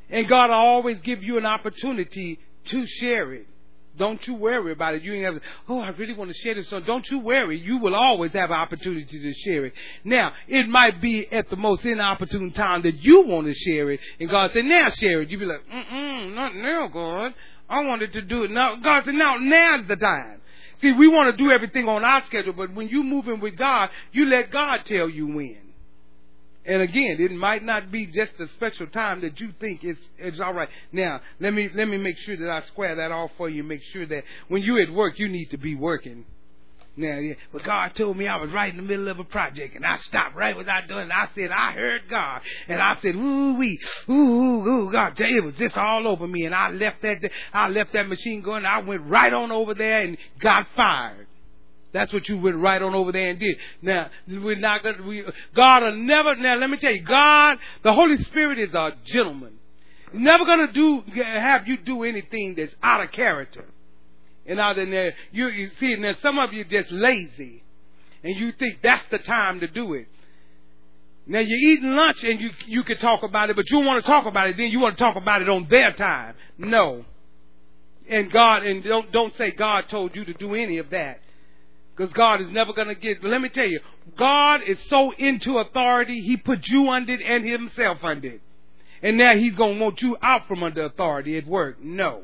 [0.09, 3.47] And God will always give you an opportunity to share it.
[3.97, 5.03] Don't you worry about it.
[5.03, 6.69] You ain't have, oh, I really want to share this.
[6.69, 7.59] So don't you worry.
[7.59, 9.73] You will always have an opportunity to share it.
[10.03, 13.99] Now, it might be at the most inopportune time that you want to share it.
[14.19, 15.29] And God said, now share it.
[15.29, 17.33] You'd be like, mm-mm, not now, God.
[17.69, 18.75] I wanted to do it now.
[18.75, 20.41] God said, now, now's the time.
[20.81, 23.89] See, we want to do everything on our schedule, but when you're moving with God,
[24.11, 25.60] you let God tell you when.
[26.65, 30.39] And again, it might not be just a special time that you think it's it's
[30.39, 30.69] all right.
[30.91, 33.63] Now, let me let me make sure that I square that off for you.
[33.63, 36.25] Make sure that when you're at work, you need to be working.
[36.97, 39.75] Now, yeah, but God told me I was right in the middle of a project,
[39.75, 41.03] and I stopped right I doing.
[41.03, 43.79] And I said I heard God, and I said, "Ooh wee,
[44.09, 47.69] ooh ooh ooh, God, it was just all over me." And I left that I
[47.69, 48.65] left that machine going.
[48.65, 51.27] I went right on over there and got fired.
[51.93, 53.57] That's what you went right on over there and did.
[53.81, 57.93] Now, we're not going to, God will never, now let me tell you, God, the
[57.93, 59.59] Holy Spirit is a gentleman.
[60.13, 63.65] Never going to do, have you do anything that's out of character.
[64.45, 67.63] And out in there, you, you see, now some of you just lazy.
[68.23, 70.07] And you think that's the time to do it.
[71.27, 74.09] Now you're eating lunch and you, you can talk about it, but you want to
[74.09, 76.35] talk about it, then you want to talk about it on their time.
[76.57, 77.05] No.
[78.09, 81.19] And God, and don't, don't say God told you to do any of that.
[81.95, 83.21] Because God is never going to get.
[83.21, 83.79] But let me tell you,
[84.17, 88.41] God is so into authority, He put you under it and Himself under it.
[89.03, 91.81] And now He's going to want you out from under authority at work.
[91.81, 92.23] No.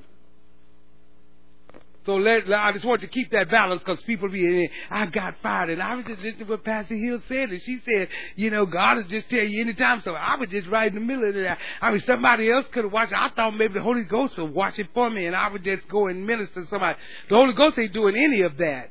[2.07, 5.35] So let, I just want to keep that balance because people be, eh, I got
[5.43, 5.71] fired.
[5.71, 7.49] And I was just listening to what Pastor Hill said.
[7.49, 8.07] And she said,
[8.37, 10.01] you know, God will just tell you anytime.
[10.05, 11.57] So I was just right in the middle of that.
[11.81, 13.17] I mean, somebody else could have watched it.
[13.17, 15.25] I thought maybe the Holy Ghost would watch it for me.
[15.25, 16.97] And I would just go and minister to somebody.
[17.27, 18.89] The Holy Ghost ain't doing any of that.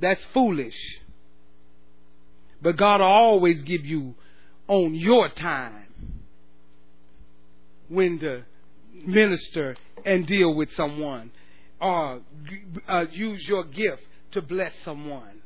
[0.00, 0.78] That's foolish.
[2.60, 4.14] But God will always give you
[4.66, 5.86] on your time
[7.88, 8.42] when to
[9.06, 11.30] minister and deal with someone
[11.80, 12.20] or
[12.88, 14.02] uh, use your gift
[14.32, 15.42] to bless someone.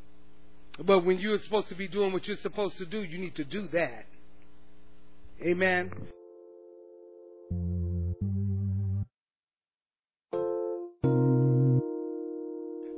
[0.79, 3.45] But when you're supposed to be doing what you're supposed to do, you need to
[3.45, 4.07] do that.
[5.43, 5.93] Amen.